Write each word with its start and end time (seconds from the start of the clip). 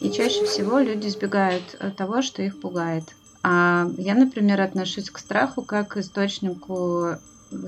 И 0.00 0.10
чаще 0.10 0.44
всего 0.46 0.80
люди 0.80 1.06
избегают 1.06 1.62
того, 1.96 2.22
что 2.22 2.42
их 2.42 2.60
пугает. 2.60 3.04
А 3.44 3.88
я, 3.98 4.14
например, 4.14 4.60
отношусь 4.60 5.10
к 5.10 5.18
страху 5.18 5.62
как 5.62 5.88
к 5.88 5.96
источнику 5.98 7.18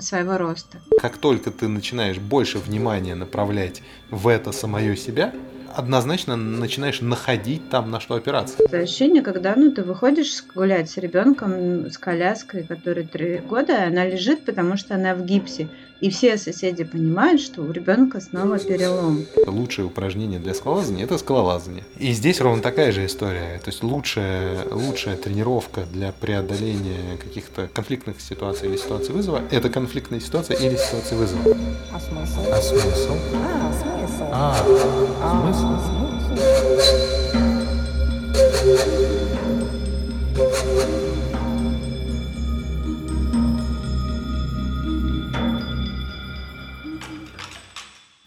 своего 0.00 0.36
роста. 0.36 0.78
Как 1.00 1.18
только 1.18 1.52
ты 1.52 1.68
начинаешь 1.68 2.18
больше 2.18 2.58
внимания 2.58 3.14
направлять 3.14 3.82
в 4.10 4.26
это 4.26 4.50
самое 4.50 4.96
себя, 4.96 5.32
однозначно 5.74 6.36
начинаешь 6.36 7.00
находить 7.00 7.68
там, 7.68 7.90
на 7.90 8.00
что 8.00 8.14
опираться. 8.14 8.56
Это 8.58 8.78
ощущение, 8.78 9.22
когда 9.22 9.54
ну, 9.56 9.72
ты 9.72 9.82
выходишь 9.82 10.42
гулять 10.54 10.90
с 10.90 10.96
ребенком, 10.96 11.90
с 11.90 11.98
коляской, 11.98 12.64
которой 12.64 13.06
три 13.06 13.38
года, 13.38 13.84
она 13.84 14.06
лежит, 14.06 14.44
потому 14.44 14.76
что 14.76 14.94
она 14.94 15.14
в 15.14 15.24
гипсе. 15.24 15.68
И 16.04 16.10
все 16.10 16.36
соседи 16.36 16.84
понимают, 16.84 17.40
что 17.40 17.62
у 17.62 17.72
ребенка 17.72 18.20
снова 18.20 18.58
перелом. 18.58 19.24
Лучшее 19.46 19.86
упражнение 19.86 20.38
для 20.38 20.52
скалолазания– 20.52 21.04
это 21.06 21.16
скалолазание. 21.16 21.82
И 21.98 22.12
здесь 22.12 22.42
ровно 22.42 22.60
такая 22.60 22.92
же 22.92 23.06
история. 23.06 23.58
То 23.64 23.70
есть 23.70 23.82
лучшая, 23.82 24.66
лучшая 24.70 25.16
тренировка 25.16 25.86
для 25.90 26.12
преодоления 26.12 27.16
каких-то 27.16 27.70
конфликтных 27.72 28.20
ситуаций 28.20 28.68
или 28.68 28.76
ситуаций 28.76 29.14
вызова– 29.14 29.40
это 29.50 29.70
конфликтная 29.70 30.20
ситуация 30.20 30.58
или 30.58 30.76
ситуация 30.76 31.16
вызова. 31.16 31.56
А 31.90 31.98
смысл? 31.98 32.40
А 32.52 32.60
смысл? 32.60 33.14
А, 33.34 33.72
смысл. 33.72 34.28
А, 34.30 34.54
А, 35.22 35.54
смысл? 38.74 39.13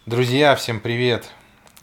Друзья, 0.08 0.56
всем 0.56 0.80
привет! 0.80 1.30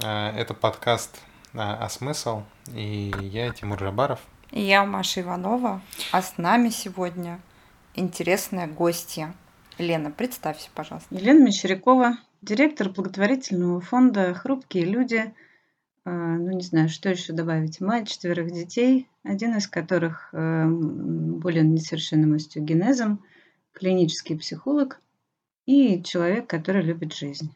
Э, 0.02 0.30
Это 0.30 0.54
подкаст 0.54 1.20
э, 1.52 1.58
«А 1.58 1.86
смысл?» 1.90 2.44
и 2.74 3.12
я 3.20 3.50
Тимур 3.50 3.78
Жабаров. 3.78 4.18
И 4.50 4.62
Я 4.62 4.86
Маша 4.86 5.20
Иванова, 5.20 5.82
а 6.10 6.22
с 6.22 6.38
нами 6.38 6.70
сегодня 6.70 7.38
интересная 7.94 8.66
гостья. 8.66 9.34
Лена, 9.76 10.10
представься, 10.10 10.70
пожалуйста. 10.74 11.14
Елена 11.14 11.44
Мещерякова, 11.44 12.16
директор 12.40 12.88
благотворительного 12.88 13.82
фонда 13.82 14.32
«Хрупкие 14.32 14.86
люди». 14.86 15.34
А, 16.06 16.10
Ну, 16.10 16.50
не 16.52 16.62
знаю, 16.62 16.88
что 16.88 17.10
еще 17.10 17.34
добавить. 17.34 17.82
Мать 17.82 18.08
четверых 18.08 18.50
детей, 18.50 19.06
один 19.22 19.54
из 19.54 19.68
которых 19.68 20.30
э, 20.32 20.64
болен 20.66 21.74
несовершенным 21.74 22.32
остеогенезом, 22.36 23.22
клинический 23.72 24.38
психолог 24.38 25.02
и 25.66 26.02
человек, 26.02 26.46
который 26.46 26.80
любит 26.80 27.12
жизнь. 27.12 27.54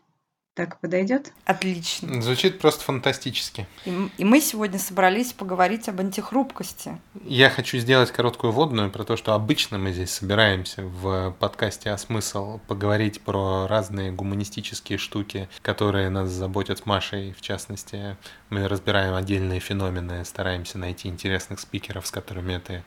Так 0.59 0.81
подойдет? 0.81 1.33
Отлично. 1.45 2.21
Звучит 2.21 2.59
просто 2.59 2.83
фантастически. 2.83 3.69
И, 3.85 4.09
и 4.19 4.25
мы 4.25 4.41
сегодня 4.41 4.81
собрались 4.81 5.33
поговорить 5.33 5.89
об 5.89 6.01
антихрупкости. 6.01 6.99
Я 7.23 7.49
хочу 7.49 7.79
сделать 7.79 8.11
короткую 8.11 8.53
вводную 8.53 8.91
про 8.91 9.05
то, 9.05 9.17
что 9.17 9.35
обычно 9.35 9.79
мы 9.79 9.93
здесь 9.93 10.11
собираемся 10.11 10.83
в 10.83 11.31
подкасте 11.39 11.91
«А 11.91 11.97
смысл» 11.97 12.59
поговорить 12.67 13.21
про 13.21 13.69
разные 13.69 14.11
гуманистические 14.11 14.99
штуки, 14.99 15.49
которые 15.63 16.11
нас 16.11 16.29
заботят 16.29 16.81
с 16.81 16.87
Машей. 16.87 17.37
В 17.39 17.41
частности, 17.41 18.17
мы 18.51 18.67
разбираем 18.67 19.15
отдельные 19.15 19.61
феномены, 19.61 20.25
стараемся 20.25 20.77
найти 20.77 21.07
интересных 21.07 21.61
спикеров, 21.61 22.05
с 22.05 22.11
которыми 22.11 22.55
это, 22.55 22.83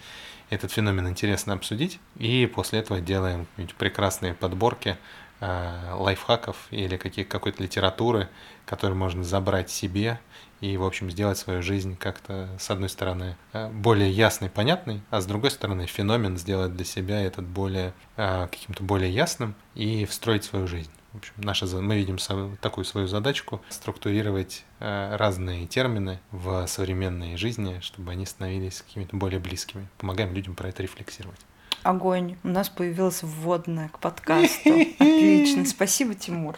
этот 0.49 0.73
феномен 0.73 1.07
интересно 1.07 1.53
обсудить. 1.53 2.01
И 2.17 2.51
после 2.53 2.79
этого 2.79 2.99
делаем 2.99 3.45
какие-нибудь 3.45 3.77
прекрасные 3.77 4.33
подборки 4.33 4.97
лайфхаков 5.41 6.67
или 6.69 6.97
каких, 6.97 7.27
какой-то 7.27 7.63
литературы, 7.63 8.29
которую 8.65 8.97
можно 8.97 9.23
забрать 9.23 9.69
себе 9.69 10.19
и, 10.61 10.77
в 10.77 10.83
общем, 10.83 11.09
сделать 11.09 11.37
свою 11.37 11.61
жизнь 11.61 11.97
как-то, 11.97 12.47
с 12.59 12.69
одной 12.69 12.87
стороны, 12.87 13.35
э, 13.51 13.69
более 13.69 14.11
ясной, 14.11 14.49
понятной, 14.49 15.01
а 15.09 15.19
с 15.19 15.25
другой 15.25 15.51
стороны, 15.51 15.87
феномен 15.87 16.37
сделать 16.37 16.75
для 16.75 16.85
себя 16.85 17.19
этот 17.19 17.45
более, 17.45 17.93
э, 18.15 18.47
каким-то 18.49 18.83
более 18.83 19.11
ясным 19.11 19.55
и 19.73 20.05
встроить 20.05 20.43
свою 20.43 20.67
жизнь. 20.67 20.91
В 21.13 21.17
общем, 21.17 21.33
наша, 21.37 21.65
мы 21.65 21.97
видим 21.97 22.17
такую 22.61 22.85
свою 22.85 23.07
задачку 23.07 23.61
структурировать 23.69 24.63
э, 24.79 25.15
разные 25.17 25.67
термины 25.67 26.19
в 26.31 26.65
современной 26.67 27.35
жизни, 27.35 27.79
чтобы 27.81 28.11
они 28.11 28.25
становились 28.25 28.81
какими-то 28.81 29.17
более 29.17 29.39
близкими. 29.39 29.89
Помогаем 29.97 30.33
людям 30.33 30.55
про 30.55 30.69
это 30.69 30.83
рефлексировать. 30.83 31.39
Огонь. 31.83 32.37
У 32.43 32.47
нас 32.47 32.69
появилась 32.69 33.23
вводная 33.23 33.89
к 33.89 33.99
подкасту. 33.99 34.69
Отлично. 34.99 35.65
Спасибо, 35.65 36.13
Тимур. 36.13 36.57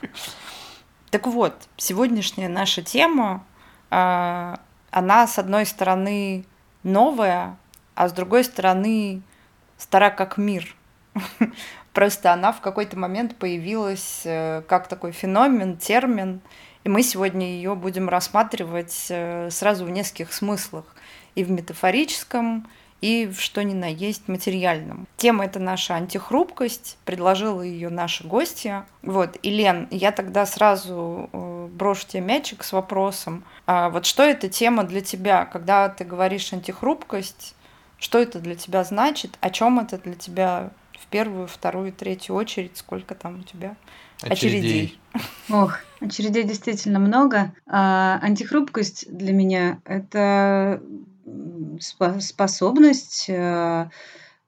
Так 1.11 1.28
вот, 1.28 1.56
сегодняшняя 1.78 2.50
наша 2.50 2.81
тема, 2.81 3.45
а, 3.89 4.59
она, 4.91 5.28
с 5.28 5.39
одной 5.39 5.66
стороны, 5.66 6.45
новая, 6.83 7.57
а 7.95 8.09
с 8.09 8.12
другой 8.12 8.44
стороны, 8.44 9.22
стара 9.78 10.09
как 10.09 10.38
мир. 10.38 10.75
Просто 11.94 12.33
она 12.33 12.51
в 12.51 12.62
какой-то 12.62 12.97
момент 12.97 13.35
появилась 13.35 14.22
э, 14.25 14.63
как 14.67 14.88
такой 14.88 15.12
феномен, 15.12 15.78
термин, 15.78 16.41
и 16.83 16.89
мы 16.89 17.03
сегодня 17.03 17.45
ее 17.45 17.75
будем 17.75 18.09
рассматривать 18.09 19.06
э, 19.09 19.50
сразу 19.51 19.85
в 19.85 19.91
нескольких 19.91 20.33
смыслах. 20.33 20.85
И 21.35 21.44
в 21.44 21.51
метафорическом, 21.51 22.67
и 23.03 23.28
в 23.28 23.41
что 23.41 23.62
ни 23.66 23.74
на 23.74 23.88
есть 23.90 24.30
материальном. 24.30 25.08
Тема 25.18 25.44
это 25.44 25.59
наша 25.59 25.96
антихрупкость, 25.96 26.97
предложила 27.03 27.62
ее 27.62 27.90
наша 27.90 28.25
гостья. 28.25 28.86
Вот, 29.02 29.38
и 29.44 29.50
Лен, 29.50 29.90
я 29.91 30.14
тогда 30.14 30.46
сразу 30.46 31.30
э, 31.34 31.68
брошу 31.69 32.08
тебе 32.08 32.22
мячик 32.22 32.63
с 32.63 32.72
вопросом. 32.72 33.44
А 33.68 33.90
вот 33.90 34.06
что 34.06 34.24
эта 34.24 34.47
тема 34.47 34.86
для 34.86 35.02
тебя, 35.02 35.44
когда 35.44 35.90
ты 35.90 36.06
говоришь 36.06 36.53
антихрупкость, 36.53 37.56
что 37.97 38.19
это 38.19 38.40
для 38.40 38.56
тебя 38.56 38.86
значит, 38.86 39.38
о 39.42 39.50
чем 39.50 39.80
это 39.80 39.97
для 39.97 40.13
тебя 40.13 40.72
в 40.97 41.06
первую, 41.08 41.47
вторую, 41.47 41.92
третью 41.92 42.36
очередь, 42.36 42.78
сколько 42.78 43.16
там 43.16 43.42
у 43.42 43.44
тебя 43.44 43.75
очередей? 44.22 44.97
Ох, 45.50 45.80
очередей 46.00 46.44
действительно 46.44 47.00
много. 47.00 47.53
А, 47.68 48.18
антихрупкость 48.22 49.13
для 49.13 49.34
меня– 49.34 49.81
это 49.84 50.81
способность 51.79 53.29
э, 53.29 53.89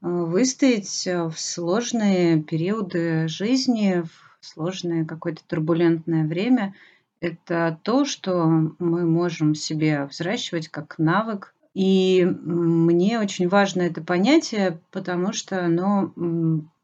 выстоять 0.02 1.08
э, 1.08 1.24
в 1.24 1.40
сложные 1.40 2.42
периоды 2.42 3.28
жизни, 3.28 4.04
в 4.04 4.46
сложное 4.46 5.06
какое-то 5.06 5.42
турбулентное 5.48 6.26
время. 6.26 6.76
Это 7.22 7.80
то, 7.82 8.06
что 8.06 8.46
мы 8.46 9.06
можем 9.06 9.56
себе 9.56 10.06
взращивать 10.06 10.68
как 10.68 11.00
навык. 11.00 11.55
И 11.76 12.26
мне 12.26 13.20
очень 13.20 13.50
важно 13.50 13.82
это 13.82 14.02
понятие, 14.02 14.80
потому 14.92 15.34
что 15.34 15.64
оно 15.64 16.14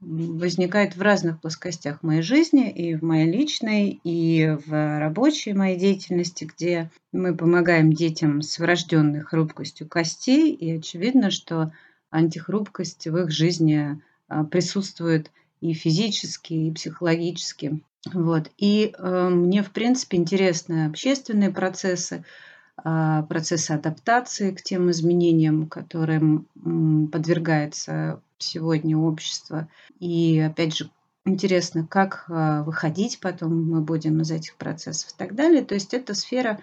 возникает 0.02 0.98
в 0.98 1.02
разных 1.02 1.40
плоскостях 1.40 2.04
моей 2.04 2.22
жизни, 2.22 2.70
и 2.70 2.96
в 2.96 3.02
моей 3.02 3.32
личной, 3.32 4.02
и 4.04 4.58
в 4.66 5.00
рабочей 5.00 5.54
моей 5.54 5.80
деятельности, 5.80 6.44
где 6.44 6.92
мы 7.14 7.34
помогаем 7.34 7.94
детям 7.94 8.42
с 8.42 8.60
врожденной 8.60 9.22
хрупкостью 9.22 9.88
костей, 9.88 10.54
и 10.54 10.72
очевидно, 10.78 11.32
что 11.32 11.72
антихрупкость 12.10 13.08
в 13.08 13.16
их 13.16 13.32
жизни 13.32 14.02
а, 14.28 14.44
присутствует 14.44 15.32
и 15.62 15.72
физически, 15.72 16.54
и 16.54 16.72
психологически. 16.72 17.80
Вот. 18.14 18.52
И 18.58 18.94
э, 18.98 19.30
мне, 19.30 19.64
в 19.64 19.72
принципе, 19.72 20.18
интересны 20.18 20.88
общественные 20.88 21.52
процессы, 21.52 22.26
а, 22.84 23.24
процессы 23.24 23.72
адаптации 23.72 24.52
к 24.52 24.62
тем 24.62 24.90
изменениям, 24.92 25.68
которым 25.68 26.48
подвергается 27.12 28.22
сегодня 28.38 28.98
общество. 28.98 29.68
И, 30.00 30.40
опять 30.40 30.76
же, 30.76 30.90
интересно, 31.26 31.86
как 31.86 32.26
а, 32.28 32.64
выходить 32.64 33.20
потом 33.20 33.70
мы 33.70 33.82
будем 33.82 34.22
из 34.22 34.32
этих 34.32 34.56
процессов 34.56 35.12
и 35.12 35.18
так 35.18 35.36
далее. 35.36 35.64
То 35.64 35.76
есть 35.76 35.94
эта 35.94 36.14
сфера, 36.14 36.60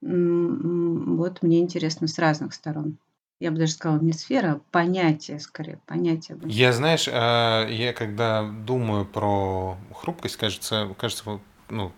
вот 0.00 1.42
мне 1.42 1.60
интересно 1.60 2.08
с 2.08 2.18
разных 2.18 2.54
сторон. 2.54 2.98
Я 3.42 3.50
бы 3.50 3.58
даже 3.58 3.72
сказала, 3.72 3.98
не 3.98 4.12
сфера, 4.12 4.52
а 4.52 4.60
понятие, 4.70 5.40
скорее, 5.40 5.80
понятие. 5.86 6.38
Я, 6.44 6.72
знаешь, 6.72 7.08
а, 7.10 7.66
я 7.66 7.92
когда 7.92 8.44
думаю 8.44 9.04
про 9.04 9.76
хрупкость, 9.92 10.36
кажется, 10.36 10.94
кажется, 10.96 11.40
ну, 11.68 11.92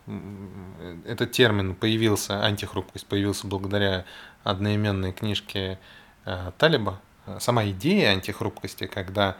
этот 1.04 1.32
термин 1.32 1.74
появился, 1.74 2.44
антихрупкость 2.44 3.06
появился 3.06 3.46
благодаря 3.46 4.04
одноименной 4.42 5.12
книжке 5.12 5.78
а, 6.24 6.52
Талиба. 6.58 7.00
Сама 7.38 7.66
идея 7.66 8.10
антихрупкости, 8.10 8.86
когда 8.86 9.36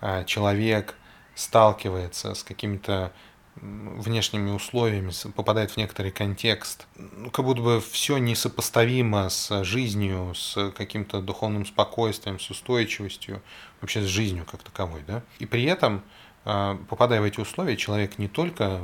а, 0.00 0.24
человек 0.24 0.94
сталкивается 1.34 2.34
с 2.34 2.42
какими-то 2.42 3.12
внешними 3.56 4.50
условиями, 4.50 5.12
попадает 5.34 5.70
в 5.70 5.76
некоторый 5.76 6.10
контекст, 6.10 6.86
ну, 6.96 7.30
как 7.30 7.44
будто 7.44 7.62
бы 7.62 7.80
все 7.80 8.18
несопоставимо 8.18 9.28
с 9.28 9.62
жизнью, 9.64 10.34
с 10.34 10.72
каким-то 10.72 11.20
духовным 11.20 11.64
спокойствием, 11.64 12.40
с 12.40 12.50
устойчивостью, 12.50 13.42
вообще 13.80 14.02
с 14.02 14.06
жизнью 14.06 14.44
как 14.50 14.62
таковой, 14.62 15.02
да. 15.06 15.22
И 15.38 15.46
при 15.46 15.64
этом 15.64 16.02
попадая 16.44 17.22
в 17.22 17.24
эти 17.24 17.40
условия, 17.40 17.76
человек 17.76 18.18
не 18.18 18.28
только 18.28 18.80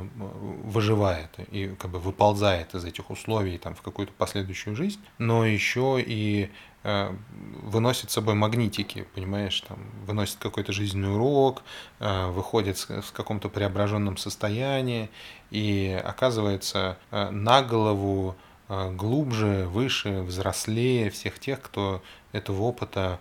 выживает 0.63 1.29
и 1.51 1.67
как 1.79 1.91
бы 1.91 1.99
выползает 1.99 2.73
из 2.73 2.83
этих 2.83 3.11
условий 3.11 3.57
там, 3.59 3.75
в 3.75 3.81
какую-то 3.81 4.13
последующую 4.17 4.75
жизнь, 4.75 4.99
но 5.19 5.45
еще 5.45 6.03
и 6.03 6.49
а, 6.83 7.15
выносит 7.61 8.09
с 8.09 8.13
собой 8.13 8.33
магнитики, 8.33 9.05
понимаешь, 9.13 9.61
там, 9.61 9.77
выносит 10.07 10.37
какой-то 10.37 10.73
жизненный 10.73 11.13
урок, 11.13 11.61
а, 11.99 12.31
выходит 12.31 12.77
в 12.77 13.11
каком-то 13.11 13.49
преображенном 13.49 14.17
состоянии 14.17 15.11
и 15.51 16.01
оказывается 16.03 16.97
на 17.11 17.61
голову 17.61 18.35
глубже, 18.67 19.67
выше, 19.67 20.21
взрослее 20.21 21.09
всех 21.11 21.39
тех, 21.39 21.61
кто 21.61 22.01
этого 22.31 22.63
опыта 22.63 23.19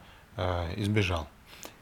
избежал. 0.76 1.28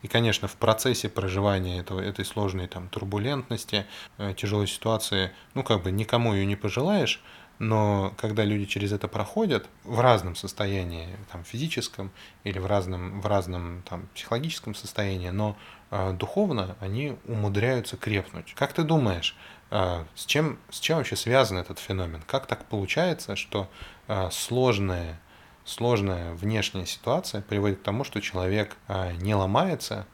И, 0.03 0.09
конечно, 0.09 0.49
в 0.49 0.57
процессе 0.57 1.09
проживания 1.09 1.81
этого, 1.81 2.01
этой 2.01 2.25
сложной 2.25 2.69
там, 2.69 2.89
турбулентности, 2.89 3.87
э, 4.19 4.35
тяжелой 4.37 4.67
ситуации, 4.67 5.33
ну, 5.55 5.63
как 5.63 5.83
бы 5.83 5.91
никому 5.91 6.35
ее 6.35 6.47
не 6.47 6.57
пожелаешь, 6.57 7.23
но 7.59 8.15
когда 8.17 8.45
люди 8.45 8.67
через 8.67 8.93
это 8.93 9.09
проходят 9.09 9.67
в 9.83 9.99
разном 10.01 10.37
состоянии, 10.37 11.09
там, 11.33 11.43
физическом 11.45 12.13
или 12.45 12.59
в 12.59 12.67
разном, 12.67 13.21
в 13.21 13.27
разном 13.27 13.83
там, 13.83 14.09
психологическом 14.15 14.75
состоянии, 14.75 15.31
но 15.31 15.57
э, 15.91 16.13
духовно 16.13 16.77
они 16.81 17.17
умудряются 17.27 17.97
крепнуть. 17.97 18.55
Как 18.55 18.73
ты 18.73 18.85
думаешь, 18.85 19.37
э, 19.71 20.05
с, 20.15 20.25
чем, 20.27 20.59
с 20.71 20.79
чем 20.79 20.99
вообще 20.99 21.17
связан 21.17 21.59
этот 21.59 21.81
феномен? 21.81 22.23
Как 22.27 22.47
так 22.47 22.65
получается, 22.67 23.35
что 23.35 23.69
э, 24.07 24.29
сложное 24.31 25.21
сложная 25.69 26.33
внешняя 26.35 26.87
ситуация 26.87 27.43
приводит 27.43 27.81
к 27.81 27.83
тому, 27.83 28.05
что 28.05 28.21
человек 28.21 28.77
а, 28.89 29.13
не 29.13 29.35
ломается, 29.35 30.07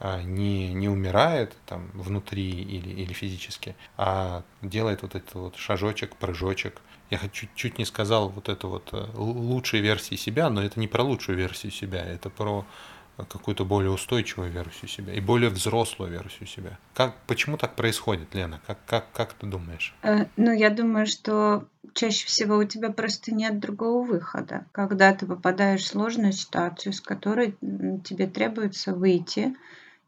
а, 0.00 0.22
не, 0.22 0.72
не 0.72 0.88
умирает 0.88 1.54
там 1.66 1.90
внутри 1.92 2.50
или, 2.50 2.88
или 2.88 3.12
физически, 3.12 3.76
а 3.96 4.42
делает 4.62 5.02
вот 5.02 5.14
этот 5.14 5.34
вот 5.34 5.56
шажочек, 5.56 6.16
прыжочек. 6.16 6.80
Я 7.10 7.20
чуть, 7.30 7.50
чуть 7.54 7.78
не 7.78 7.84
сказал 7.84 8.30
вот 8.30 8.48
это 8.48 8.66
вот 8.66 8.88
э, 8.92 9.06
лучшей 9.14 9.80
версии 9.80 10.14
себя, 10.14 10.48
но 10.48 10.62
это 10.62 10.80
не 10.80 10.88
про 10.88 11.02
лучшую 11.02 11.36
версию 11.36 11.70
себя, 11.70 12.02
это 12.02 12.30
про 12.30 12.64
какую-то 13.16 13.66
более 13.66 13.90
устойчивую 13.90 14.50
версию 14.50 14.88
себя 14.88 15.12
и 15.12 15.20
более 15.20 15.50
взрослую 15.50 16.10
версию 16.10 16.48
себя. 16.48 16.78
Как, 16.94 17.14
почему 17.26 17.58
так 17.58 17.76
происходит, 17.76 18.34
Лена? 18.34 18.62
Как, 18.66 18.78
как, 18.86 19.12
как 19.12 19.34
ты 19.34 19.46
думаешь? 19.46 19.94
Э, 20.02 20.24
ну, 20.36 20.52
я 20.52 20.70
думаю, 20.70 21.06
что 21.06 21.68
чаще 21.94 22.26
всего 22.26 22.56
у 22.56 22.64
тебя 22.64 22.90
просто 22.90 23.34
нет 23.34 23.60
другого 23.60 24.06
выхода. 24.06 24.66
Когда 24.72 25.12
ты 25.14 25.26
попадаешь 25.26 25.82
в 25.82 25.86
сложную 25.88 26.32
ситуацию, 26.32 26.92
с 26.92 27.00
которой 27.00 27.56
тебе 28.04 28.26
требуется 28.26 28.94
выйти, 28.94 29.54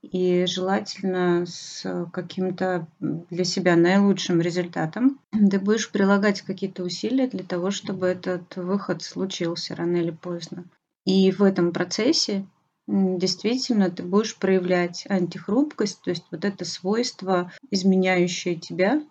и 0.02 0.44
желательно 0.46 1.46
с 1.46 1.82
каким-то 2.12 2.86
для 3.00 3.44
себя 3.44 3.74
наилучшим 3.74 4.40
результатом, 4.40 5.18
ты 5.32 5.58
будешь 5.58 5.90
прилагать 5.90 6.42
какие-то 6.42 6.82
усилия 6.82 7.26
для 7.26 7.42
того, 7.42 7.70
чтобы 7.70 8.08
этот 8.08 8.56
выход 8.56 9.02
случился 9.02 9.74
рано 9.74 9.96
или 9.96 10.10
поздно. 10.10 10.64
И 11.06 11.32
в 11.32 11.42
этом 11.42 11.72
процессе 11.72 12.44
действительно 12.86 13.90
ты 13.90 14.02
будешь 14.02 14.36
проявлять 14.36 15.06
антихрупкость, 15.08 16.02
то 16.02 16.10
есть 16.10 16.24
вот 16.30 16.44
это 16.44 16.66
свойство, 16.66 17.50
изменяющее 17.70 18.56
тебя, 18.56 19.02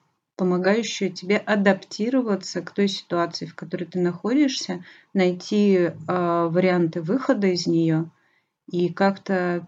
помогающее 0.43 1.09
тебе 1.09 1.37
адаптироваться 1.37 2.61
к 2.61 2.71
той 2.71 2.89
ситуации, 2.89 3.45
в 3.45 3.55
которой 3.55 3.85
ты 3.85 3.97
находишься, 3.99 4.83
найти 5.13 5.73
э, 5.75 5.93
варианты 6.05 7.01
выхода 7.01 7.47
из 7.47 7.65
нее 7.65 8.11
и 8.69 8.91
как-то, 8.91 9.65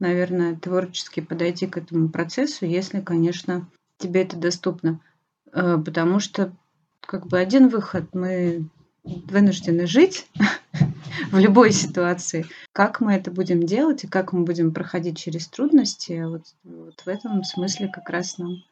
наверное, 0.00 0.56
творчески 0.56 1.20
подойти 1.20 1.66
к 1.66 1.76
этому 1.76 2.08
процессу, 2.08 2.64
если, 2.64 3.02
конечно, 3.02 3.68
тебе 3.98 4.22
это 4.22 4.38
доступно. 4.38 4.98
Э, 5.52 5.76
потому 5.76 6.20
что 6.20 6.54
как 7.02 7.26
бы 7.26 7.38
один 7.38 7.68
выход 7.68 8.14
мы 8.14 8.66
вынуждены 9.04 9.86
жить 9.86 10.26
в 11.32 11.38
любой 11.38 11.70
ситуации. 11.70 12.46
Как 12.72 13.02
мы 13.02 13.12
это 13.12 13.30
будем 13.30 13.62
делать 13.62 14.04
и 14.04 14.08
как 14.08 14.32
мы 14.32 14.44
будем 14.44 14.72
проходить 14.72 15.18
через 15.18 15.48
трудности, 15.48 16.24
вот, 16.24 16.44
вот 16.64 16.98
в 16.98 17.08
этом 17.08 17.44
смысле 17.44 17.88
как 17.88 18.08
раз 18.08 18.38
нам 18.38 18.64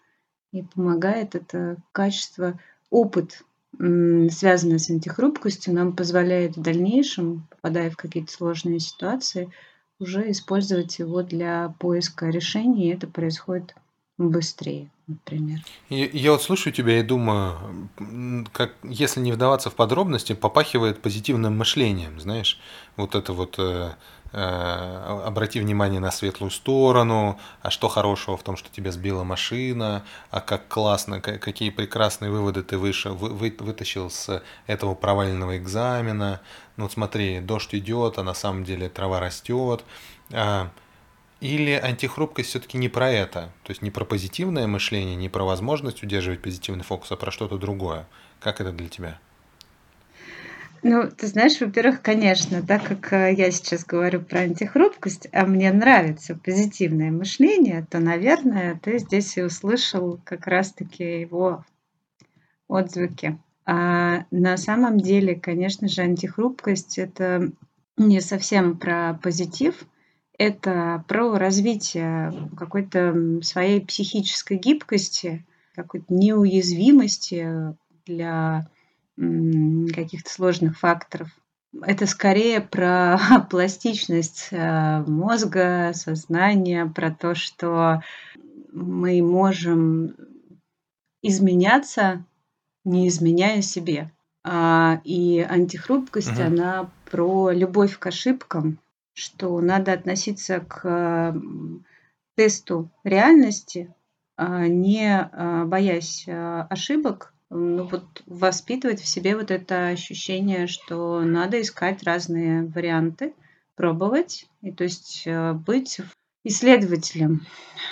и 0.52 0.62
помогает 0.62 1.34
это 1.34 1.76
качество, 1.92 2.58
опыт, 2.90 3.42
связанный 3.78 4.78
с 4.78 4.90
антихрупкостью, 4.90 5.74
нам 5.74 5.96
позволяет 5.96 6.56
в 6.56 6.62
дальнейшем, 6.62 7.46
попадая 7.50 7.90
в 7.90 7.96
какие-то 7.96 8.30
сложные 8.30 8.80
ситуации, 8.80 9.50
уже 9.98 10.30
использовать 10.30 10.98
его 10.98 11.22
для 11.22 11.74
поиска 11.78 12.28
решений, 12.28 12.88
и 12.88 12.94
это 12.94 13.06
происходит 13.06 13.74
быстрее, 14.18 14.90
например. 15.06 15.60
Я, 15.88 16.06
я 16.06 16.32
вот 16.32 16.42
слушаю 16.42 16.72
тебя 16.72 17.00
и 17.00 17.02
думаю, 17.02 17.88
как, 18.52 18.74
если 18.82 19.20
не 19.20 19.32
вдаваться 19.32 19.70
в 19.70 19.74
подробности, 19.74 20.34
попахивает 20.34 21.00
позитивным 21.00 21.56
мышлением, 21.56 22.20
знаешь, 22.20 22.60
вот 22.96 23.14
это 23.14 23.32
вот 23.32 23.56
э, 23.58 23.92
обрати 24.32 25.60
внимание 25.60 26.00
на 26.00 26.10
светлую 26.10 26.50
сторону, 26.50 27.38
а 27.60 27.70
что 27.70 27.88
хорошего 27.88 28.36
в 28.36 28.42
том, 28.42 28.56
что 28.56 28.70
тебя 28.70 28.90
сбила 28.90 29.24
машина, 29.24 30.04
а 30.30 30.40
как 30.40 30.68
классно, 30.68 31.20
какие 31.20 31.70
прекрасные 31.70 32.30
выводы 32.30 32.62
ты 32.62 32.78
выше, 32.78 33.10
вы, 33.10 33.30
вы, 33.30 33.54
вытащил 33.58 34.10
с 34.10 34.42
этого 34.66 34.94
провального 34.94 35.58
экзамена, 35.58 36.40
ну 36.76 36.88
смотри, 36.88 37.40
дождь 37.40 37.74
идет, 37.74 38.18
а 38.18 38.22
на 38.22 38.34
самом 38.34 38.64
деле 38.64 38.88
трава 38.88 39.20
растет, 39.20 39.84
а, 40.32 40.70
или 41.40 41.72
антихрупкость 41.72 42.50
все-таки 42.50 42.78
не 42.78 42.88
про 42.88 43.10
это? 43.10 43.52
То 43.64 43.70
есть 43.70 43.82
не 43.82 43.90
про 43.90 44.04
позитивное 44.04 44.66
мышление, 44.66 45.16
не 45.16 45.28
про 45.28 45.44
возможность 45.44 46.02
удерживать 46.02 46.40
позитивный 46.40 46.84
фокус, 46.84 47.10
а 47.10 47.16
про 47.16 47.32
что-то 47.32 47.58
другое. 47.58 48.06
Как 48.40 48.60
это 48.60 48.72
для 48.72 48.88
тебя? 48.88 49.18
Ну, 50.84 51.08
ты 51.08 51.28
знаешь, 51.28 51.60
во-первых, 51.60 52.02
конечно, 52.02 52.60
так 52.60 52.82
как 52.82 53.12
э, 53.12 53.34
я 53.34 53.52
сейчас 53.52 53.84
говорю 53.84 54.20
про 54.20 54.40
антихрупкость, 54.40 55.28
а 55.32 55.46
мне 55.46 55.72
нравится 55.72 56.34
позитивное 56.34 57.12
мышление, 57.12 57.86
то, 57.88 58.00
наверное, 58.00 58.80
ты 58.82 58.98
здесь 58.98 59.36
и 59.36 59.42
услышал 59.42 60.20
как 60.24 60.48
раз-таки 60.48 61.20
его 61.20 61.64
отзвуки. 62.66 63.38
А 63.64 64.26
на 64.32 64.56
самом 64.56 64.98
деле, 64.98 65.36
конечно 65.36 65.86
же, 65.86 66.02
антихрупкость 66.02 66.98
это 66.98 67.52
не 67.96 68.20
совсем 68.20 68.76
про 68.76 69.16
позитив, 69.22 69.84
это 70.36 71.04
про 71.06 71.38
развитие 71.38 72.32
какой-то 72.56 73.40
своей 73.42 73.80
психической 73.80 74.56
гибкости, 74.56 75.46
какой-то 75.76 76.12
неуязвимости 76.12 77.76
для 78.04 78.66
каких-то 79.16 80.30
сложных 80.30 80.78
факторов. 80.78 81.28
Это 81.80 82.06
скорее 82.06 82.60
про 82.60 83.18
пластичность 83.50 84.48
э, 84.50 85.00
мозга, 85.06 85.92
сознания, 85.94 86.86
про 86.86 87.10
то, 87.10 87.34
что 87.34 88.02
мы 88.72 89.22
можем 89.22 90.14
изменяться, 91.22 92.24
не 92.84 93.08
изменяя 93.08 93.62
себе. 93.62 94.10
А, 94.44 95.00
и 95.04 95.38
антихрупкость, 95.40 96.32
угу. 96.32 96.42
она 96.42 96.90
про 97.10 97.52
любовь 97.52 97.96
к 97.98 98.06
ошибкам, 98.06 98.78
что 99.12 99.60
надо 99.60 99.92
относиться 99.92 100.60
к 100.60 101.34
тесту 102.36 102.90
реальности, 103.04 103.94
а 104.36 104.66
не 104.66 105.16
а, 105.16 105.64
боясь 105.64 106.24
а, 106.28 106.66
ошибок, 106.68 107.32
ну 107.54 107.84
вот 107.84 108.22
воспитывать 108.26 109.00
в 109.00 109.06
себе 109.06 109.36
вот 109.36 109.50
это 109.50 109.88
ощущение, 109.88 110.66
что 110.66 111.20
надо 111.20 111.60
искать 111.60 112.02
разные 112.02 112.64
варианты, 112.64 113.34
пробовать, 113.76 114.48
и 114.62 114.72
то 114.72 114.84
есть 114.84 115.26
быть 115.66 116.00
исследователем 116.44 117.46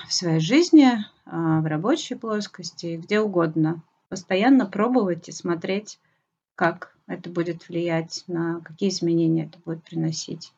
в 0.09 0.13
своей 0.13 0.41
жизни, 0.41 1.05
в 1.27 1.69
рабочей 1.69 2.17
плоскости, 2.17 3.01
где 3.03 3.21
угодно. 3.21 3.83
Постоянно 4.09 4.67
пробовать 4.67 5.29
и 5.29 5.33
смотреть, 5.33 5.99
как 6.57 6.97
это 7.07 7.31
будет 7.31 7.69
влиять, 7.69 8.25
на 8.27 8.61
какие 8.63 8.89
изменения 8.89 9.45
это 9.45 9.59
будет 9.65 9.85
приносить. 9.85 10.53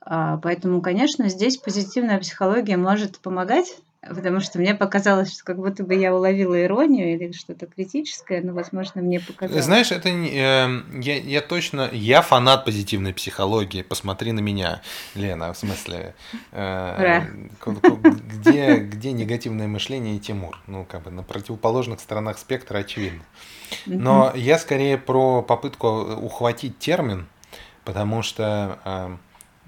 А, 0.00 0.36
поэтому, 0.38 0.80
конечно, 0.80 1.28
здесь 1.28 1.56
позитивная 1.56 2.18
психология 2.18 2.76
может 2.76 3.18
помогать, 3.18 3.76
потому 4.00 4.40
что 4.40 4.58
мне 4.58 4.74
показалось, 4.74 5.32
что 5.32 5.44
как 5.44 5.56
будто 5.58 5.82
бы 5.82 5.94
я 5.94 6.14
уловила 6.14 6.60
иронию 6.62 7.14
или 7.14 7.32
что-то 7.32 7.66
критическое, 7.66 8.40
но, 8.40 8.52
возможно, 8.52 9.02
мне 9.02 9.18
показалось. 9.18 9.64
Знаешь, 9.64 9.90
это 9.90 10.10
не, 10.10 10.30
э, 10.30 11.00
я, 11.00 11.18
я 11.18 11.40
точно, 11.40 11.90
я 11.92 12.22
фанат 12.22 12.64
позитивной 12.64 13.12
психологии. 13.12 13.82
Посмотри 13.82 14.32
на 14.32 14.40
меня, 14.40 14.82
Лена, 15.14 15.52
в 15.52 15.58
смысле, 15.58 16.14
э, 16.52 17.22
где, 17.64 18.76
где 18.76 19.12
негативное 19.12 19.66
мышление 19.66 20.16
и 20.16 20.20
Тимур? 20.20 20.58
Ну, 20.68 20.84
как 20.84 21.02
бы 21.02 21.10
на 21.10 21.24
противоположных 21.24 22.00
сторонах 22.00 22.38
спектра 22.38 22.78
очевидно. 22.78 23.24
Но 23.86 24.32
я 24.34 24.58
скорее 24.58 24.96
про 24.96 25.42
попытку 25.42 25.88
ухватить 25.88 26.78
термин, 26.78 27.26
потому 27.84 28.22
что 28.22 28.78
э, 28.84 29.16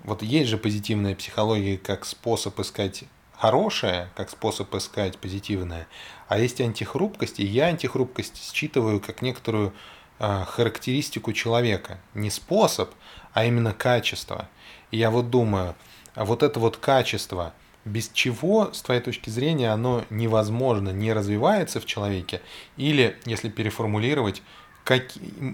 вот 0.04 0.22
есть 0.22 0.48
же 0.48 0.56
позитивная 0.56 1.16
психология 1.16 1.76
как 1.76 2.04
способ 2.04 2.58
искать 2.60 3.04
хорошее, 3.40 4.10
как 4.16 4.28
способ 4.28 4.74
искать 4.74 5.16
позитивное, 5.16 5.88
а 6.28 6.38
есть 6.38 6.60
антихрупкость, 6.60 7.40
и 7.40 7.44
я 7.44 7.66
антихрупкость 7.66 8.52
считываю 8.54 9.00
как 9.00 9.22
некоторую 9.22 9.72
э, 10.18 10.44
характеристику 10.46 11.32
человека. 11.32 11.98
Не 12.12 12.28
способ, 12.28 12.90
а 13.32 13.46
именно 13.46 13.72
качество. 13.72 14.46
И 14.90 14.98
я 14.98 15.10
вот 15.10 15.30
думаю, 15.30 15.74
а 16.14 16.26
вот 16.26 16.42
это 16.42 16.60
вот 16.60 16.76
качество, 16.76 17.54
без 17.86 18.10
чего, 18.10 18.74
с 18.74 18.82
твоей 18.82 19.00
точки 19.00 19.30
зрения, 19.30 19.70
оно 19.70 20.04
невозможно, 20.10 20.90
не 20.90 21.14
развивается 21.14 21.80
в 21.80 21.86
человеке, 21.86 22.42
или, 22.76 23.16
если 23.24 23.48
переформулировать, 23.48 24.42
как, 24.84 25.04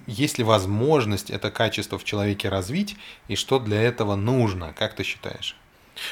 есть 0.09 0.39
ли 0.39 0.45
возможность 0.45 1.31
это 1.31 1.53
качество 1.53 1.99
в 1.99 2.05
человеке 2.05 2.49
развить, 2.49 2.97
и 3.29 3.37
что 3.37 3.61
для 3.61 3.81
этого 3.81 4.17
нужно, 4.17 4.75
как 4.77 4.97
ты 4.97 5.05
считаешь? 5.05 5.57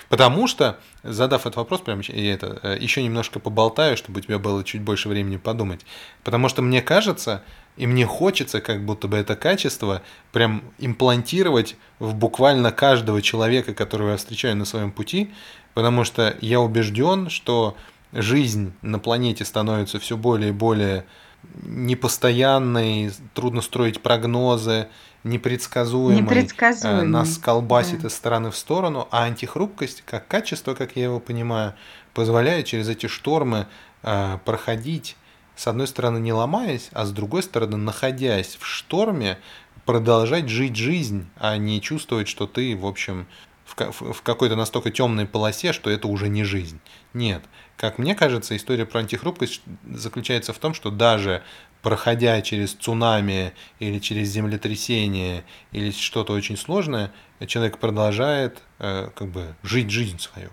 Потому 0.08 0.46
что, 0.46 0.78
задав 1.02 1.42
этот 1.42 1.56
вопрос, 1.56 1.80
прям 1.80 2.00
я 2.00 2.34
это, 2.34 2.58
э, 2.62 2.76
еще 2.80 3.02
немножко 3.02 3.40
поболтаю, 3.40 3.96
чтобы 3.96 4.20
у 4.20 4.22
тебя 4.22 4.38
было 4.38 4.64
чуть 4.64 4.82
больше 4.82 5.08
времени 5.08 5.36
подумать. 5.36 5.84
Потому 6.22 6.48
что 6.48 6.62
мне 6.62 6.82
кажется, 6.82 7.42
и 7.76 7.86
мне 7.86 8.06
хочется 8.06 8.60
как 8.60 8.84
будто 8.84 9.08
бы 9.08 9.16
это 9.16 9.36
качество 9.36 10.02
прям 10.32 10.62
имплантировать 10.78 11.76
в 11.98 12.14
буквально 12.14 12.72
каждого 12.72 13.20
человека, 13.20 13.74
которого 13.74 14.12
я 14.12 14.16
встречаю 14.16 14.56
на 14.56 14.64
своем 14.64 14.92
пути, 14.92 15.30
потому 15.74 16.04
что 16.04 16.36
я 16.40 16.60
убежден, 16.60 17.30
что 17.30 17.76
жизнь 18.12 18.72
на 18.82 18.98
планете 18.98 19.44
становится 19.44 19.98
все 19.98 20.16
более 20.16 20.50
и 20.50 20.52
более 20.52 21.04
непостоянной, 21.62 23.12
трудно 23.34 23.60
строить 23.60 24.00
прогнозы, 24.00 24.88
непредсказуемой, 25.24 26.22
непредсказуемой. 26.22 27.02
Э, 27.02 27.08
нас 27.08 27.38
колбасит 27.38 28.02
да. 28.02 28.08
из 28.08 28.14
стороны 28.14 28.50
в 28.50 28.56
сторону, 28.56 29.08
а 29.10 29.24
антихрупкость, 29.24 30.02
как 30.06 30.28
качество, 30.28 30.74
как 30.74 30.96
я 30.96 31.04
его 31.04 31.18
понимаю, 31.18 31.74
позволяет 32.12 32.66
через 32.66 32.88
эти 32.88 33.06
штормы 33.06 33.66
э, 34.02 34.38
проходить, 34.44 35.16
с 35.56 35.66
одной 35.66 35.86
стороны, 35.86 36.18
не 36.18 36.32
ломаясь, 36.32 36.90
а 36.92 37.06
с 37.06 37.10
другой 37.10 37.42
стороны, 37.42 37.76
находясь 37.76 38.56
в 38.60 38.66
шторме, 38.66 39.38
продолжать 39.84 40.48
жить 40.48 40.76
жизнь, 40.76 41.26
а 41.36 41.56
не 41.56 41.80
чувствовать, 41.80 42.28
что 42.28 42.46
ты, 42.46 42.76
в 42.76 42.86
общем, 42.86 43.26
в 43.66 44.22
какой-то 44.22 44.56
настолько 44.56 44.90
темной 44.90 45.26
полосе, 45.26 45.72
что 45.72 45.90
это 45.90 46.06
уже 46.06 46.28
не 46.28 46.44
жизнь. 46.44 46.80
Нет. 47.12 47.42
Как 47.76 47.98
мне 47.98 48.14
кажется, 48.14 48.56
история 48.56 48.86
про 48.86 49.00
антихрупкость 49.00 49.62
заключается 49.90 50.52
в 50.52 50.58
том, 50.58 50.74
что 50.74 50.90
даже 50.90 51.42
проходя 51.84 52.40
через 52.40 52.72
цунами 52.72 53.52
или 53.78 53.98
через 54.00 54.28
землетрясение 54.28 55.44
или 55.70 55.90
что-то 55.92 56.32
очень 56.32 56.56
сложное, 56.56 57.12
человек 57.46 57.78
продолжает 57.78 58.62
э, 58.78 59.10
как 59.14 59.28
бы 59.28 59.54
жить 59.62 59.90
жизнь 59.90 60.18
свою. 60.18 60.48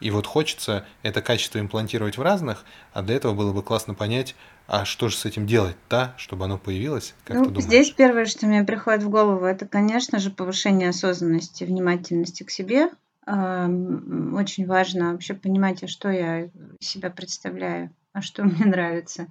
И 0.00 0.10
вот 0.10 0.26
хочется 0.26 0.86
это 1.02 1.20
качество 1.20 1.60
имплантировать 1.60 2.16
в 2.16 2.22
разных, 2.22 2.64
а 2.94 3.02
для 3.02 3.14
этого 3.16 3.34
было 3.34 3.52
бы 3.52 3.62
классно 3.62 3.94
понять, 3.94 4.34
а 4.66 4.86
что 4.86 5.08
же 5.08 5.16
с 5.16 5.26
этим 5.26 5.46
делать, 5.46 5.76
да, 5.90 6.14
чтобы 6.16 6.46
оно 6.46 6.56
появилось? 6.56 7.14
Как 7.24 7.36
ну, 7.36 7.60
здесь 7.60 7.90
первое, 7.90 8.24
что 8.24 8.46
мне 8.46 8.64
приходит 8.64 9.02
в 9.02 9.10
голову, 9.10 9.44
это, 9.44 9.68
конечно 9.68 10.18
же, 10.18 10.30
повышение 10.30 10.88
осознанности, 10.88 11.64
внимательности 11.64 12.42
к 12.42 12.50
себе. 12.50 12.88
Очень 13.26 14.66
важно 14.66 15.12
вообще 15.12 15.34
понимать, 15.34 15.82
а 15.84 15.88
что 15.88 16.10
я 16.10 16.48
себя 16.80 17.10
представляю, 17.10 17.90
а 18.14 18.22
что 18.22 18.42
мне 18.44 18.64
нравится, 18.64 19.26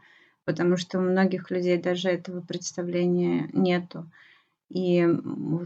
потому 0.45 0.77
что 0.77 0.99
у 0.99 1.01
многих 1.01 1.51
людей 1.51 1.77
даже 1.77 2.09
этого 2.09 2.41
представления 2.41 3.49
нету. 3.53 4.09
И 4.69 5.07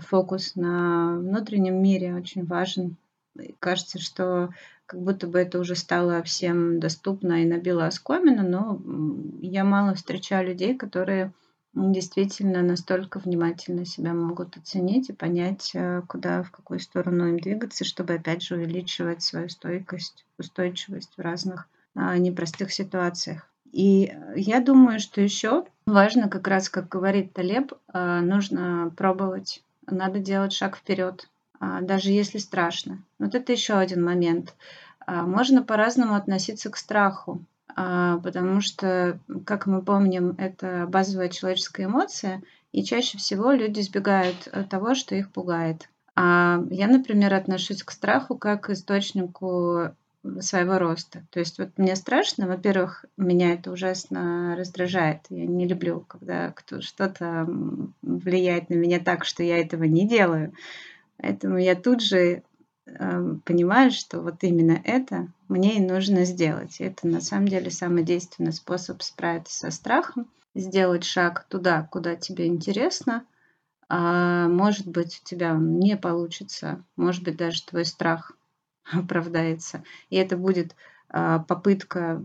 фокус 0.02 0.56
на 0.56 1.18
внутреннем 1.18 1.82
мире 1.82 2.16
очень 2.16 2.46
важен. 2.46 2.98
И 3.40 3.56
кажется, 3.60 4.00
что 4.00 4.50
как 4.86 5.02
будто 5.02 5.28
бы 5.28 5.40
это 5.40 5.60
уже 5.60 5.76
стало 5.76 6.24
всем 6.24 6.80
доступно 6.80 7.44
и 7.44 7.46
набило 7.46 7.86
оскомину, 7.86 8.48
но 8.48 8.82
я 9.42 9.64
мало 9.64 9.96
встречаю 9.96 10.48
людей, 10.48 10.76
которые 10.76 11.34
действительно 11.74 12.62
настолько 12.64 13.20
внимательно 13.20 13.86
себя 13.86 14.14
могут 14.14 14.58
оценить 14.58 15.10
и 15.10 15.14
понять, 15.14 15.72
э, 15.74 16.02
куда, 16.08 16.42
в 16.42 16.52
какую 16.52 16.80
сторону 16.80 17.28
им 17.28 17.40
двигаться, 17.40 17.84
чтобы 17.84 18.16
опять 18.16 18.42
же 18.42 18.56
увеличивать 18.56 19.22
свою 19.22 19.50
стойкость, 19.50 20.26
устойчивость 20.40 21.14
в 21.16 21.22
разных 21.22 21.68
а, 21.94 22.18
непростых 22.18 22.72
ситуациях. 22.72 23.50
И 23.72 24.14
я 24.36 24.60
думаю, 24.60 25.00
что 25.00 25.22
еще 25.22 25.66
важно, 25.86 26.30
как 26.30 26.48
раз 26.48 26.70
как 26.70 26.90
говорит 26.90 27.34
Талеб, 27.34 27.74
э, 27.94 28.20
нужно 28.22 28.92
пробовать, 28.96 29.64
надо 29.86 30.20
делать 30.20 30.54
шаг 30.54 30.78
вперед, 30.78 31.28
а, 31.60 31.82
даже 31.82 32.12
если 32.12 32.38
страшно. 32.38 33.04
Вот 33.20 33.36
это 33.36 33.52
еще 33.52 33.76
один 33.76 34.04
момент. 34.04 34.54
А, 35.06 35.24
можно 35.24 35.64
по-разному 35.64 36.16
относиться 36.16 36.70
к 36.70 36.78
страху, 36.78 37.42
а, 37.76 38.18
потому 38.20 38.62
что, 38.62 39.20
как 39.46 39.66
мы 39.66 39.82
помним, 39.82 40.36
это 40.38 40.86
базовая 40.88 41.30
человеческая 41.30 41.86
эмоция, 41.86 42.42
и 42.72 42.84
чаще 42.84 43.18
всего 43.18 43.52
люди 43.52 43.80
избегают 43.80 44.48
э, 44.52 44.64
того, 44.64 44.94
что 44.94 45.16
их 45.16 45.32
пугает. 45.32 45.90
Я, 46.16 46.88
например, 46.88 47.36
отношусь 47.36 47.84
к 47.84 47.92
страху 47.92 48.40
как 48.40 48.62
к 48.64 48.70
источнику 48.72 49.92
своего 50.42 50.78
роста. 50.78 51.26
То 51.32 51.40
есть 51.40 51.58
вот 51.60 51.70
мне 51.78 51.96
страшно, 51.96 52.48
во-первых, 52.48 53.06
меня 53.18 53.54
это 53.54 53.72
ужасно 53.72 54.56
раздражает. 54.58 55.22
Я 55.30 55.46
не 55.46 55.68
люблю, 55.68 56.02
когда 56.02 56.52
кто 56.52 56.82
что-то 56.82 57.48
влияет 58.02 58.70
на 58.70 58.76
меня 58.76 59.00
так, 59.00 59.26
что 59.26 59.44
я 59.44 59.60
этого 59.60 59.84
не 59.84 60.08
делаю. 60.08 60.54
Поэтому 61.18 61.58
я 61.58 61.76
тут 61.76 62.02
же 62.02 62.44
э, 62.86 63.36
понимаю, 63.46 63.92
что 63.92 64.22
вот 64.22 64.44
именно 64.44 64.80
это 64.84 65.28
мне 65.48 65.78
и 65.78 65.86
нужно 65.86 66.26
сделать. 66.26 66.80
И 66.80 66.84
это 66.84 67.08
на 67.08 67.22
самом 67.22 67.48
деле 67.48 67.72
самый 67.72 68.04
действенный 68.04 68.54
способ 68.54 69.02
справиться 69.02 69.58
со 69.58 69.72
страхом, 69.72 70.28
сделать 70.54 71.04
шаг 71.04 71.46
туда, 71.50 71.88
куда 71.92 72.16
тебе 72.16 72.48
интересно. 72.48 73.26
А 73.90 74.48
может 74.48 74.88
быть, 74.88 75.22
у 75.24 75.28
тебя 75.28 75.54
не 75.54 75.96
получится, 75.96 76.84
может 76.98 77.24
быть, 77.24 77.38
даже 77.38 77.66
твой 77.66 77.86
страх 77.86 78.34
оправдается. 78.91 79.84
И 80.10 80.15
это 80.15 80.38
будет 80.38 80.75
а, 81.10 81.39
попытка, 81.39 82.22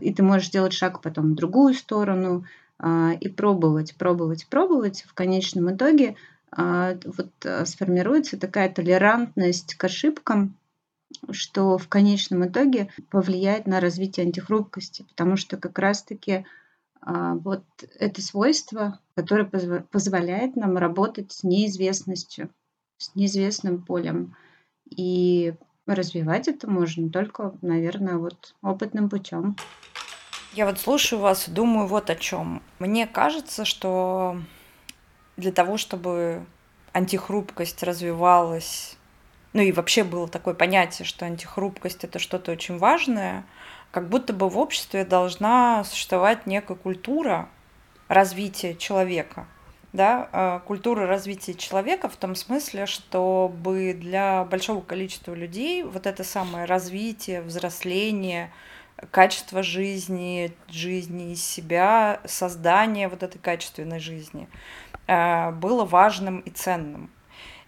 и 0.00 0.12
ты 0.12 0.22
можешь 0.22 0.48
сделать 0.48 0.72
шаг 0.72 1.00
потом 1.00 1.32
в 1.32 1.34
другую 1.34 1.74
сторону 1.74 2.44
а, 2.78 3.12
и 3.18 3.28
пробовать, 3.28 3.96
пробовать, 3.96 4.46
пробовать. 4.48 5.04
В 5.08 5.14
конечном 5.14 5.74
итоге 5.74 6.16
а, 6.50 6.96
вот 7.04 7.30
сформируется 7.66 8.38
такая 8.38 8.68
толерантность 8.68 9.74
к 9.74 9.84
ошибкам, 9.84 10.56
что 11.30 11.78
в 11.78 11.88
конечном 11.88 12.46
итоге 12.46 12.90
повлияет 13.10 13.66
на 13.66 13.80
развитие 13.80 14.26
антихрупкости, 14.26 15.04
потому 15.08 15.36
что 15.36 15.56
как 15.56 15.78
раз-таки 15.78 16.44
вот 17.06 17.62
это 17.98 18.22
свойство, 18.22 18.98
которое 19.14 19.44
позволяет 19.44 20.56
нам 20.56 20.78
работать 20.78 21.32
с 21.32 21.44
неизвестностью, 21.44 22.48
с 22.96 23.14
неизвестным 23.14 23.82
полем. 23.82 24.34
И 24.88 25.54
развивать 25.86 26.48
это 26.48 26.68
можно 26.68 27.10
только, 27.10 27.54
наверное, 27.62 28.16
вот 28.16 28.54
опытным 28.62 29.08
путем. 29.08 29.56
Я 30.54 30.66
вот 30.66 30.78
слушаю 30.78 31.20
вас 31.20 31.48
и 31.48 31.50
думаю 31.50 31.86
вот 31.86 32.10
о 32.10 32.14
чем. 32.14 32.62
Мне 32.78 33.06
кажется, 33.06 33.64
что 33.64 34.40
для 35.36 35.52
того, 35.52 35.76
чтобы 35.76 36.46
антихрупкость 36.92 37.82
развивалась, 37.82 38.96
ну 39.52 39.62
и 39.62 39.72
вообще 39.72 40.04
было 40.04 40.28
такое 40.28 40.54
понятие, 40.54 41.06
что 41.06 41.26
антихрупкость 41.26 42.04
это 42.04 42.18
что-то 42.18 42.52
очень 42.52 42.78
важное, 42.78 43.44
как 43.90 44.08
будто 44.08 44.32
бы 44.32 44.48
в 44.48 44.58
обществе 44.58 45.04
должна 45.04 45.84
существовать 45.84 46.46
некая 46.46 46.76
культура 46.76 47.48
развития 48.08 48.74
человека. 48.74 49.46
Да, 49.94 50.28
а, 50.32 50.58
культура 50.58 51.06
развития 51.06 51.54
человека 51.54 52.10
в 52.10 52.16
том 52.16 52.34
смысле, 52.34 52.84
чтобы 52.84 53.96
для 53.98 54.44
большого 54.44 54.82
количества 54.82 55.32
людей 55.32 55.82
вот 55.84 56.06
это 56.06 56.22
самое 56.24 56.66
развитие, 56.66 57.40
взросление, 57.40 58.52
качество 59.10 59.62
жизни, 59.62 60.52
жизни 60.68 61.32
из 61.32 61.42
себя, 61.42 62.20
создание 62.26 63.08
вот 63.08 63.22
этой 63.22 63.38
качественной 63.38 64.00
жизни– 64.00 64.48
Э, 65.06 65.50
было 65.50 65.84
важным 65.84 66.40
и 66.40 66.50
ценным. 66.50 67.10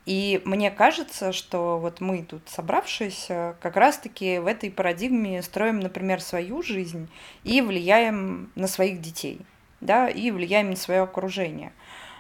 И 0.07 0.41
мне 0.45 0.71
кажется, 0.71 1.33
что 1.33 1.79
вот 1.79 2.01
мы 2.01 2.23
тут 2.23 2.49
собравшиеся 2.49 3.57
как 3.61 3.77
раз-таки 3.77 4.39
в 4.39 4.47
этой 4.47 4.71
парадигме 4.71 5.43
строим, 5.43 5.81
например, 5.81 6.21
свою 6.21 6.63
жизнь 6.63 7.09
и 7.43 7.61
влияем 7.61 8.53
на 8.55 8.69
своих 8.69 9.01
детей, 9.01 9.41
да, 9.81 10.09
и 10.09 10.31
влияем 10.31 10.71
на 10.71 10.77
свое 10.77 11.03
окружение. 11.03 11.73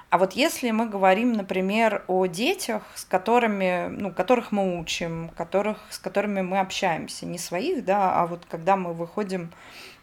А 0.08 0.18
вот 0.18 0.34
если 0.34 0.70
мы 0.70 0.88
говорим, 0.88 1.32
например, 1.32 2.04
о 2.06 2.26
детях, 2.26 2.82
с 2.94 3.04
которыми, 3.04 3.88
ну, 3.88 4.12
которых 4.12 4.52
мы 4.52 4.78
учим, 4.78 5.30
которых, 5.36 5.78
с 5.90 5.98
которыми 5.98 6.42
мы 6.42 6.60
общаемся, 6.60 7.26
не 7.26 7.38
своих, 7.38 7.84
да, 7.84 8.22
а 8.22 8.26
вот 8.26 8.46
когда 8.48 8.76
мы 8.76 8.94
выходим 8.94 9.50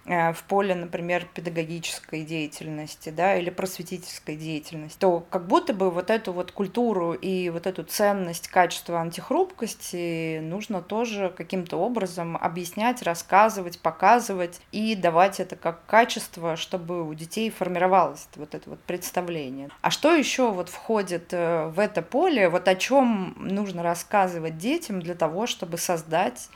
в 0.05 0.38
поле, 0.50 0.75
например, 0.75 1.25
педагогической 1.33 2.24
деятельности, 2.24 3.10
да, 3.10 3.38
или 3.38 3.50
просветительской 3.50 4.36
деятельности, 4.36 5.00
то 5.00 5.25
как 5.29 5.48
будто 5.48 5.74
бы 5.74 5.89
вот 5.91 6.10
эту 6.10 6.33
вот 6.33 6.51
культуру 6.51 7.13
и 7.13 7.50
вот 7.50 7.67
эту 7.67 7.83
ценность, 7.83 8.50
качество 8.50 9.00
антихрупкости 9.00 10.39
нужно 10.39 10.81
тоже 10.81 11.33
каким-то 11.36 11.77
образом 11.77 12.36
объяснять, 12.36 13.01
рассказывать, 13.01 13.79
показывать 13.79 14.60
и 14.72 14.95
давать 14.95 15.39
это 15.39 15.55
как 15.55 15.86
качество, 15.86 16.57
чтобы 16.57 17.07
у 17.07 17.13
детей 17.13 17.50
формировалось 17.50 18.27
вот 18.36 18.55
это 18.55 18.69
вот 18.69 18.79
представление. 18.81 19.69
А 19.81 19.89
что 19.89 20.13
еще 20.13 20.51
вот 20.51 20.67
входит 20.67 21.29
э, 21.31 21.67
в 21.67 21.79
это 21.79 22.01
поле, 22.01 22.50
вот 22.50 22.67
о 22.67 22.75
чем 22.75 23.36
нужно 23.38 23.83
рассказывать 23.83 24.57
детям 24.57 25.01
для 25.01 25.15
того, 25.15 25.48
чтобы 25.48 25.77
создать 25.77 26.50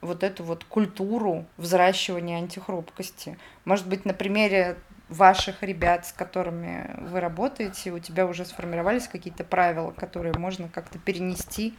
вот 0.00 0.22
эту 0.22 0.44
вот 0.44 0.64
культуру 0.64 1.46
взращивания 1.56 2.38
антихрупкости. 2.38 3.38
Может 3.64 3.88
быть, 3.88 4.04
на 4.04 4.14
примере 4.14 4.78
ваших 5.08 5.62
ребят, 5.62 6.06
с 6.06 6.12
которыми 6.12 6.94
вы 7.10 7.20
работаете, 7.20 7.92
у 7.92 7.98
тебя 7.98 8.26
уже 8.26 8.44
сформировались 8.44 9.08
какие-то 9.08 9.44
правила, 9.44 9.90
которые 9.90 10.34
можно 10.36 10.68
как-то 10.68 10.98
перенести 10.98 11.74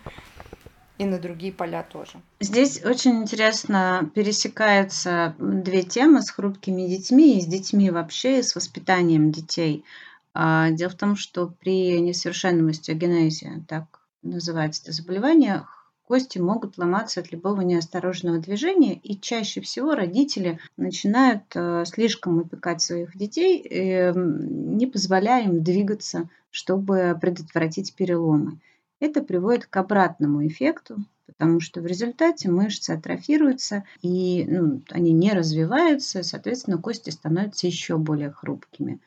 и 0.98 1.06
на 1.06 1.18
другие 1.18 1.54
поля 1.54 1.84
тоже. 1.84 2.22
Здесь 2.42 2.84
очень 2.84 3.22
интересно 3.22 4.12
пересекаются 4.14 5.34
две 5.40 5.84
темы 5.84 6.22
с 6.22 6.30
хрупкими 6.30 6.88
детьми 6.88 7.38
и 7.38 7.42
с 7.42 7.46
детьми 7.46 7.90
вообще, 7.90 8.40
и 8.40 8.44
с 8.44 8.54
воспитанием 8.54 9.32
детей. 9.32 9.86
А, 10.34 10.70
дело 10.72 10.90
в 10.90 10.96
том, 10.96 11.16
что 11.16 11.48
при 11.48 12.00
несовершенном 12.00 12.68
остеогенезе, 12.68 13.64
так 13.68 13.86
называется 14.24 14.84
это 14.84 14.92
заболевание, 14.92 15.66
Кости 16.10 16.40
могут 16.40 16.80
ломаться 16.80 17.20
от 17.20 17.32
любого 17.32 17.62
неосторожного 17.62 18.40
движения, 18.40 18.96
и 18.96 19.16
чаще 19.16 19.62
всего 19.62 19.94
родители 19.94 20.58
начинают 20.76 21.44
э, 21.54 21.84
слишком 21.86 22.40
опекать 22.40 22.82
своих 22.82 23.16
детей, 23.16 23.62
эм, 23.62 24.76
не 24.76 24.88
позволяя 24.88 25.44
им 25.44 25.62
двигаться, 25.62 26.28
чтобы 26.50 27.16
предотвратить 27.22 27.94
переломы. 27.94 28.60
Это 29.00 29.22
приводит 29.22 29.68
к 29.68 29.78
обратному 29.78 30.48
эффекту, 30.48 30.98
потому 31.28 31.60
что 31.60 31.80
в 31.80 31.86
результате 31.86 32.50
мышцы 32.50 32.90
атрофируются, 32.90 33.84
и 34.02 34.48
ну, 34.50 34.82
они 34.90 35.12
не 35.12 35.32
развиваются, 35.32 36.24
соответственно, 36.24 36.80
кости 36.80 37.12
становятся 37.12 37.68
еще 37.68 38.00
более 38.00 38.32
хрупкими. 38.32 39.00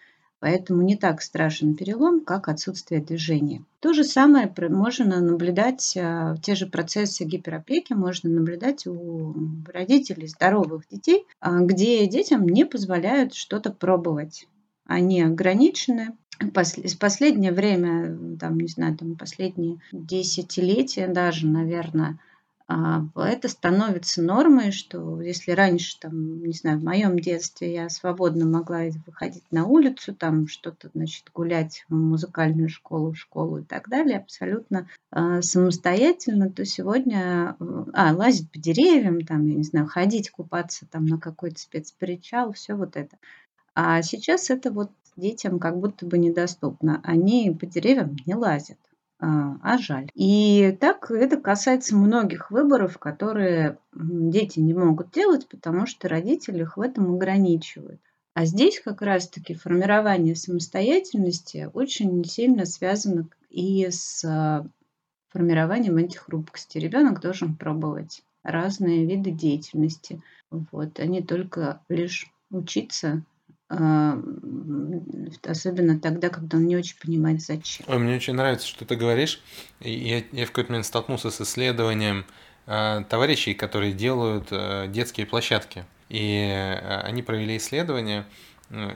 Поэтому 0.43 0.83
не 0.83 0.97
так 0.97 1.23
страшен 1.23 1.77
перелом, 1.77 2.21
как 2.21 2.49
отсутствие 2.49 3.01
движения. 3.01 3.63
То 3.79 3.93
же 3.93 4.03
самое 4.03 4.53
можно 4.71 5.21
наблюдать, 5.21 5.97
а, 5.97 6.37
те 6.43 6.57
же 6.57 6.67
процессы 6.67 7.23
гиперопеки 7.23 7.93
можно 7.93 8.29
наблюдать 8.29 8.85
у 8.89 9.37
родителей 9.73 10.27
здоровых 10.27 10.89
детей, 10.91 11.27
а, 11.39 11.61
где 11.61 12.05
детям 12.09 12.45
не 12.45 12.67
позволяют 12.67 13.35
что-то 13.35 13.71
пробовать. 13.71 14.49
Они 14.85 15.23
ограничены, 15.23 16.09
в 16.41 16.99
последнее 16.99 17.53
время, 17.53 18.37
там, 18.41 18.59
не 18.59 18.67
знаю, 18.67 18.99
там 18.99 19.15
последние 19.15 19.79
десятилетия 19.93 21.07
даже, 21.07 21.47
наверное, 21.47 22.19
это 22.69 23.49
становится 23.49 24.23
нормой, 24.23 24.73
что 24.73 25.21
если 25.21 25.53
раньше, 25.53 25.99
там, 26.01 26.43
не 26.43 26.53
знаю, 26.53 26.79
в 26.79 26.85
моем 26.85 27.19
детстве 27.19 27.73
я 27.73 27.89
свободно 27.89 28.47
могла 28.47 28.83
выходить 29.07 29.45
на 29.51 29.67
улицу, 29.67 30.15
там 30.15 30.49
что-то, 30.49 30.91
значит, 30.95 31.31
гулять 31.35 31.85
в 31.89 31.95
музыкальную 31.95 32.69
школу, 32.69 33.13
в 33.13 33.19
школу 33.19 33.59
и 33.59 33.65
так 33.65 33.89
далее, 33.89 34.19
абсолютно 34.19 34.89
э, 35.11 35.43
самостоятельно, 35.43 36.51
то 36.51 36.65
сегодня, 36.65 37.57
а, 37.93 38.15
лазить 38.15 38.51
по 38.51 38.59
деревьям, 38.59 39.21
там, 39.23 39.47
я 39.47 39.55
не 39.55 39.65
знаю, 39.65 39.87
ходить 39.87 40.31
купаться 40.31 40.87
там 40.91 41.07
на 41.07 41.19
какой-то 41.19 41.59
спецпричал, 41.59 42.53
все 42.53 42.75
вот 42.75 42.97
это. 42.97 43.17
А 43.75 44.03
сейчас 44.03 44.51
это 44.51 44.71
вот 44.71 44.91
детям 45.17 45.59
как 45.59 45.79
будто 45.79 46.07
бы 46.07 46.19
недоступно. 46.19 47.01
Они 47.05 47.57
по 47.59 47.67
деревьям 47.67 48.17
не 48.27 48.35
лазят. 48.35 48.79
А, 49.23 49.57
а 49.63 49.79
жаль. 49.79 50.11
И 50.15 50.77
так 50.81 51.09
это 51.13 51.37
касается 51.37 51.95
многих 51.95 52.51
выборов, 52.51 52.99
которые 52.99 53.79
дети 53.95 54.59
не 54.59 54.75
могут 54.75 55.13
делать, 55.13 55.47
потому 55.49 55.87
что 55.87 56.09
родители 56.09 56.63
их 56.63 56.77
в 56.77 56.81
этом 56.81 57.15
ограничивают. 57.15 58.01
А 58.35 58.47
здесь 58.47 58.81
как 58.81 59.01
раз-таки 59.01 59.55
формирование 59.55 60.35
самостоятельности 60.35 61.71
очень 61.73 62.25
сильно 62.25 62.67
связано 62.67 63.29
и 63.49 63.89
с 63.89 64.25
а, 64.25 64.67
формированием 65.29 65.99
антихрупкости. 65.99 66.79
Ребенок 66.79 67.21
должен 67.21 67.55
пробовать 67.55 68.25
разные 68.43 69.07
виды 69.07 69.31
деятельности. 69.31 70.21
Вот, 70.51 70.99
а 70.99 71.07
не 71.07 71.23
только 71.23 71.81
лишь 71.89 72.27
учиться 72.51 73.23
особенно 75.43 75.99
тогда, 75.99 76.29
когда 76.29 76.59
он 76.59 76.67
не 76.67 76.77
очень 76.77 76.97
понимает, 76.99 77.41
зачем. 77.41 77.87
Ой, 77.89 77.99
мне 77.99 78.17
очень 78.17 78.35
нравится, 78.35 78.67
что 78.67 78.85
ты 78.85 78.97
говоришь. 78.97 79.41
Я, 79.81 80.23
я 80.33 80.45
в 80.45 80.49
какой-то 80.49 80.73
момент 80.73 80.87
столкнулся 80.87 81.31
с 81.31 81.41
исследованием 81.41 82.25
э, 82.67 83.05
товарищей, 83.09 83.55
которые 83.55 83.93
делают 83.93 84.49
э, 84.51 84.87
детские 84.89 85.27
площадки. 85.27 85.85
И 86.09 86.49
э, 86.51 87.01
они 87.01 87.23
провели 87.23 87.57
исследование 87.57 88.27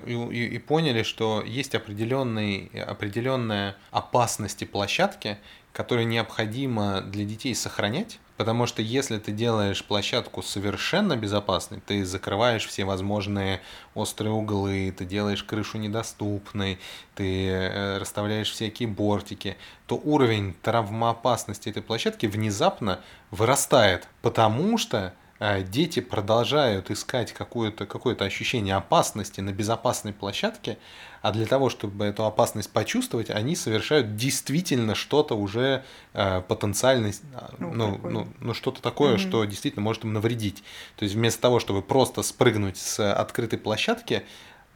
и, 0.06 0.12
и, 0.12 0.46
и 0.54 0.58
поняли, 0.58 1.02
что 1.02 1.42
есть 1.46 1.74
определенный, 1.74 2.70
определенная 2.86 3.76
опасности 3.90 4.64
площадки, 4.64 5.38
которые 5.76 6.06
необходимо 6.06 7.02
для 7.02 7.26
детей 7.26 7.54
сохранять, 7.54 8.18
Потому 8.36 8.66
что 8.66 8.82
если 8.82 9.18
ты 9.18 9.32
делаешь 9.32 9.82
площадку 9.82 10.42
совершенно 10.42 11.16
безопасной, 11.16 11.80
ты 11.80 12.04
закрываешь 12.04 12.66
все 12.66 12.84
возможные 12.84 13.62
острые 13.94 14.32
углы, 14.32 14.94
ты 14.96 15.06
делаешь 15.06 15.42
крышу 15.42 15.78
недоступной, 15.78 16.78
ты 17.14 17.48
э, 17.48 17.98
расставляешь 17.98 18.50
всякие 18.50 18.88
бортики, 18.88 19.56
то 19.86 19.96
уровень 19.96 20.54
травмоопасности 20.60 21.70
этой 21.70 21.82
площадки 21.82 22.26
внезапно 22.26 23.00
вырастает, 23.30 24.06
потому 24.20 24.76
что 24.76 25.14
дети 25.38 26.00
продолжают 26.00 26.90
искать 26.90 27.32
какое-то 27.32 27.86
какое 27.86 28.14
ощущение 28.16 28.74
опасности 28.74 29.40
на 29.40 29.52
безопасной 29.52 30.12
площадке, 30.12 30.78
а 31.20 31.32
для 31.32 31.44
того, 31.44 31.70
чтобы 31.70 32.04
эту 32.04 32.24
опасность 32.24 32.70
почувствовать, 32.70 33.30
они 33.30 33.56
совершают 33.56 34.16
действительно 34.16 34.94
что-то 34.94 35.34
уже 35.34 35.84
э, 36.12 36.40
потенциально, 36.42 37.10
а, 37.34 37.52
ну, 37.58 37.72
ну, 37.72 38.00
ну, 38.02 38.28
ну 38.38 38.54
что-то 38.54 38.80
такое, 38.80 39.16
mm-hmm. 39.16 39.28
что 39.28 39.44
действительно 39.44 39.82
может 39.82 40.04
им 40.04 40.12
навредить. 40.12 40.62
То 40.96 41.02
есть 41.02 41.14
вместо 41.14 41.42
того, 41.42 41.58
чтобы 41.58 41.82
просто 41.82 42.22
спрыгнуть 42.22 42.76
с 42.78 43.12
открытой 43.12 43.58
площадки, 43.58 44.24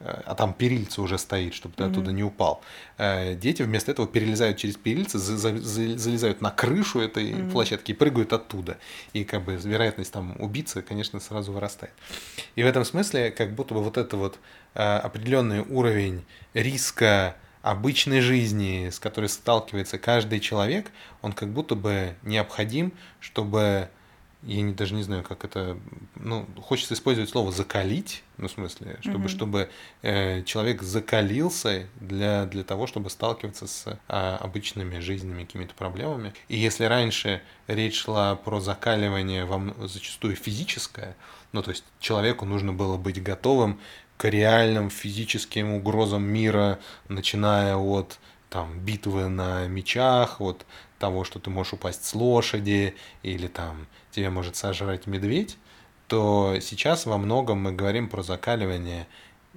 а 0.03 0.35
там 0.35 0.53
перильца 0.53 1.01
уже 1.01 1.17
стоит, 1.17 1.53
чтобы 1.53 1.75
ты 1.75 1.83
mm-hmm. 1.83 1.91
оттуда 1.91 2.11
не 2.11 2.23
упал. 2.23 2.61
Э, 2.97 3.35
дети 3.35 3.61
вместо 3.61 3.91
этого 3.91 4.07
перелезают 4.07 4.57
через 4.57 4.75
перильца, 4.77 5.19
залезают 5.19 6.41
на 6.41 6.51
крышу 6.51 6.99
этой 6.99 7.31
mm-hmm. 7.31 7.51
площадки 7.51 7.91
и 7.91 7.93
прыгают 7.93 8.33
оттуда. 8.33 8.77
И 9.13 9.23
как 9.23 9.43
бы 9.43 9.55
вероятность 9.55 10.11
там 10.11 10.35
убиться, 10.39 10.81
конечно, 10.81 11.19
сразу 11.19 11.51
вырастает. 11.51 11.93
И 12.55 12.63
в 12.63 12.65
этом 12.65 12.85
смысле 12.85 13.31
как 13.31 13.53
будто 13.53 13.73
бы 13.73 13.83
вот 13.83 13.97
это 13.97 14.17
вот 14.17 14.39
э, 14.73 14.81
определенный 14.81 15.61
уровень 15.61 16.25
риска 16.53 17.35
обычной 17.61 18.21
жизни, 18.21 18.89
с 18.91 18.99
которой 18.99 19.29
сталкивается 19.29 19.97
каждый 19.97 20.39
человек, 20.39 20.91
он 21.21 21.33
как 21.33 21.49
будто 21.49 21.75
бы 21.75 22.15
необходим, 22.23 22.91
чтобы 23.19 23.89
я 24.43 24.61
не, 24.61 24.73
даже 24.73 24.95
не 24.95 25.03
знаю, 25.03 25.23
как 25.23 25.45
это, 25.45 25.77
ну, 26.15 26.47
хочется 26.61 26.95
использовать 26.95 27.29
слово 27.29 27.51
закалить, 27.51 28.23
ну, 28.37 28.47
в 28.47 28.51
смысле, 28.51 28.97
чтобы, 29.01 29.25
mm-hmm. 29.25 29.29
чтобы 29.29 29.69
э, 30.01 30.43
человек 30.43 30.81
закалился 30.81 31.87
для, 31.99 32.45
для 32.45 32.63
того, 32.63 32.87
чтобы 32.87 33.11
сталкиваться 33.11 33.67
с 33.67 33.85
э, 33.85 34.37
обычными 34.39 34.99
жизненными 34.99 35.45
какими-то 35.45 35.75
проблемами. 35.75 36.33
И 36.47 36.57
если 36.57 36.85
раньше 36.85 37.41
речь 37.67 38.01
шла 38.01 38.35
про 38.35 38.59
закаливание 38.59 39.45
вам 39.45 39.75
зачастую 39.87 40.35
физическое, 40.35 41.15
ну, 41.51 41.61
то 41.61 41.69
есть 41.69 41.83
человеку 41.99 42.45
нужно 42.45 42.73
было 42.73 42.97
быть 42.97 43.21
готовым 43.21 43.79
к 44.17 44.27
реальным 44.27 44.89
физическим 44.89 45.73
угрозам 45.73 46.23
мира, 46.23 46.79
начиная 47.09 47.75
от 47.75 48.19
там 48.49 48.79
битвы 48.79 49.29
на 49.29 49.67
мечах, 49.67 50.41
от 50.41 50.65
того, 51.01 51.23
что 51.23 51.39
ты 51.39 51.49
можешь 51.49 51.73
упасть 51.73 52.05
с 52.05 52.13
лошади 52.13 52.95
или 53.23 53.47
там 53.47 53.87
тебя 54.11 54.29
может 54.29 54.55
сожрать 54.55 55.07
медведь, 55.07 55.57
то 56.07 56.57
сейчас 56.61 57.05
во 57.05 57.17
многом 57.17 57.59
мы 57.59 57.71
говорим 57.71 58.07
про 58.07 58.21
закаливание. 58.21 59.07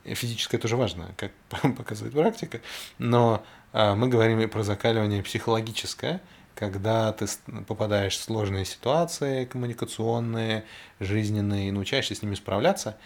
Физическое 0.04 0.58
тоже 0.58 0.76
важно, 0.76 1.14
как 1.16 1.32
показывает 1.76 2.14
практика, 2.14 2.60
но 2.98 3.44
а, 3.72 3.94
мы 3.94 4.08
говорим 4.08 4.40
и 4.40 4.46
про 4.46 4.62
закаливание 4.62 5.22
психологическое, 5.22 6.20
когда 6.54 7.12
ты 7.12 7.26
попадаешь 7.66 8.16
в 8.16 8.22
сложные 8.22 8.64
ситуации 8.64 9.44
коммуникационные, 9.44 10.64
жизненные, 11.00 11.68
и 11.68 11.72
научаешься 11.72 12.14
с 12.14 12.22
ними 12.22 12.36
справляться. 12.36 12.96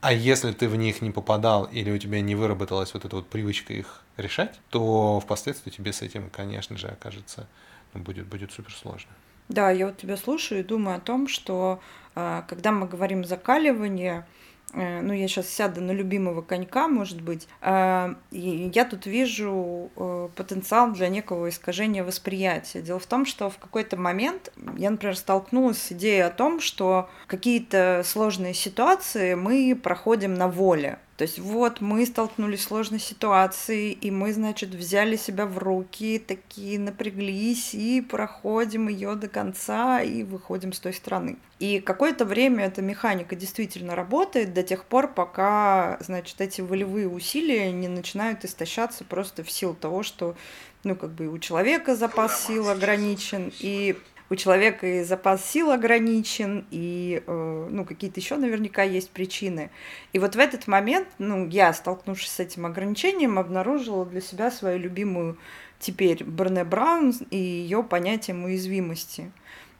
А 0.00 0.12
если 0.12 0.52
ты 0.52 0.68
в 0.68 0.76
них 0.76 1.02
не 1.02 1.10
попадал 1.10 1.64
или 1.64 1.90
у 1.90 1.98
тебя 1.98 2.20
не 2.20 2.34
выработалась 2.34 2.94
вот 2.94 3.04
эта 3.04 3.16
вот 3.16 3.28
привычка 3.28 3.72
их 3.72 4.02
решать, 4.16 4.58
то 4.70 5.20
впоследствии 5.20 5.70
тебе 5.70 5.92
с 5.92 6.02
этим, 6.02 6.30
конечно 6.30 6.76
же, 6.76 6.88
окажется, 6.88 7.40
ну, 7.40 7.65
будет, 7.98 8.26
будет 8.26 8.52
супер 8.52 8.72
сложно. 8.72 9.10
Да, 9.48 9.70
я 9.70 9.86
вот 9.86 9.96
тебя 9.96 10.16
слушаю 10.16 10.60
и 10.60 10.64
думаю 10.64 10.96
о 10.96 11.00
том, 11.00 11.28
что 11.28 11.80
а, 12.14 12.42
когда 12.48 12.72
мы 12.72 12.86
говорим 12.88 13.24
закаливание, 13.24 14.26
Э, 14.72 15.00
ну, 15.00 15.12
я 15.12 15.28
сейчас 15.28 15.48
сяду 15.48 15.80
на 15.80 15.92
любимого 15.92 16.42
конька, 16.42 16.88
может 16.88 17.20
быть, 17.20 17.48
э, 17.62 18.14
я 18.30 18.84
тут 18.84 19.06
вижу 19.06 19.90
э, 19.96 20.28
потенциал 20.34 20.92
для 20.92 21.08
некого 21.08 21.48
искажения 21.48 22.04
восприятия. 22.04 22.82
Дело 22.82 22.98
в 22.98 23.06
том, 23.06 23.24
что 23.24 23.48
в 23.48 23.58
какой-то 23.58 23.96
момент 23.96 24.52
я, 24.76 24.90
например, 24.90 25.16
столкнулась 25.16 25.78
с 25.78 25.92
идеей 25.92 26.20
о 26.20 26.30
том, 26.30 26.60
что 26.60 27.08
какие-то 27.26 28.02
сложные 28.04 28.54
ситуации 28.54 29.34
мы 29.34 29.78
проходим 29.80 30.34
на 30.34 30.48
воле. 30.48 30.98
То 31.16 31.22
есть 31.22 31.38
вот 31.38 31.80
мы 31.80 32.04
столкнулись 32.04 32.62
с 32.62 32.66
сложной 32.66 33.00
ситуацией, 33.00 33.92
и 33.92 34.10
мы, 34.10 34.34
значит, 34.34 34.74
взяли 34.74 35.16
себя 35.16 35.46
в 35.46 35.56
руки, 35.56 36.18
такие 36.18 36.78
напряглись, 36.78 37.74
и 37.74 38.02
проходим 38.02 38.88
ее 38.88 39.14
до 39.14 39.26
конца, 39.26 40.02
и 40.02 40.22
выходим 40.22 40.74
с 40.74 40.78
той 40.78 40.92
стороны. 40.92 41.38
И 41.58 41.80
какое-то 41.80 42.26
время 42.26 42.66
эта 42.66 42.82
механика 42.82 43.34
действительно 43.34 43.94
работает 43.94 44.52
до 44.52 44.62
тех 44.62 44.84
пор, 44.84 45.08
пока, 45.08 45.96
значит, 46.00 46.38
эти 46.42 46.60
волевые 46.60 47.08
усилия 47.08 47.72
не 47.72 47.88
начинают 47.88 48.44
истощаться 48.44 49.02
просто 49.04 49.42
в 49.42 49.50
силу 49.50 49.72
того, 49.72 50.02
что, 50.02 50.36
ну, 50.84 50.94
как 50.96 51.12
бы 51.12 51.28
у 51.28 51.38
человека 51.38 51.96
запас 51.96 52.46
сил 52.46 52.68
ограничен, 52.68 53.50
и 53.58 53.96
у 54.28 54.34
человека 54.34 54.86
и 54.86 55.04
запас 55.04 55.44
сил 55.44 55.70
ограничен, 55.70 56.66
и 56.70 57.22
э, 57.26 57.68
ну, 57.70 57.84
какие-то 57.84 58.20
еще 58.20 58.36
наверняка 58.36 58.82
есть 58.82 59.10
причины. 59.10 59.70
И 60.12 60.18
вот 60.18 60.34
в 60.34 60.38
этот 60.38 60.66
момент, 60.66 61.08
ну, 61.18 61.46
я, 61.48 61.72
столкнувшись 61.72 62.30
с 62.30 62.40
этим 62.40 62.66
ограничением, 62.66 63.38
обнаружила 63.38 64.04
для 64.04 64.20
себя 64.20 64.50
свою 64.50 64.78
любимую 64.78 65.38
теперь 65.78 66.24
Брене 66.24 66.64
Браун 66.64 67.12
и 67.30 67.36
ее 67.36 67.82
понятием 67.82 68.44
уязвимости. 68.44 69.30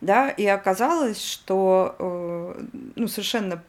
Да, 0.01 0.29
и 0.29 0.45
оказалось, 0.47 1.23
что 1.23 1.97
э, 1.99 2.65
ну, 2.97 3.09
совершенно 3.09 3.63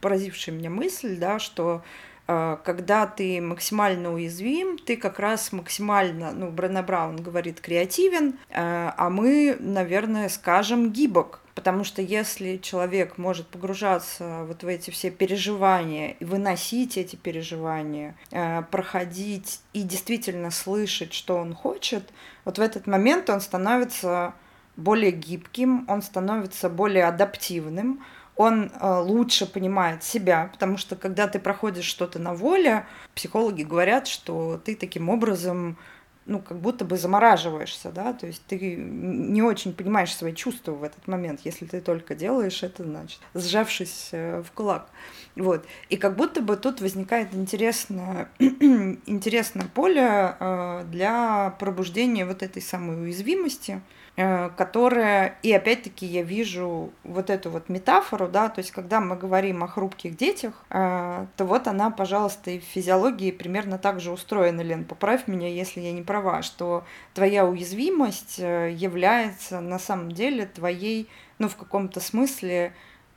поразившая 0.00 0.54
меня 0.54 0.70
мысль, 0.70 1.16
да, 1.16 1.38
что 1.38 1.82
когда 2.26 3.06
ты 3.06 3.40
максимально 3.40 4.12
уязвим, 4.12 4.78
ты 4.78 4.96
как 4.96 5.20
раз 5.20 5.52
максимально, 5.52 6.32
ну, 6.32 6.50
Брэна 6.50 6.82
Браун 6.82 7.16
говорит, 7.16 7.60
креативен, 7.60 8.38
а, 8.50 8.94
а 8.96 9.10
мы, 9.10 9.56
наверное, 9.60 10.28
скажем 10.28 10.90
гибок. 10.90 11.40
Потому 11.54 11.84
что 11.84 12.02
если 12.02 12.58
человек 12.58 13.16
может 13.16 13.46
погружаться 13.46 14.44
вот 14.46 14.62
в 14.62 14.66
эти 14.66 14.90
все 14.90 15.10
переживания 15.10 16.10
и 16.20 16.24
выносить 16.24 16.98
эти 16.98 17.16
переживания, 17.16 18.14
а, 18.30 18.62
проходить 18.62 19.60
и 19.72 19.82
действительно 19.82 20.50
слышать, 20.50 21.14
что 21.14 21.36
он 21.36 21.54
хочет, 21.54 22.10
вот 22.44 22.58
в 22.58 22.60
этот 22.60 22.86
момент 22.86 23.30
он 23.30 23.40
становится 23.40 24.34
более 24.76 25.12
гибким, 25.12 25.86
он 25.88 26.02
становится 26.02 26.68
более 26.68 27.04
адаптивным, 27.04 28.04
он 28.36 28.70
э, 28.70 28.98
лучше 29.00 29.46
понимает 29.46 30.04
себя, 30.04 30.50
потому 30.52 30.76
что 30.76 30.94
когда 30.94 31.26
ты 31.26 31.38
проходишь 31.38 31.86
что-то 31.86 32.18
на 32.18 32.34
воле, 32.34 32.86
психологи 33.14 33.62
говорят, 33.62 34.06
что 34.06 34.60
ты 34.62 34.76
таким 34.76 35.08
образом 35.08 35.78
ну, 36.26 36.40
как 36.40 36.58
будто 36.58 36.84
бы 36.84 36.96
замораживаешься, 36.96 37.92
да, 37.92 38.12
то 38.12 38.26
есть 38.26 38.42
ты 38.48 38.58
не 38.76 39.42
очень 39.42 39.72
понимаешь 39.72 40.14
свои 40.14 40.34
чувства 40.34 40.72
в 40.72 40.82
этот 40.82 41.06
момент, 41.06 41.40
если 41.44 41.66
ты 41.66 41.80
только 41.80 42.16
делаешь 42.16 42.64
это, 42.64 42.82
значит, 42.82 43.20
сжавшись 43.34 44.08
э, 44.10 44.42
в 44.42 44.50
кулак. 44.50 44.88
Вот. 45.36 45.64
И 45.88 45.96
как 45.96 46.16
будто 46.16 46.42
бы 46.42 46.56
тут 46.56 46.80
возникает 46.80 47.32
интересное, 47.32 48.28
интересное 48.38 49.68
поле 49.72 50.36
э, 50.38 50.84
для 50.90 51.54
пробуждения 51.60 52.26
вот 52.26 52.42
этой 52.42 52.60
самой 52.60 53.00
уязвимости, 53.02 53.80
которая, 54.16 55.36
и 55.42 55.52
опять-таки 55.52 56.06
я 56.06 56.22
вижу 56.22 56.90
вот 57.04 57.28
эту 57.28 57.50
вот 57.50 57.68
метафору, 57.68 58.28
да, 58.28 58.48
то 58.48 58.60
есть 58.60 58.70
когда 58.70 58.98
мы 58.98 59.14
говорим 59.14 59.62
о 59.62 59.68
хрупких 59.68 60.16
детях, 60.16 60.64
э, 60.70 61.26
то 61.36 61.44
вот 61.44 61.68
она, 61.68 61.90
пожалуйста, 61.90 62.50
и 62.50 62.58
в 62.58 62.64
физиологии 62.64 63.30
примерно 63.30 63.76
так 63.76 64.00
же 64.00 64.10
устроена, 64.10 64.62
Лен, 64.62 64.86
поправь 64.86 65.28
меня, 65.28 65.48
если 65.48 65.80
я 65.80 65.92
не 65.92 66.00
права, 66.00 66.40
что 66.40 66.84
твоя 67.12 67.44
уязвимость 67.44 68.36
э, 68.38 68.72
является 68.72 69.60
на 69.60 69.78
самом 69.78 70.12
деле 70.12 70.46
твоей, 70.46 71.10
ну, 71.38 71.50
в 71.50 71.56
каком-то 71.56 72.00
смысле, 72.00 72.72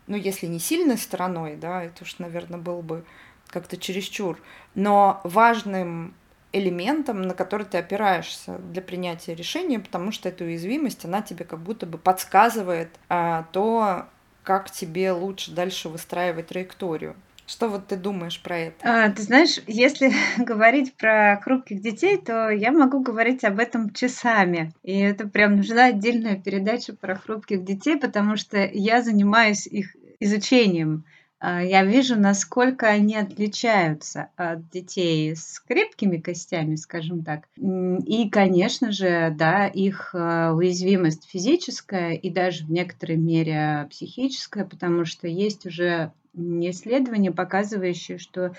ну, 0.07 0.17
если 0.17 0.47
не 0.47 0.59
сильной 0.59 0.97
стороной, 0.97 1.55
да, 1.55 1.81
это 1.81 2.03
уж, 2.03 2.19
наверное, 2.19 2.59
был 2.59 2.81
бы 2.81 3.05
как-то 3.47 3.77
чересчур, 3.77 4.37
но 4.75 5.21
важным 5.23 6.13
элементом, 6.51 7.21
на 7.21 7.33
который 7.33 7.65
ты 7.65 7.77
опираешься 7.77 8.57
для 8.57 8.81
принятия 8.81 9.35
решения, 9.35 9.79
потому 9.79 10.11
что 10.11 10.29
эта 10.29 10.43
уязвимость, 10.43 11.05
она 11.05 11.21
тебе 11.21 11.45
как 11.45 11.59
будто 11.59 11.85
бы 11.85 11.97
подсказывает 11.97 12.89
а, 13.07 13.43
то, 13.51 14.05
как 14.43 14.71
тебе 14.71 15.11
лучше 15.11 15.51
дальше 15.51 15.89
выстраивать 15.89 16.47
траекторию. 16.47 17.15
Что 17.49 17.67
вот 17.67 17.87
ты 17.87 17.95
думаешь 17.95 18.39
про 18.41 18.57
это? 18.57 18.75
А, 18.83 19.09
ты 19.09 19.23
знаешь, 19.23 19.59
если 19.65 20.11
говорить 20.37 20.93
про 20.93 21.39
хрупких 21.43 21.81
детей, 21.81 22.17
то 22.17 22.49
я 22.49 22.71
могу 22.71 22.99
говорить 22.99 23.43
об 23.43 23.59
этом 23.59 23.91
часами. 23.91 24.71
И 24.83 24.99
это 24.99 25.27
прям 25.27 25.55
нужна 25.55 25.85
отдельная 25.85 26.35
передача 26.35 26.93
про 26.93 27.15
хрупких 27.15 27.63
детей, 27.63 27.97
потому 27.97 28.37
что 28.37 28.69
я 28.71 29.01
занимаюсь 29.01 29.65
их 29.65 29.95
изучением. 30.19 31.05
А, 31.39 31.63
я 31.63 31.85
вижу, 31.85 32.17
насколько 32.17 32.87
они 32.87 33.15
отличаются 33.15 34.29
от 34.35 34.69
детей 34.69 35.35
с 35.35 35.59
крепкими 35.61 36.17
костями, 36.17 36.75
скажем 36.75 37.23
так. 37.23 37.47
И, 37.55 38.29
конечно 38.29 38.91
же, 38.91 39.33
да, 39.37 39.67
их 39.67 40.13
а, 40.13 40.53
уязвимость 40.53 41.29
физическая 41.29 42.13
и 42.13 42.29
даже 42.29 42.65
в 42.65 42.71
некоторой 42.71 43.15
мере 43.15 43.87
психическая, 43.89 44.65
потому 44.65 45.05
что 45.05 45.27
есть 45.27 45.65
уже 45.65 46.11
исследования, 46.35 47.31
показывающие, 47.31 48.17
что 48.17 48.53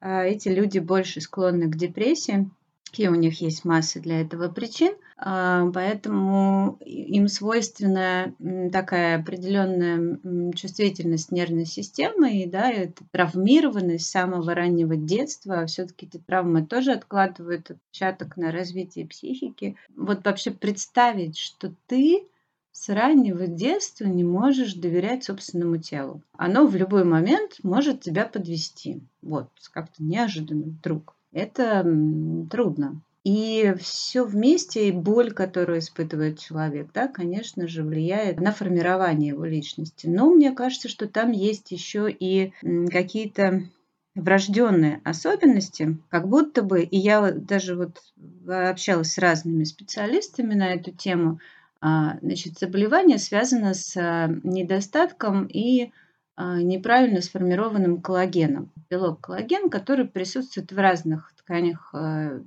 а, 0.00 0.24
эти 0.24 0.48
люди 0.48 0.78
больше 0.78 1.20
склонны 1.20 1.70
к 1.70 1.76
депрессии, 1.76 2.50
и 3.00 3.08
у 3.08 3.14
них 3.14 3.40
есть 3.40 3.64
масса 3.64 4.00
для 4.00 4.20
этого 4.20 4.48
причин, 4.48 4.94
а, 5.16 5.70
поэтому 5.72 6.78
им 6.84 7.28
свойственна 7.28 8.34
такая 8.72 9.20
определенная 9.20 10.52
чувствительность 10.52 11.30
нервной 11.30 11.64
системы, 11.64 12.42
и 12.42 12.46
да, 12.46 12.70
это 12.70 13.04
травмированность 13.12 14.06
с 14.06 14.10
самого 14.10 14.54
раннего 14.54 14.96
детства. 14.96 15.66
Все-таки 15.66 16.06
эти 16.06 16.18
травмы 16.18 16.66
тоже 16.66 16.92
откладывают 16.92 17.70
отпечаток 17.70 18.36
на 18.36 18.50
развитие 18.50 19.06
психики. 19.06 19.76
Вот 19.96 20.24
вообще 20.24 20.50
представить, 20.50 21.38
что 21.38 21.72
ты 21.86 22.26
с 22.72 22.88
раннего 22.88 23.46
детства 23.46 24.06
не 24.06 24.24
можешь 24.24 24.74
доверять 24.74 25.24
собственному 25.24 25.76
телу. 25.76 26.22
Оно 26.32 26.66
в 26.66 26.74
любой 26.74 27.04
момент 27.04 27.58
может 27.62 28.00
тебя 28.00 28.24
подвести. 28.26 29.02
Вот, 29.20 29.48
как-то 29.70 30.02
неожиданно 30.02 30.64
вдруг 30.64 31.14
это 31.32 31.82
трудно. 32.50 33.00
И 33.24 33.74
все 33.78 34.24
вместе, 34.24 34.88
и 34.88 34.92
боль, 34.92 35.32
которую 35.32 35.78
испытывает 35.78 36.40
человек, 36.40 36.88
да, 36.92 37.06
конечно 37.06 37.68
же, 37.68 37.84
влияет 37.84 38.40
на 38.40 38.50
формирование 38.50 39.28
его 39.28 39.44
личности. 39.44 40.08
Но 40.08 40.30
мне 40.30 40.50
кажется, 40.50 40.88
что 40.88 41.06
там 41.06 41.30
есть 41.30 41.70
еще 41.70 42.10
и 42.10 42.52
какие-то 42.90 43.62
врожденные 44.16 45.00
особенности, 45.04 45.96
как 46.10 46.28
будто 46.28 46.62
бы, 46.62 46.82
и 46.82 46.98
я 46.98 47.32
даже 47.32 47.76
вот 47.76 48.02
общалась 48.46 49.12
с 49.12 49.18
разными 49.18 49.64
специалистами 49.64 50.54
на 50.54 50.74
эту 50.74 50.90
тему, 50.90 51.38
а, 51.80 52.18
значит, 52.20 52.58
заболевание 52.58 53.18
связано 53.18 53.74
с 53.74 53.96
а, 53.96 54.28
недостатком 54.42 55.46
и 55.46 55.92
неправильно 56.38 57.20
сформированным 57.20 58.00
коллагеном. 58.00 58.72
Белок 58.88 59.20
коллаген, 59.20 59.68
который 59.70 60.06
присутствует 60.06 60.72
в 60.72 60.78
разных 60.78 61.32
тканях 61.36 61.90
а, 61.92 62.40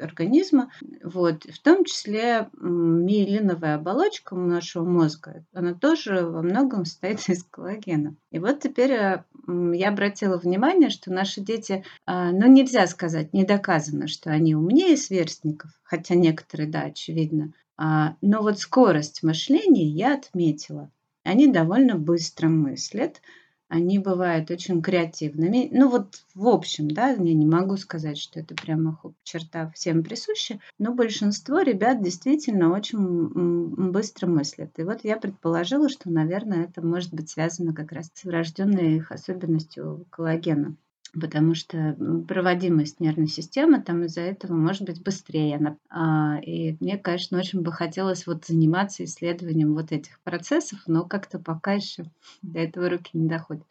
организма, 0.00 0.70
вот, 1.02 1.44
в 1.44 1.62
том 1.62 1.84
числе 1.84 2.48
миелиновая 2.60 3.76
оболочка 3.76 4.34
нашего 4.34 4.84
мозга, 4.84 5.44
она 5.52 5.74
тоже 5.74 6.26
во 6.26 6.42
многом 6.42 6.84
состоит 6.84 7.20
из 7.28 7.42
коллагена. 7.44 8.14
И 8.30 8.38
вот 8.38 8.60
теперь 8.60 8.92
а, 8.92 9.24
я 9.48 9.88
обратила 9.88 10.38
внимание, 10.38 10.90
что 10.90 11.12
наши 11.12 11.40
дети, 11.40 11.84
ну 12.06 12.46
нельзя 12.46 12.86
сказать, 12.86 13.32
не 13.32 13.44
доказано, 13.44 14.06
что 14.06 14.30
они 14.30 14.54
умнее 14.54 14.96
сверстников, 14.96 15.72
хотя 15.82 16.14
некоторые, 16.14 16.68
да, 16.68 16.82
очевидно, 16.82 17.52
но 17.76 18.42
вот 18.42 18.60
скорость 18.60 19.24
мышления 19.24 19.88
я 19.88 20.14
отметила– 20.14 20.90
они 21.24 21.46
довольно 21.48 21.96
быстро 21.96 22.48
мыслят, 22.48 23.20
они 23.68 23.98
бывают 23.98 24.50
очень 24.50 24.82
креативными. 24.82 25.70
Ну 25.72 25.88
вот 25.88 26.24
в 26.34 26.46
общем, 26.46 26.90
да, 26.90 27.08
я 27.10 27.16
не 27.16 27.46
могу 27.46 27.78
сказать, 27.78 28.18
что 28.18 28.38
это 28.38 28.54
прямо 28.54 28.98
черта 29.22 29.70
всем 29.70 30.04
присуща, 30.04 30.60
но 30.78 30.92
большинство 30.92 31.60
ребят 31.60 32.02
действительно 32.02 32.70
очень 32.72 33.90
быстро 33.90 34.26
мыслят. 34.26 34.78
И 34.78 34.82
вот 34.82 35.04
я 35.04 35.16
предположила, 35.16 35.88
что, 35.88 36.10
наверное, 36.10 36.64
это 36.64 36.84
может 36.84 37.14
быть 37.14 37.30
связано 37.30 37.72
как 37.72 37.92
раз 37.92 38.10
с 38.12 38.24
врожденной 38.24 38.96
их 38.96 39.10
особенностью 39.10 40.04
коллагена 40.10 40.76
потому 41.12 41.54
что 41.54 41.96
проводимость 42.26 43.00
нервной 43.00 43.28
системы 43.28 43.82
там 43.82 44.04
из-за 44.04 44.22
этого 44.22 44.54
может 44.54 44.84
быть 44.84 45.02
быстрее. 45.02 45.76
А, 45.90 46.38
и 46.40 46.76
мне, 46.80 46.98
конечно, 46.98 47.38
очень 47.38 47.60
бы 47.60 47.72
хотелось 47.72 48.26
вот 48.26 48.46
заниматься 48.46 49.04
исследованием 49.04 49.74
вот 49.74 49.92
этих 49.92 50.20
процессов, 50.20 50.80
но 50.86 51.04
как-то 51.04 51.38
пока 51.38 51.72
еще 51.72 52.04
до 52.42 52.60
этого 52.60 52.88
руки 52.88 53.10
не 53.12 53.28
доходят. 53.28 53.64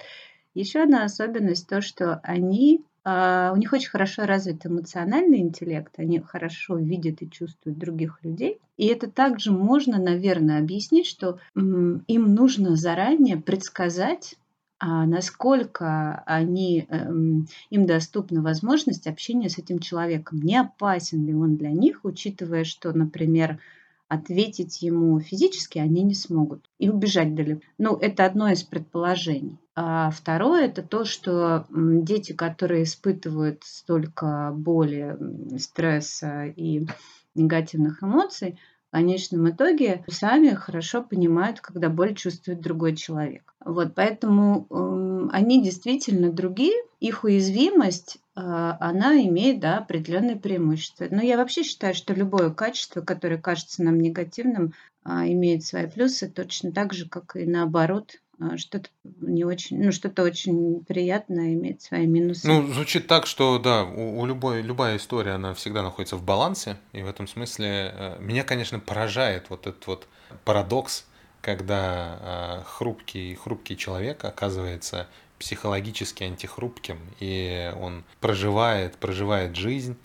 Еще 0.53 0.81
одна 0.81 1.03
особенность 1.03 1.67
то, 1.67 1.81
что 1.81 2.19
они 2.23 2.83
а, 3.03 3.51
у 3.53 3.57
них 3.57 3.73
очень 3.73 3.89
хорошо 3.89 4.25
развит 4.25 4.65
эмоциональный 4.65 5.39
интеллект, 5.39 5.93
они 5.97 6.19
хорошо 6.19 6.77
видят 6.77 7.21
и 7.21 7.29
чувствуют 7.29 7.79
других 7.79 8.19
людей. 8.21 8.59
И 8.77 8.87
это 8.87 9.09
также 9.09 9.51
можно, 9.51 9.97
наверное, 9.99 10.59
объяснить, 10.59 11.07
что 11.07 11.39
им 11.55 12.35
нужно 12.35 12.75
заранее 12.75 13.37
предсказать, 13.37 14.35
насколько 14.81 16.23
они, 16.25 16.87
эм, 16.89 17.47
им 17.69 17.85
доступна 17.85 18.41
возможность 18.41 19.07
общения 19.07 19.49
с 19.49 19.57
этим 19.57 19.79
человеком. 19.79 20.39
Не 20.39 20.59
опасен 20.59 21.25
ли 21.25 21.33
он 21.33 21.55
для 21.57 21.71
них, 21.71 21.99
учитывая, 22.03 22.63
что, 22.63 22.91
например, 22.91 23.59
ответить 24.07 24.81
ему 24.81 25.21
физически 25.21 25.79
они 25.79 26.03
не 26.03 26.15
смогут 26.15 26.69
и 26.79 26.89
убежать 26.89 27.33
далеко. 27.33 27.61
Ну, 27.77 27.95
это 27.95 28.25
одно 28.25 28.49
из 28.49 28.61
предположений. 28.61 29.57
А 29.73 30.11
второе– 30.11 30.65
это 30.67 30.81
то, 30.81 31.05
что 31.05 31.65
дети, 31.69 32.33
которые 32.33 32.83
испытывают 32.83 33.63
столько 33.63 34.51
боли, 34.53 35.17
стресса 35.57 36.45
и 36.47 36.87
негативных 37.35 38.03
эмоций, 38.03 38.59
в 38.91 38.93
конечном 38.93 39.49
итоге 39.49 40.03
сами 40.09 40.49
хорошо 40.49 41.01
понимают, 41.01 41.61
когда 41.61 41.87
боль 41.87 42.13
чувствует 42.13 42.59
другой 42.59 42.97
человек. 42.97 43.53
Вот, 43.63 43.95
поэтому 43.95 44.67
э, 44.69 45.29
они 45.31 45.63
действительно 45.63 46.29
другие, 46.29 46.73
их 46.99 47.23
уязвимость, 47.23 48.17
э, 48.17 48.41
она 48.41 49.21
имеет 49.21 49.61
да, 49.61 49.77
определенные 49.77 50.35
преимущества. 50.35 51.07
Но 51.09 51.21
я 51.21 51.37
вообще 51.37 51.63
считаю, 51.63 51.95
что 51.95 52.13
любое 52.13 52.49
качество, 52.49 52.99
которое 52.99 53.37
кажется 53.37 53.81
нам 53.81 53.97
негативным, 53.97 54.73
э, 55.05 55.09
имеет 55.31 55.63
свои 55.63 55.87
плюсы, 55.87 56.27
точно 56.29 56.73
так 56.73 56.91
же, 56.91 57.07
как 57.07 57.37
и 57.37 57.45
наоборот, 57.45 58.15
а, 58.15 58.20
что-то 58.57 58.89
не 59.03 59.43
очень, 59.43 59.83
ну, 59.83 59.91
что-то 59.91 60.23
очень 60.23 60.83
приятное 60.85 61.53
имеет 61.53 61.81
свои 61.81 62.07
минусы. 62.07 62.47
Ну, 62.47 62.71
звучит 62.73 63.07
так, 63.07 63.27
что 63.27 63.59
да, 63.59 63.83
у, 63.83 64.19
у 64.19 64.25
любой, 64.25 64.61
любая 64.61 64.97
история, 64.97 65.31
она 65.31 65.53
всегда 65.53 65.83
находится 65.83 66.15
в 66.15 66.23
балансе, 66.23 66.77
и 66.93 67.01
в 67.01 67.07
этом 67.07 67.27
смысле 67.27 67.93
э, 67.93 68.17
меня, 68.19 68.43
конечно, 68.43 68.79
поражает 68.79 69.49
вот 69.49 69.67
этот 69.67 69.85
вот 69.87 70.07
парадокс, 70.45 71.05
когда 71.41 72.61
э, 72.61 72.63
хрупкий, 72.65 73.35
хрупкий 73.35 73.77
человек 73.77 74.23
оказывается 74.23 75.07
психологически 75.39 76.23
антихрупким, 76.23 76.99
и 77.19 77.73
он 77.79 78.03
проживает, 78.19 78.95
проживает 78.97 79.55
жизнь 79.55 79.97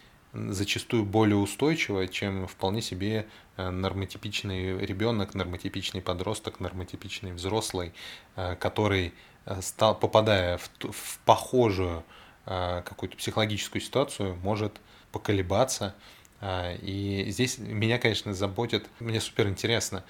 зачастую 0.51 1.05
более 1.05 1.37
устойчиво, 1.37 2.07
чем 2.09 2.47
вполне 2.47 2.83
себе 2.83 3.27
Э, 3.57 3.71
нормотипичный 3.71 4.79
ребенок, 4.85 5.35
нормотипичный 5.35 6.03
подросток, 6.03 6.61
нормотипичный 6.61 7.33
взрослый, 7.33 7.93
э, 8.37 8.55
который, 8.57 9.15
э, 9.47 9.63
стал, 9.63 9.99
попадая 9.99 10.59
в, 10.59 10.71
в 10.93 11.19
похожую 11.25 12.05
какую-то 12.49 13.17
психологическую 13.17 13.83
ситуацию, 13.83 14.37
может 14.37 14.81
поколебаться. 15.11 15.97
И 16.45 17.25
здесь 17.27 17.59
меня, 17.59 17.99
конечно, 17.99 18.35
заботит, 18.35 18.87
мне 19.01 19.21
супер 19.21 19.49
интересно, 19.49 20.05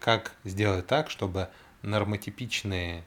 как 0.00 0.32
сделать 0.44 0.86
так, 0.86 1.10
чтобы 1.10 1.50
нормотипичные 1.82 3.04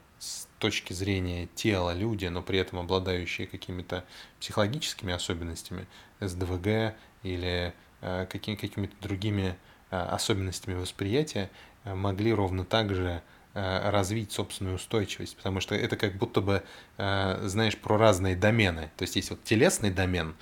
точки 0.59 0.93
зрения 0.93 1.47
тела 1.55 1.93
люди, 1.93 2.27
но 2.27 2.41
при 2.41 2.59
этом 2.59 2.79
обладающие 2.79 3.47
какими-то 3.47 4.05
психологическими 4.39 5.13
особенностями, 5.13 5.87
СДВГ 6.19 6.95
или 7.23 7.73
какими-то 8.01 8.95
другими 9.01 9.57
Э, 9.91 10.01
особенностями 10.01 10.75
восприятия 10.75 11.49
э, 11.83 11.95
могли 11.95 12.31
ровно 12.31 12.63
так 12.63 12.93
же 12.93 13.23
э, 13.55 13.89
развить 13.89 14.31
собственную 14.31 14.75
устойчивость, 14.75 15.35
потому 15.35 15.61
что 15.61 15.73
это 15.73 15.97
как 15.97 16.15
будто 16.15 16.41
бы, 16.41 16.63
знаешь, 16.97 17.75
про 17.75 17.97
разные 17.97 18.35
домены. 18.35 18.91
То 18.97 19.03
есть 19.03 19.15
есть 19.15 19.31
вот 19.31 19.43
телесный 19.43 19.89
домен, 19.89 20.35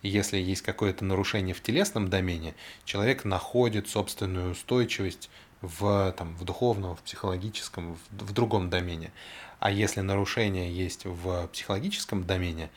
и 0.00 0.08
если 0.08 0.38
есть 0.38 0.62
какое-то 0.62 1.04
нарушение 1.04 1.54
в 1.54 1.60
телесном 1.60 2.08
домене, 2.08 2.54
человек 2.86 3.24
находит 3.26 3.88
собственную 3.88 4.52
устойчивость 4.52 5.28
в, 5.60 6.14
там, 6.16 6.34
в 6.36 6.44
духовном, 6.44 6.96
в 6.96 7.02
психологическом, 7.02 7.96
в, 7.96 8.24
в 8.24 8.32
другом 8.32 8.70
домене. 8.70 9.12
А 9.64 9.70
если 9.70 10.02
нарушение 10.02 10.70
есть 10.70 11.06
в 11.06 11.46
психологическом 11.46 12.24
домене, 12.24 12.68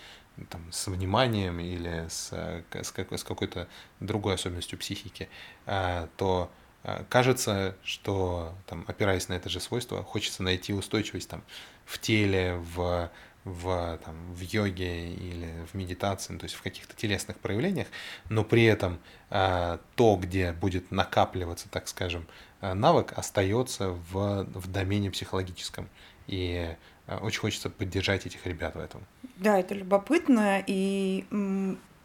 там, 0.50 0.72
с 0.72 0.88
вниманием 0.88 1.60
или 1.60 2.08
с, 2.08 2.30
э, 2.32 2.64
с, 2.72 2.94
с 2.96 3.24
какой-то 3.26 3.68
другой 4.00 4.36
особенностью 4.36 4.80
психики, 4.80 5.28
э, 5.66 6.08
то 6.16 6.50
э, 6.84 7.04
кажется, 7.10 7.76
что 7.84 8.56
там, 8.68 8.86
опираясь 8.88 9.28
на 9.28 9.34
это 9.34 9.50
же 9.50 9.60
свойство, 9.60 10.02
хочется 10.02 10.44
найти 10.44 10.72
устойчивость 10.72 11.28
там, 11.28 11.44
в 11.84 12.00
теле, 12.00 12.56
в, 12.56 13.12
в, 13.44 14.00
там, 14.06 14.34
в 14.34 14.40
йоге 14.40 15.12
или 15.12 15.68
в 15.70 15.74
медитации, 15.74 16.32
ну, 16.32 16.40
то 16.40 16.46
есть 16.46 16.56
в 16.56 16.62
каких-то 16.62 16.96
телесных 16.96 17.38
проявлениях, 17.40 17.88
но 18.30 18.46
при 18.46 18.64
этом 18.64 19.02
то, 19.30 20.18
где 20.22 20.54
будет 20.54 20.90
накапливаться, 20.90 21.68
так 21.68 21.90
скажем, 21.90 22.26
навык, 22.62 23.12
остается 23.18 23.90
в, 23.90 24.46
в 24.54 24.72
домене 24.72 25.12
психологическом. 25.12 25.90
И 26.28 26.76
очень 27.22 27.40
хочется 27.40 27.70
поддержать 27.70 28.26
этих 28.26 28.46
ребят 28.46 28.76
в 28.76 28.80
этом. 28.80 29.02
Да, 29.38 29.60
это 29.60 29.74
любопытно, 29.74 30.64
и 30.66 31.26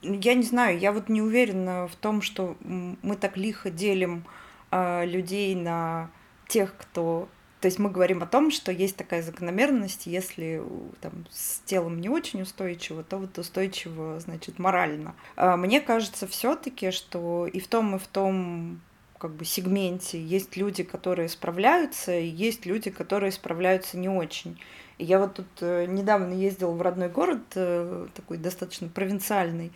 я 0.02 0.34
не 0.34 0.42
знаю, 0.42 0.78
я 0.78 0.92
вот 0.92 1.08
не 1.08 1.22
уверена 1.22 1.88
в 1.88 1.96
том, 1.96 2.22
что 2.22 2.56
мы 2.60 3.16
так 3.16 3.36
лихо 3.36 3.70
делим 3.70 4.24
э, 4.70 5.06
людей 5.06 5.54
на 5.54 6.10
тех, 6.48 6.76
кто... 6.76 7.28
То 7.60 7.66
есть 7.66 7.78
мы 7.78 7.90
говорим 7.90 8.22
о 8.22 8.26
том, 8.26 8.50
что 8.50 8.72
есть 8.72 8.96
такая 8.96 9.22
закономерность, 9.22 10.06
если 10.06 10.60
там, 11.00 11.26
с 11.30 11.60
телом 11.60 12.00
не 12.00 12.08
очень 12.08 12.42
устойчиво, 12.42 13.04
то 13.04 13.18
вот 13.18 13.38
устойчиво, 13.38 14.18
значит, 14.18 14.58
морально. 14.58 15.14
А 15.36 15.56
мне 15.56 15.80
кажется 15.80 16.26
все 16.26 16.56
таки 16.56 16.90
что 16.90 17.46
и 17.46 17.60
в 17.60 17.68
том, 17.68 17.94
и 17.94 17.98
в 18.00 18.06
том 18.08 18.80
как 19.22 19.36
бы 19.36 19.44
сегменте 19.44 20.20
есть 20.20 20.56
люди, 20.56 20.82
которые 20.82 21.28
справляются, 21.28 22.18
и 22.18 22.26
есть 22.26 22.66
люди, 22.66 22.90
которые 22.90 23.30
справляются 23.30 23.96
не 23.96 24.08
очень. 24.08 24.58
Я 24.98 25.20
вот 25.20 25.34
тут 25.34 25.46
э, 25.60 25.86
недавно 25.86 26.34
ездила 26.34 26.72
в 26.72 26.82
родной 26.82 27.08
город, 27.08 27.42
э, 27.54 28.08
такой 28.14 28.38
достаточно 28.38 28.88
провинциальный, 28.88 29.70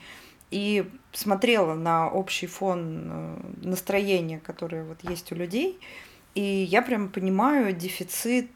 и 0.50 0.90
смотрела 1.12 1.74
на 1.74 2.10
общий 2.10 2.48
фон 2.48 3.02
э, 3.08 3.36
настроения, 3.62 4.40
которое 4.40 4.82
вот 4.82 5.08
есть 5.08 5.30
у 5.30 5.36
людей, 5.36 5.78
и 6.34 6.42
я 6.42 6.82
прямо 6.82 7.06
понимаю 7.06 7.72
дефицит 7.72 8.50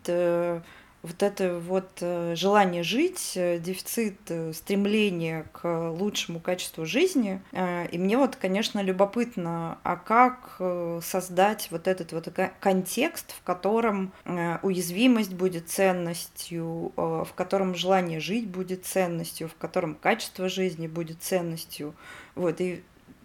вот 1.03 1.23
это 1.23 1.59
вот 1.59 1.91
э, 2.01 2.35
желание 2.37 2.83
жить, 2.83 3.33
э, 3.35 3.59
дефицит 3.59 4.19
э, 4.29 4.53
стремления 4.53 5.47
к 5.53 5.91
лучшему 5.91 6.41
качеству 6.41 6.85
жизни. 6.85 7.41
И 7.53 7.99
мне 7.99 8.17
вот, 8.17 8.37
конечно, 8.37 8.81
любопытно, 8.81 9.79
а 9.83 9.97
как 9.97 10.61
создать 11.03 11.69
вот 11.71 11.89
этот 11.89 12.13
вот 12.13 12.29
контекст, 12.61 13.33
в 13.33 13.43
котором 13.43 14.13
уязвимость 14.63 15.33
будет 15.33 15.69
ценностью, 15.69 16.93
в 16.97 17.29
котором 17.35 17.75
желание 17.75 18.21
жить 18.21 18.49
будет 18.49 18.85
ценностью, 18.85 19.49
в 19.49 19.55
котором 19.55 19.95
качество 19.95 20.49
жизни 20.49 20.87
будет 20.87 21.23
ценностью. 21.23 21.95
Вот, 22.35 22.61
и 22.61 22.83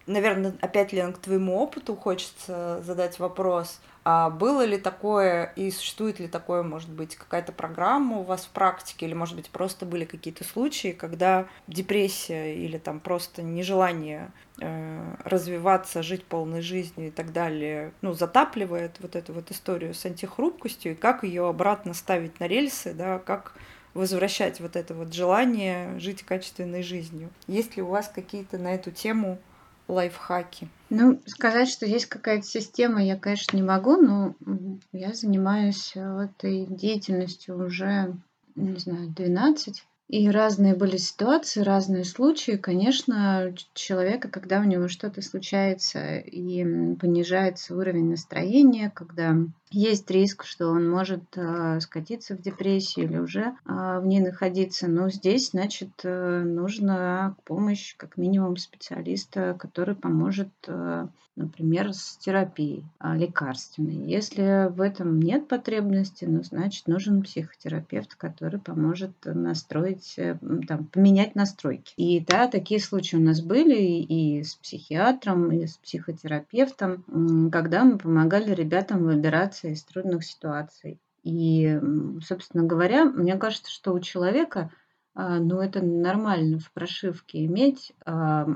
наверное, 0.07 0.55
опять, 0.61 0.93
Лен, 0.93 1.13
к 1.13 1.19
твоему 1.19 1.57
опыту 1.57 1.95
хочется 1.95 2.81
задать 2.83 3.19
вопрос. 3.19 3.79
А 4.07 4.29
было 4.29 4.63
ли 4.63 4.77
такое 4.77 5.51
и 5.55 5.71
существует 5.71 6.19
ли 6.19 6.27
такое, 6.27 6.61
может 6.61 6.91
быть, 6.91 7.15
какая-то 7.15 7.51
программа 7.51 8.19
у 8.19 8.23
вас 8.23 8.45
в 8.45 8.49
практике, 8.49 9.07
или, 9.07 9.15
может 9.15 9.35
быть, 9.35 9.49
просто 9.49 9.87
были 9.87 10.05
какие-то 10.05 10.43
случаи, 10.43 10.91
когда 10.91 11.47
депрессия 11.67 12.55
или 12.55 12.77
там 12.77 12.99
просто 12.99 13.41
нежелание 13.41 14.31
э, 14.61 15.15
развиваться, 15.23 16.03
жить 16.03 16.23
полной 16.23 16.61
жизнью 16.61 17.07
и 17.07 17.11
так 17.11 17.33
далее, 17.33 17.93
ну, 18.01 18.13
затапливает 18.13 18.97
вот 18.99 19.15
эту 19.15 19.33
вот 19.33 19.49
историю 19.49 19.95
с 19.95 20.05
антихрупкостью, 20.05 20.91
и 20.91 20.95
как 20.95 21.23
ее 21.23 21.49
обратно 21.49 21.95
ставить 21.95 22.39
на 22.39 22.47
рельсы, 22.47 22.93
да, 22.93 23.17
как 23.17 23.53
возвращать 23.95 24.59
вот 24.59 24.75
это 24.75 24.93
вот 24.93 25.15
желание 25.15 25.97
жить 25.99 26.21
качественной 26.21 26.83
жизнью. 26.83 27.31
Есть 27.47 27.75
ли 27.75 27.81
у 27.81 27.87
вас 27.87 28.07
какие-то 28.07 28.59
на 28.59 28.75
эту 28.75 28.91
тему 28.91 29.39
лайфхаки? 29.87 30.67
Ну, 30.89 31.19
сказать, 31.25 31.69
что 31.69 31.85
есть 31.85 32.05
какая-то 32.05 32.45
система, 32.45 33.03
я, 33.03 33.17
конечно, 33.17 33.55
не 33.55 33.63
могу, 33.63 33.97
но 33.97 34.35
я 34.91 35.13
занимаюсь 35.13 35.93
э, 35.95 36.29
этой 36.29 36.65
деятельностью 36.65 37.63
уже, 37.65 38.15
не 38.55 38.77
знаю, 38.77 39.09
12. 39.09 39.83
И 40.07 40.29
разные 40.29 40.75
были 40.75 40.97
ситуации, 40.97 41.61
разные 41.61 42.03
случаи. 42.03 42.57
Конечно, 42.57 43.55
человека, 43.73 44.29
когда 44.29 44.59
у 44.59 44.63
него 44.63 44.87
что-то 44.87 45.23
случается 45.23 46.17
и 46.17 46.63
понижается 46.95 47.75
уровень 47.75 48.11
настроения, 48.11 48.91
когда 48.93 49.35
есть 49.71 50.09
риск, 50.11 50.45
что 50.45 50.69
он 50.69 50.89
может 50.89 51.23
э, 51.35 51.79
скатиться 51.81 52.35
в 52.35 52.41
депрессию 52.41 53.05
или 53.07 53.17
уже 53.17 53.41
э, 53.65 53.99
в 53.99 54.05
ней 54.05 54.19
находиться. 54.19 54.87
Но 54.87 55.09
здесь, 55.09 55.49
значит, 55.49 55.89
э, 56.03 56.43
нужна 56.43 57.35
помощь 57.45 57.95
как 57.97 58.17
минимум 58.17 58.57
специалиста, 58.57 59.55
который 59.59 59.95
поможет, 59.95 60.49
например, 61.35 61.93
с 61.93 62.17
терапией 62.17 62.85
лекарственной. 63.03 64.07
Если 64.09 64.69
в 64.69 64.79
этом 64.79 65.19
нет 65.19 65.47
потребности, 65.47 66.25
ну, 66.25 66.43
значит, 66.43 66.87
нужен 66.87 67.23
психотерапевт, 67.23 68.15
который 68.15 68.59
поможет 68.59 69.11
настроить, 69.25 70.17
там, 70.67 70.85
поменять 70.85 71.35
настройки. 71.35 71.93
И 71.97 72.19
да, 72.21 72.47
такие 72.47 72.79
случаи 72.79 73.17
у 73.17 73.21
нас 73.21 73.41
были 73.41 73.81
и 73.81 74.43
с 74.43 74.55
психиатром, 74.55 75.51
и 75.51 75.67
с 75.67 75.77
психотерапевтом, 75.77 77.49
когда 77.51 77.83
мы 77.83 77.97
помогали 77.97 78.53
ребятам 78.53 79.05
выбираться 79.55 79.67
из 79.67 79.83
трудных 79.83 80.23
ситуаций. 80.23 80.99
И, 81.23 81.79
собственно 82.23 82.63
говоря, 82.63 83.05
мне 83.05 83.35
кажется, 83.37 83.71
что 83.71 83.93
у 83.93 83.99
человека, 83.99 84.71
а, 85.15 85.39
ну, 85.39 85.59
это 85.59 85.83
нормально 85.83 86.59
в 86.59 86.71
прошивке 86.71 87.45
иметь 87.45 87.93
а, 88.05 88.47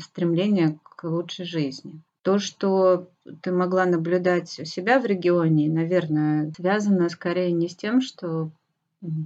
стремление 0.00 0.78
к 0.82 1.04
лучшей 1.04 1.46
жизни. 1.46 2.02
То, 2.22 2.38
что 2.38 3.08
ты 3.42 3.52
могла 3.52 3.86
наблюдать 3.86 4.60
у 4.60 4.64
себя 4.66 5.00
в 5.00 5.06
регионе, 5.06 5.70
наверное, 5.70 6.52
связано 6.54 7.08
скорее 7.08 7.52
не 7.52 7.68
с 7.68 7.76
тем, 7.76 8.02
что 8.02 8.50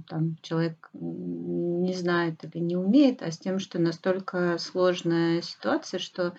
там 0.07 0.37
человек 0.41 0.89
не 0.93 1.93
знает 1.93 2.45
или 2.45 2.63
не 2.63 2.77
умеет, 2.77 3.21
а 3.21 3.29
с 3.29 3.37
тем, 3.37 3.59
что 3.59 3.77
настолько 3.77 4.57
сложная 4.57 5.41
ситуация, 5.41 5.99
что 5.99 6.33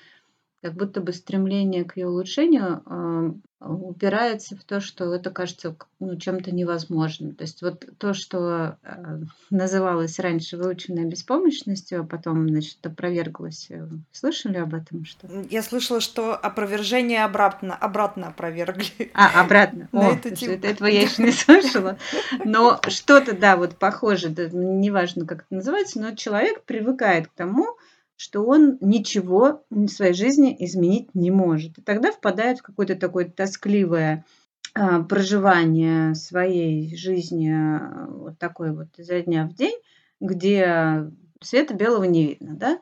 как 0.66 0.74
будто 0.74 1.00
бы 1.00 1.12
стремление 1.12 1.84
к 1.84 1.96
ее 1.96 2.08
улучшению 2.08 2.82
э, 2.86 3.30
упирается 3.60 4.56
в 4.56 4.64
то, 4.64 4.80
что 4.80 5.14
это 5.14 5.30
кажется 5.30 5.76
ну, 6.00 6.16
чем-то 6.16 6.52
невозможным. 6.52 7.36
То 7.36 7.44
есть 7.44 7.62
вот 7.62 7.84
то, 7.98 8.14
что 8.14 8.76
э, 8.82 9.20
называлось 9.50 10.18
раньше 10.18 10.56
выученной 10.56 11.04
беспомощностью, 11.04 12.00
а 12.00 12.04
потом, 12.04 12.48
значит, 12.48 12.84
опроверглось. 12.84 13.68
Э, 13.70 13.86
слышали 14.10 14.56
об 14.56 14.74
этом? 14.74 15.04
Что? 15.04 15.28
Я 15.48 15.62
слышала, 15.62 16.00
что 16.00 16.34
опровержение 16.34 17.22
обратно, 17.22 17.76
обратно 17.76 18.26
опровергли. 18.26 19.12
А, 19.14 19.40
обратно. 19.40 19.88
О, 19.92 20.14
эту 20.14 20.34
тему. 20.34 20.58
Этого 20.60 20.88
я 20.88 21.02
еще 21.02 21.22
не 21.22 21.30
слышала. 21.32 21.96
Но 22.44 22.80
что-то, 22.88 23.36
да, 23.36 23.56
вот 23.56 23.76
похоже, 23.76 24.30
неважно, 24.30 25.26
как 25.26 25.42
это 25.42 25.54
называется, 25.54 26.00
но 26.00 26.16
человек 26.16 26.64
привыкает 26.64 27.28
к 27.28 27.34
тому, 27.34 27.78
что 28.16 28.44
он 28.44 28.78
ничего 28.80 29.64
в 29.70 29.88
своей 29.88 30.14
жизни 30.14 30.56
изменить 30.58 31.14
не 31.14 31.30
может. 31.30 31.78
И 31.78 31.82
тогда 31.82 32.12
впадает 32.12 32.58
в 32.58 32.62
какое-то 32.62 32.96
такое 32.96 33.26
тоскливое 33.26 34.24
а, 34.74 35.02
проживание 35.02 36.14
своей 36.14 36.96
жизни 36.96 37.50
а, 37.50 38.06
вот 38.08 38.38
такой 38.38 38.72
вот 38.74 38.88
изо 38.98 39.20
дня 39.20 39.46
в 39.46 39.54
день, 39.54 39.78
где 40.20 41.10
света 41.42 41.74
белого 41.74 42.04
не 42.04 42.26
видно, 42.26 42.56
да, 42.56 42.80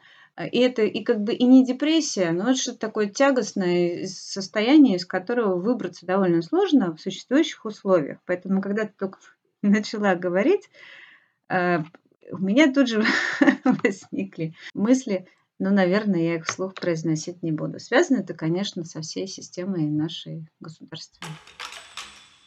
и 0.51 0.59
это 0.59 0.83
и 0.83 1.05
как 1.05 1.21
бы 1.21 1.33
и 1.33 1.45
не 1.45 1.65
депрессия, 1.65 2.33
но 2.33 2.51
это 2.51 2.59
что-то 2.59 2.79
такое 2.79 3.07
тягостное 3.07 4.07
состояние, 4.07 4.97
из 4.97 5.07
которого 5.07 5.57
выбраться 5.57 6.07
довольно 6.07 6.43
сложно 6.43 6.95
в 6.95 7.01
существующих 7.01 7.65
условиях. 7.65 8.19
Поэтому, 8.27 8.61
когда 8.61 8.85
ты 8.85 8.93
только 8.99 9.19
начала 9.63 10.17
говорить, 10.17 10.69
а, 11.49 11.85
у 12.31 12.39
меня 12.39 12.73
тут 12.73 12.89
же 12.89 13.05
возникли 13.65 14.55
мысли, 14.75 15.27
но, 15.59 15.71
наверное, 15.71 16.21
я 16.21 16.35
их 16.37 16.47
вслух 16.47 16.75
произносить 16.75 17.43
не 17.43 17.53
буду. 17.53 17.79
Связано 17.79 18.19
это, 18.19 18.35
конечно, 18.35 18.85
со 18.85 19.01
всей 19.01 19.27
системой 19.27 19.83
нашей 19.87 20.47
государственной. 20.61 21.33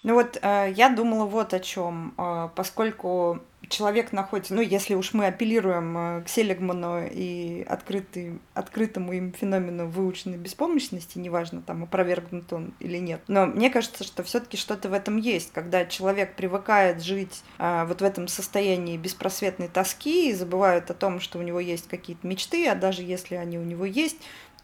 Ну 0.03 0.13
вот 0.13 0.37
э, 0.41 0.73
я 0.75 0.89
думала 0.89 1.25
вот 1.25 1.53
о 1.53 1.59
чем, 1.59 2.13
э, 2.17 2.49
поскольку 2.55 3.39
человек 3.69 4.11
находится, 4.11 4.53
ну 4.53 4.61
если 4.61 4.95
уж 4.95 5.13
мы 5.13 5.27
апеллируем 5.27 5.97
э, 5.97 6.21
к 6.23 6.29
Селигману 6.29 7.07
и 7.09 7.63
открытый, 7.67 8.39
открытому 8.53 9.13
им 9.13 9.33
феномену 9.33 9.87
выученной 9.87 10.37
беспомощности, 10.37 11.17
неважно 11.17 11.61
там 11.61 11.83
опровергнут 11.83 12.51
он 12.53 12.73
или 12.79 12.97
нет, 12.97 13.21
но 13.27 13.45
мне 13.45 13.69
кажется, 13.69 14.03
что 14.03 14.23
все-таки 14.23 14.57
что-то 14.57 14.89
в 14.89 14.93
этом 14.93 15.17
есть, 15.17 15.51
когда 15.53 15.85
человек 15.85 16.35
привыкает 16.35 17.03
жить 17.03 17.43
э, 17.59 17.85
вот 17.85 18.01
в 18.01 18.03
этом 18.03 18.27
состоянии 18.27 18.97
беспросветной 18.97 19.67
тоски 19.67 20.29
и 20.29 20.33
забывает 20.33 20.89
о 20.91 20.93
том, 20.93 21.19
что 21.19 21.39
у 21.39 21.41
него 21.41 21.59
есть 21.59 21.87
какие-то 21.87 22.25
мечты, 22.25 22.67
а 22.67 22.75
даже 22.75 23.03
если 23.03 23.35
они 23.35 23.57
у 23.57 23.63
него 23.63 23.85
есть, 23.85 24.17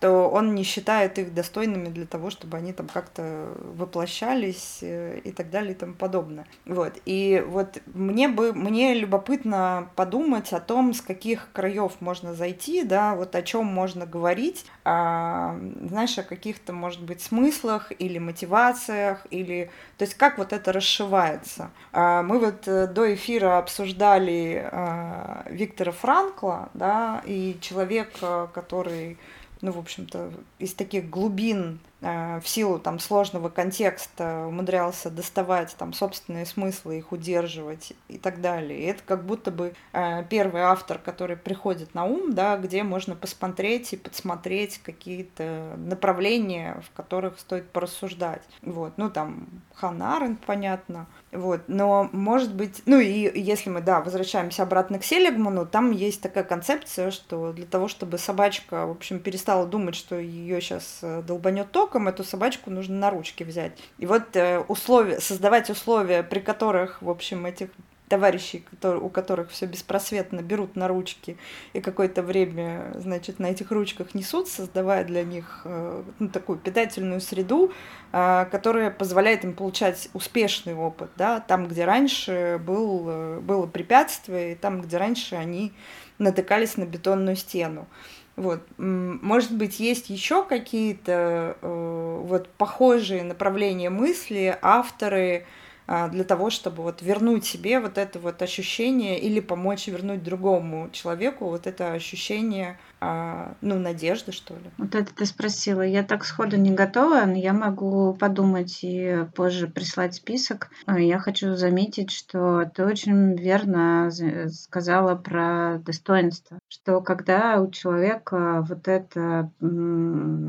то 0.03 0.27
он 0.27 0.53
не 0.53 0.63
считает 0.63 1.17
их 1.17 1.33
достойными 1.33 1.87
для 1.87 2.05
того, 2.05 2.29
чтобы 2.29 2.57
они 2.57 2.73
там 2.73 2.89
как-то 2.89 3.53
воплощались 3.57 4.79
э, 4.81 5.21
и 5.23 5.31
так 5.31 5.49
далее 5.49 5.71
и 5.71 5.75
тому 5.75 5.93
подобное. 5.93 6.45
Вот. 6.65 6.95
И 7.05 7.41
вот 7.47 7.81
мне 7.93 8.27
бы, 8.27 8.51
мне 8.51 8.95
любопытно 8.95 9.87
подумать 9.95 10.51
о 10.51 10.59
том, 10.59 10.93
с 10.93 10.99
каких 10.99 11.53
краев 11.53 11.93
можно 12.01 12.33
зайти, 12.33 12.83
да, 12.83 13.15
вот 13.15 13.33
о 13.33 13.41
чем 13.43 13.65
можно 13.65 14.05
говорить, 14.05 14.65
а, 14.83 15.57
знаешь, 15.87 16.17
о 16.17 16.23
каких-то, 16.23 16.73
может 16.73 17.01
быть, 17.01 17.21
смыслах 17.21 17.93
или 17.97 18.17
мотивациях, 18.17 19.25
или, 19.29 19.71
то 19.97 20.03
есть 20.03 20.15
как 20.15 20.37
вот 20.37 20.51
это 20.51 20.73
расшивается. 20.73 21.71
А, 21.93 22.23
мы 22.23 22.39
вот 22.39 22.67
э, 22.67 22.87
до 22.87 23.13
эфира 23.13 23.57
обсуждали 23.57 24.67
а, 24.69 25.45
Виктора 25.49 25.93
Франкла, 25.93 26.67
да, 26.73 27.21
и 27.25 27.57
человек, 27.61 28.11
который 28.53 29.17
ну, 29.63 29.71
в 29.71 29.79
общем-то, 29.79 30.33
из 30.59 30.73
таких 30.73 31.09
глубин 31.09 31.79
в 32.03 32.43
силу 32.45 32.79
там 32.79 32.99
сложного 32.99 33.47
контекста 33.49 34.45
умудрялся 34.47 35.09
доставать 35.09 35.73
там 35.77 35.93
собственные 35.93 36.45
смыслы, 36.45 36.97
их 36.97 37.11
удерживать 37.13 37.93
и 38.09 38.17
так 38.17 38.41
далее. 38.41 38.79
И 38.79 38.83
это 38.83 39.01
как 39.05 39.25
будто 39.25 39.51
бы 39.51 39.73
э, 39.93 40.23
первый 40.29 40.63
автор, 40.63 40.99
который 40.99 41.37
приходит 41.37 41.93
на 41.93 42.03
ум, 42.03 42.33
да, 42.33 42.57
где 42.57 42.83
можно 42.83 43.15
посмотреть 43.15 43.93
и 43.93 43.97
подсмотреть 43.97 44.79
какие-то 44.83 45.75
направления, 45.77 46.81
в 46.85 46.95
которых 46.95 47.39
стоит 47.39 47.69
порассуждать. 47.69 48.43
Вот, 48.61 48.97
ну 48.97 49.09
там 49.09 49.47
Ханарен, 49.75 50.35
понятно. 50.35 51.07
Вот, 51.31 51.61
но 51.67 52.09
может 52.11 52.53
быть, 52.53 52.83
ну 52.85 52.99
и 52.99 53.39
если 53.39 53.69
мы, 53.69 53.81
да, 53.81 54.01
возвращаемся 54.01 54.63
обратно 54.63 54.99
к 54.99 55.05
Селигману, 55.05 55.65
там 55.65 55.91
есть 55.91 56.21
такая 56.21 56.43
концепция, 56.43 57.11
что 57.11 57.53
для 57.53 57.65
того, 57.65 57.87
чтобы 57.87 58.17
собачка, 58.17 58.85
в 58.85 58.91
общем, 58.91 59.19
перестала 59.19 59.65
думать, 59.65 59.95
что 59.95 60.19
ее 60.19 60.59
сейчас 60.61 60.99
э, 61.01 61.23
долбанет 61.25 61.71
ток, 61.71 61.92
сроком 61.93 62.07
эту 62.07 62.23
собачку 62.23 62.71
нужно 62.71 62.95
на 62.95 63.09
ручки 63.09 63.43
взять. 63.43 63.71
И 63.99 64.05
вот 64.05 64.35
э, 64.35 64.59
условия, 64.67 65.19
создавать 65.19 65.69
условия, 65.69 66.23
при 66.23 66.39
которых, 66.39 67.01
в 67.01 67.09
общем, 67.09 67.45
этих 67.45 67.69
товарищей, 68.09 68.63
которые, 68.69 69.01
у 69.01 69.09
которых 69.09 69.51
все 69.51 69.65
беспросветно 69.65 70.41
берут 70.41 70.75
на 70.75 70.87
ручки 70.87 71.37
и 71.73 71.81
какое-то 71.81 72.21
время, 72.21 72.91
значит, 72.95 73.39
на 73.39 73.47
этих 73.47 73.71
ручках 73.71 74.13
несут, 74.13 74.47
создавая 74.47 75.03
для 75.03 75.23
них 75.23 75.61
э, 75.65 76.03
ну, 76.19 76.29
такую 76.29 76.57
питательную 76.57 77.21
среду, 77.21 77.71
э, 78.11 78.45
которая 78.51 78.89
позволяет 78.91 79.43
им 79.43 79.53
получать 79.53 80.09
успешный 80.13 80.75
опыт, 80.75 81.09
да, 81.15 81.39
там, 81.39 81.67
где 81.67 81.85
раньше 81.85 82.59
был, 82.65 83.05
э, 83.07 83.39
было 83.39 83.67
препятствие, 83.67 84.53
и 84.53 84.55
там, 84.55 84.81
где 84.81 84.97
раньше 84.97 85.35
они 85.35 85.73
натыкались 86.17 86.77
на 86.77 86.85
бетонную 86.85 87.35
стену. 87.35 87.87
Вот. 88.35 88.61
Может 88.77 89.55
быть, 89.55 89.79
есть 89.79 90.09
еще 90.09 90.43
какие-то 90.43 91.55
э, 91.61 92.21
вот 92.23 92.49
похожие 92.57 93.23
направления 93.23 93.91
мысли, 93.91 94.57
авторы, 94.61 95.45
а, 95.85 96.07
для 96.07 96.23
того, 96.23 96.49
чтобы 96.49 96.81
вот 96.83 97.01
вернуть 97.01 97.45
себе 97.45 97.79
вот 97.79 97.97
это 97.97 98.17
вот 98.17 98.41
ощущение 98.41 99.19
или 99.19 99.39
помочь 99.41 99.87
вернуть 99.87 100.23
другому 100.23 100.89
человеку 100.91 101.49
вот 101.49 101.67
это 101.67 101.91
ощущение, 101.91 102.79
а, 103.05 103.57
ну, 103.59 103.77
надежды, 103.79 104.31
что 104.31 104.53
ли. 104.53 104.71
Вот 104.77 104.95
это 104.95 105.13
ты 105.13 105.25
спросила. 105.25 105.81
Я 105.81 106.03
так 106.03 106.23
сходу 106.23 106.55
не 106.55 106.71
готова, 106.71 107.25
но 107.25 107.35
я 107.35 107.51
могу 107.51 108.13
подумать 108.13 108.79
и 108.81 109.25
позже 109.35 109.67
прислать 109.67 110.15
список. 110.15 110.69
А, 110.85 110.97
я 110.99 111.19
хочу 111.19 111.55
заметить, 111.55 112.11
что 112.11 112.63
ты 112.73 112.85
очень 112.85 113.35
верно 113.35 114.09
сказала 114.49 115.15
про 115.15 115.79
достоинство, 115.79 116.59
что 116.69 117.01
когда 117.01 117.59
у 117.59 117.69
человека 117.69 118.65
вот 118.69 118.87
это 118.87 119.51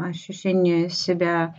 ощущение 0.01 0.91
себя 0.91 1.57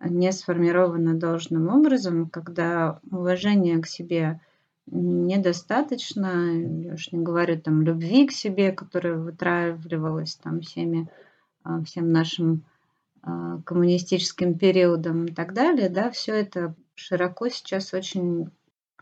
не 0.00 0.30
сформировано 0.30 1.14
должным 1.14 1.68
образом, 1.68 2.30
когда 2.30 3.00
уважение 3.10 3.82
к 3.82 3.88
себе 3.88 4.40
недостаточно, 4.86 6.52
я 6.82 6.94
уж 6.94 7.10
не 7.12 7.22
говорю 7.22 7.60
там 7.60 7.82
любви 7.82 8.26
к 8.26 8.32
себе, 8.32 8.72
которая 8.72 9.16
вытравливалась 9.16 10.36
там 10.36 10.60
всеми, 10.60 11.10
а, 11.64 11.82
всем 11.82 12.12
нашим 12.12 12.64
а, 13.22 13.60
коммунистическим 13.62 14.56
периодом 14.56 15.26
и 15.26 15.32
так 15.32 15.54
далее, 15.54 15.88
да, 15.88 16.10
все 16.10 16.34
это 16.34 16.74
широко 16.94 17.48
сейчас 17.48 17.92
очень 17.94 18.50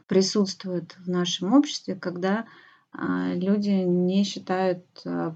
присутствует 0.07 0.97
в 0.99 1.09
нашем 1.09 1.53
обществе, 1.53 1.95
когда 1.95 2.47
а, 2.93 3.35
люди 3.35 3.70
не 3.70 4.24
считают 4.24 4.85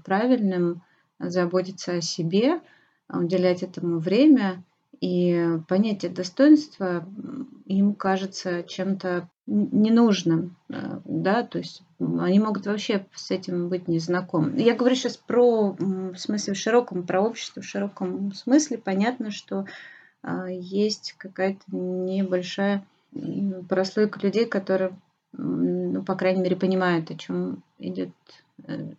правильным 0.03 0.81
заботиться 1.19 1.93
о 1.93 2.01
себе, 2.01 2.61
уделять 3.09 3.63
этому 3.63 3.99
время 3.99 4.63
И 5.01 5.57
понятие 5.67 6.11
достоинства 6.11 7.05
им 7.65 7.93
кажется 7.93 8.63
чем-то 8.63 9.29
ненужным, 9.45 10.57
э, 10.69 10.99
да, 11.05 11.43
то 11.43 11.57
есть 11.57 11.81
они 11.99 12.39
могут 12.39 12.65
вообще 12.65 13.05
с 13.15 13.31
этим 13.31 13.69
быть 13.69 13.87
незнакомы. 13.87 14.59
Я 14.61 14.75
говорю 14.75 14.95
сейчас 14.95 15.17
про, 15.17 15.71
в 15.71 16.17
смысле, 16.17 16.53
в 16.53 16.57
широком, 16.57 17.05
про 17.05 17.21
общество 17.21 17.61
в 17.61 17.65
широком 17.65 18.33
смысле. 18.33 18.77
Понятно, 18.77 19.31
что 19.31 19.65
а, 20.21 20.47
есть 20.49 21.15
какая-то 21.17 21.61
небольшая 21.75 22.85
прослойка 23.67 24.19
людей, 24.19 24.45
которые, 24.45 24.91
ну, 25.33 26.03
по 26.03 26.15
крайней 26.15 26.41
мере, 26.41 26.55
понимают, 26.55 27.09
о 27.09 27.15
чем 27.15 27.63
идет 27.79 28.11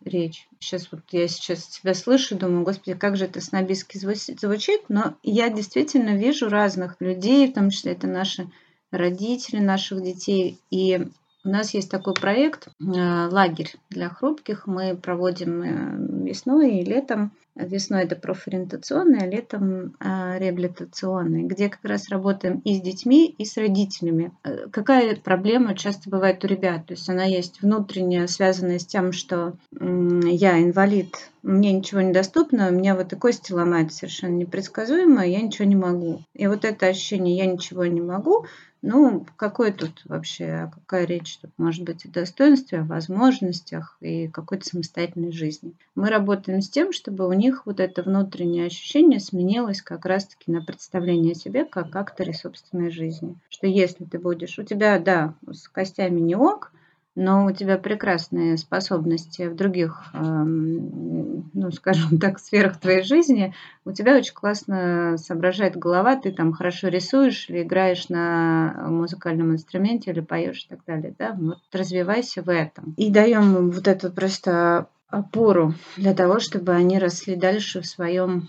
речь. 0.04 0.48
Сейчас 0.58 0.88
вот 0.90 1.00
я 1.10 1.28
сейчас 1.28 1.66
тебя 1.66 1.94
слышу, 1.94 2.36
думаю, 2.36 2.64
господи, 2.64 2.94
как 2.96 3.16
же 3.16 3.26
это 3.26 3.40
снобистски 3.40 3.98
звучит, 3.98 4.82
но 4.88 5.16
я 5.22 5.50
действительно 5.50 6.16
вижу 6.16 6.48
разных 6.48 6.96
людей, 7.00 7.48
в 7.48 7.54
том 7.54 7.70
числе 7.70 7.92
это 7.92 8.06
наши 8.06 8.50
родители 8.90 9.60
наших 9.60 10.02
детей. 10.02 10.58
И 10.70 11.06
у 11.44 11.48
нас 11.48 11.72
есть 11.72 11.90
такой 11.90 12.14
проект 12.14 12.68
э, 12.68 13.28
«Лагерь 13.30 13.74
для 13.88 14.10
хрупких». 14.10 14.66
Мы 14.66 14.94
проводим 14.94 15.62
э, 15.62 16.28
весной 16.28 16.78
и 16.78 16.84
летом. 16.84 17.32
Весной 17.54 18.04
это 18.04 18.14
профориентационный, 18.14 19.20
а 19.22 19.26
летом 19.26 19.96
э, 20.00 20.38
реабилитационный, 20.38 21.44
где 21.44 21.68
как 21.68 21.84
раз 21.84 22.10
работаем 22.10 22.60
и 22.64 22.76
с 22.76 22.80
детьми, 22.82 23.34
и 23.38 23.44
с 23.44 23.56
родителями. 23.56 24.32
Какая 24.70 25.16
проблема 25.16 25.74
часто 25.74 26.10
бывает 26.10 26.44
у 26.44 26.46
ребят? 26.46 26.86
То 26.86 26.92
есть 26.92 27.08
она 27.08 27.24
есть 27.24 27.62
внутренняя, 27.62 28.26
связанная 28.26 28.78
с 28.78 28.86
тем, 28.86 29.12
что 29.12 29.54
я 29.80 30.62
инвалид, 30.62 31.16
мне 31.42 31.72
ничего 31.72 32.02
не 32.02 32.12
доступно, 32.12 32.68
у 32.68 32.72
меня 32.72 32.94
вот 32.94 33.12
и 33.12 33.16
кости 33.16 33.52
ломают 33.52 33.94
совершенно 33.94 34.34
непредсказуемо, 34.34 35.26
я 35.26 35.40
ничего 35.40 35.66
не 35.66 35.76
могу. 35.76 36.22
И 36.34 36.46
вот 36.46 36.64
это 36.64 36.86
ощущение 36.86 37.36
«я 37.36 37.46
ничего 37.46 37.86
не 37.86 38.02
могу», 38.02 38.46
ну, 38.82 39.26
какой 39.36 39.72
тут 39.72 40.02
вообще, 40.06 40.70
какая 40.72 41.04
речь 41.04 41.36
тут 41.38 41.50
может 41.58 41.84
быть 41.84 42.04
о 42.06 42.08
достоинстве, 42.08 42.80
о 42.80 42.84
возможностях 42.84 43.96
и 44.00 44.28
какой-то 44.28 44.66
самостоятельной 44.66 45.32
жизни. 45.32 45.74
Мы 45.94 46.08
работаем 46.08 46.62
с 46.62 46.70
тем, 46.70 46.92
чтобы 46.92 47.28
у 47.28 47.32
них 47.32 47.66
вот 47.66 47.78
это 47.78 48.02
внутреннее 48.02 48.66
ощущение 48.66 49.20
сменилось 49.20 49.82
как 49.82 50.06
раз-таки 50.06 50.50
на 50.50 50.62
представление 50.62 51.32
о 51.32 51.38
себе 51.38 51.64
как 51.64 51.94
акторе 51.94 52.32
собственной 52.32 52.90
жизни. 52.90 53.36
Что 53.50 53.66
если 53.66 54.04
ты 54.04 54.18
будешь, 54.18 54.58
у 54.58 54.62
тебя, 54.62 54.98
да, 54.98 55.34
с 55.50 55.68
костями 55.68 56.20
не 56.20 56.34
ок, 56.34 56.72
но 57.14 57.46
у 57.46 57.50
тебя 57.52 57.76
прекрасные 57.76 58.56
способности 58.56 59.48
в 59.48 59.54
других, 59.54 60.02
ну, 60.12 61.70
скажем 61.72 62.18
так, 62.18 62.38
сферах 62.38 62.78
твоей 62.78 63.02
жизни, 63.02 63.54
у 63.84 63.92
тебя 63.92 64.16
очень 64.16 64.34
классно 64.34 65.16
соображает 65.18 65.76
голова, 65.76 66.16
ты 66.16 66.32
там 66.32 66.52
хорошо 66.52 66.88
рисуешь 66.88 67.48
или 67.48 67.62
играешь 67.62 68.08
на 68.08 68.86
музыкальном 68.88 69.52
инструменте 69.52 70.10
или 70.10 70.20
поешь 70.20 70.64
и 70.64 70.68
так 70.68 70.80
далее, 70.86 71.14
да, 71.18 71.36
вот 71.38 71.58
развивайся 71.72 72.42
в 72.42 72.48
этом. 72.48 72.94
И 72.96 73.10
даем 73.10 73.70
вот 73.70 73.88
эту 73.88 74.10
просто 74.12 74.88
опору 75.08 75.74
для 75.96 76.14
того, 76.14 76.38
чтобы 76.38 76.72
они 76.72 76.98
росли 76.98 77.36
дальше 77.36 77.80
в 77.80 77.86
своем 77.86 78.48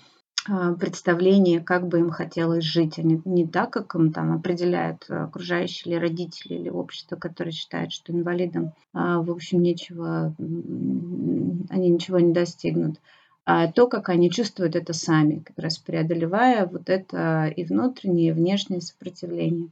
представление, 0.79 1.59
как 1.61 1.87
бы 1.87 1.99
им 1.99 2.09
хотелось 2.09 2.63
жить, 2.63 2.97
а 2.97 3.03
не, 3.03 3.21
не 3.25 3.45
так, 3.47 3.71
как 3.71 3.93
им 3.95 4.11
там 4.11 4.33
определяют 4.35 5.05
окружающие 5.07 5.93
или 5.93 6.01
родители, 6.01 6.55
или 6.55 6.69
общество, 6.69 7.15
которое 7.15 7.51
считает, 7.51 7.91
что 7.91 8.11
инвалидам, 8.11 8.73
а, 8.93 9.21
в 9.21 9.29
общем, 9.29 9.61
нечего, 9.61 10.33
они 10.39 11.89
ничего 11.89 12.19
не 12.19 12.33
достигнут. 12.33 12.97
А 13.45 13.71
то, 13.71 13.87
как 13.87 14.09
они 14.09 14.31
чувствуют 14.31 14.75
это 14.75 14.93
сами, 14.93 15.39
как 15.39 15.57
раз 15.57 15.77
преодолевая 15.77 16.65
вот 16.65 16.89
это 16.89 17.51
и 17.55 17.63
внутреннее, 17.63 18.29
и 18.29 18.33
внешнее 18.33 18.81
сопротивление. 18.81 19.69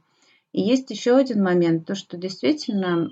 И 0.52 0.60
есть 0.60 0.90
еще 0.90 1.16
один 1.16 1.42
момент, 1.42 1.86
то, 1.86 1.94
что 1.94 2.16
действительно 2.16 3.10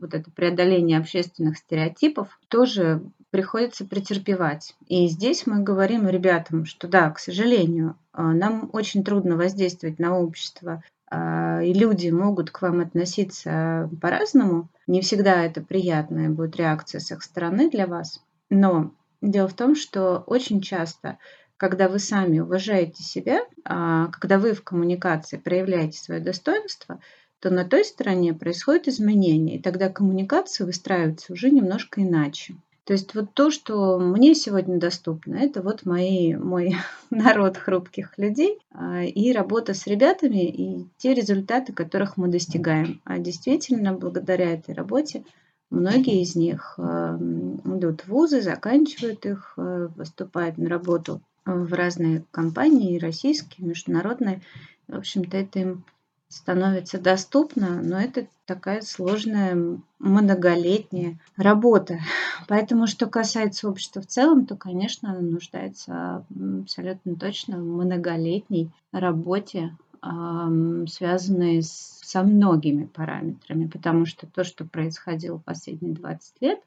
вот 0.00 0.12
это 0.12 0.30
преодоление 0.30 0.98
общественных 0.98 1.56
стереотипов 1.56 2.38
тоже 2.48 3.02
приходится 3.30 3.84
претерпевать. 3.84 4.74
И 4.88 5.06
здесь 5.08 5.46
мы 5.46 5.62
говорим 5.62 6.08
ребятам, 6.08 6.64
что 6.64 6.88
да, 6.88 7.10
к 7.10 7.18
сожалению, 7.18 7.96
а, 8.12 8.32
нам 8.32 8.70
очень 8.72 9.04
трудно 9.04 9.36
воздействовать 9.36 9.98
на 9.98 10.18
общество, 10.18 10.82
а, 11.10 11.62
и 11.62 11.72
люди 11.72 12.08
могут 12.10 12.50
к 12.50 12.62
вам 12.62 12.80
относиться 12.80 13.88
по-разному. 14.00 14.68
Не 14.86 15.00
всегда 15.00 15.44
это 15.44 15.60
приятная 15.60 16.28
будет 16.28 16.56
реакция 16.56 17.00
с 17.00 17.10
их 17.12 17.22
стороны 17.22 17.70
для 17.70 17.86
вас. 17.86 18.22
Но 18.48 18.92
дело 19.22 19.48
в 19.48 19.54
том, 19.54 19.76
что 19.76 20.24
очень 20.26 20.60
часто, 20.60 21.18
когда 21.56 21.88
вы 21.88 21.98
сами 21.98 22.40
уважаете 22.40 23.02
себя, 23.02 23.44
а, 23.64 24.08
когда 24.08 24.38
вы 24.38 24.54
в 24.54 24.64
коммуникации 24.64 25.36
проявляете 25.36 25.98
свое 25.98 26.20
достоинство, 26.20 27.00
то 27.38 27.50
на 27.50 27.64
той 27.64 27.84
стороне 27.84 28.34
происходит 28.34 28.88
изменение, 28.88 29.56
и 29.56 29.62
тогда 29.62 29.88
коммуникация 29.88 30.66
выстраивается 30.66 31.32
уже 31.32 31.50
немножко 31.50 32.02
иначе. 32.02 32.54
То 32.90 32.94
есть 32.94 33.14
вот 33.14 33.34
то, 33.34 33.52
что 33.52 34.00
мне 34.00 34.34
сегодня 34.34 34.80
доступно, 34.80 35.36
это 35.36 35.62
вот 35.62 35.86
мои, 35.86 36.34
мой 36.34 36.74
народ 37.10 37.56
хрупких 37.56 38.18
людей 38.18 38.58
а, 38.72 39.04
и 39.04 39.30
работа 39.30 39.74
с 39.74 39.86
ребятами 39.86 40.44
и 40.44 40.88
те 40.98 41.14
результаты, 41.14 41.72
которых 41.72 42.16
мы 42.16 42.26
достигаем. 42.26 43.00
А 43.04 43.20
действительно, 43.20 43.92
благодаря 43.92 44.50
этой 44.50 44.74
работе 44.74 45.22
многие 45.70 46.20
из 46.20 46.34
них 46.34 46.74
а, 46.78 47.16
идут 47.16 48.00
в 48.00 48.08
вузы, 48.08 48.42
заканчивают 48.42 49.24
их, 49.24 49.54
а, 49.56 49.88
поступают 49.96 50.58
на 50.58 50.68
работу 50.68 51.20
в 51.44 51.72
разные 51.72 52.24
компании, 52.32 52.98
российские, 52.98 53.68
международные. 53.68 54.42
В 54.88 54.96
общем-то, 54.96 55.36
это 55.36 55.60
им 55.60 55.84
становится 56.30 57.00
доступно, 57.00 57.82
но 57.82 58.00
это 58.00 58.28
такая 58.46 58.82
сложная 58.82 59.80
многолетняя 59.98 61.18
работа. 61.36 61.98
Поэтому, 62.48 62.86
что 62.86 63.06
касается 63.06 63.68
общества 63.68 64.00
в 64.00 64.06
целом, 64.06 64.46
то, 64.46 64.56
конечно, 64.56 65.10
оно 65.10 65.22
нуждается 65.22 66.24
абсолютно 66.62 67.16
точно 67.16 67.58
в 67.58 67.64
многолетней 67.64 68.70
работе, 68.92 69.76
связанной 70.02 71.62
со 71.62 72.22
многими 72.22 72.86
параметрами, 72.86 73.66
потому 73.66 74.06
что 74.06 74.26
то, 74.26 74.44
что 74.44 74.64
происходило 74.64 75.36
последние 75.36 75.94
20 75.94 76.40
лет, 76.40 76.60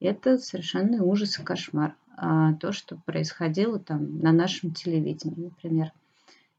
это 0.00 0.38
совершенно 0.38 1.04
ужас 1.04 1.38
и 1.38 1.42
кошмар. 1.42 1.94
А 2.16 2.54
то, 2.54 2.72
что 2.72 2.96
происходило 3.04 3.78
там 3.78 4.18
на 4.20 4.32
нашем 4.32 4.72
телевидении, 4.72 5.44
например– 5.44 5.92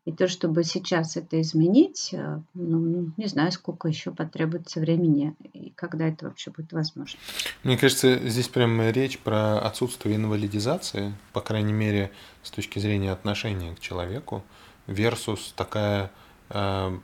и 0.08 0.14
то, 0.14 0.30
чтобы 0.30 0.64
сейчас 0.64 1.18
это 1.18 1.41
изменить, 1.41 2.12
э, 2.14 2.39
ну, 2.53 3.12
не 3.18 3.26
знаю, 3.26 3.51
сколько 3.51 3.89
еще 3.89 4.12
потребуется 4.12 4.80
времени 4.80 5.36
и 5.51 5.74
когда 5.76 6.08
это 6.08 6.28
вообще 6.28 6.49
будет 6.49 6.72
возможно. 6.72 7.20
Мне 7.64 7.78
кажется, 7.78 8.18
здесь 8.30 8.47
прям 8.47 8.82
речь 8.91 9.20
про 9.20 9.60
отсутствие 9.60 10.16
инвалидизации, 10.16 11.14
по 11.34 11.41
крайней 11.41 11.74
мере, 11.74 12.10
с 12.41 12.51
точки 12.51 12.80
зрения 12.80 13.12
отношения 13.12 13.76
к 13.76 13.82
человеку, 13.82 14.45
versus 14.88 15.51
такая 15.58 16.10
э, 16.51 16.97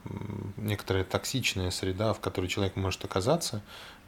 некоторая 0.55 1.03
токсичная 1.03 1.71
среда, 1.71 2.13
в 2.13 2.21
которой 2.21 2.47
человек 2.47 2.77
может 2.77 3.03
оказаться, 3.03 3.61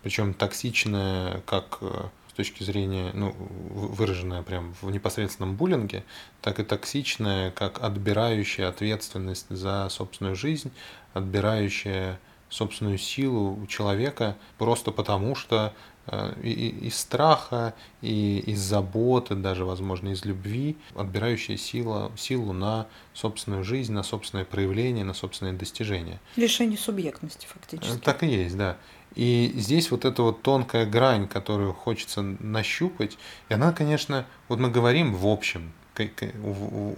причем 0.03 0.33
токсичная 0.33 1.41
как 1.45 1.79
э, 1.81 2.05
точки 2.35 2.63
зрения, 2.63 3.11
ну, 3.13 3.33
выраженная 3.37 4.43
прям 4.43 4.75
в 4.81 4.91
непосредственном 4.91 5.55
буллинге, 5.55 6.03
так 6.41 6.59
и 6.59 6.63
токсичная, 6.63 7.51
как 7.51 7.81
отбирающая 7.83 8.67
ответственность 8.67 9.47
за 9.49 9.87
собственную 9.89 10.35
жизнь, 10.35 10.71
отбирающая 11.13 12.19
собственную 12.49 12.97
силу 12.97 13.59
у 13.61 13.67
человека 13.67 14.37
просто 14.57 14.91
потому, 14.91 15.35
что 15.35 15.73
э, 16.07 16.33
и, 16.43 16.51
и, 16.51 16.87
из 16.87 16.97
страха, 16.97 17.73
и 18.01 18.39
из 18.45 18.59
заботы, 18.59 19.35
даже, 19.35 19.65
возможно, 19.65 20.09
из 20.09 20.25
любви, 20.25 20.77
отбирающая 20.95 21.57
сила, 21.57 22.11
силу 22.17 22.53
на 22.53 22.87
собственную 23.13 23.63
жизнь, 23.63 23.93
на 23.93 24.03
собственное 24.03 24.45
проявление, 24.45 25.03
на 25.03 25.13
собственные 25.13 25.53
достижения. 25.53 26.19
Лишение 26.35 26.77
субъектности, 26.77 27.47
фактически. 27.47 27.97
Так 27.99 28.23
и 28.23 28.27
есть, 28.27 28.57
да. 28.57 28.77
И 29.15 29.53
здесь 29.55 29.91
вот 29.91 30.05
эта 30.05 30.21
вот 30.21 30.41
тонкая 30.41 30.85
грань, 30.85 31.27
которую 31.27 31.73
хочется 31.73 32.21
нащупать, 32.21 33.17
и 33.49 33.53
она, 33.53 33.71
конечно, 33.71 34.25
вот 34.49 34.59
мы 34.59 34.69
говорим 34.69 35.13
в 35.13 35.25
общем, 35.27 35.71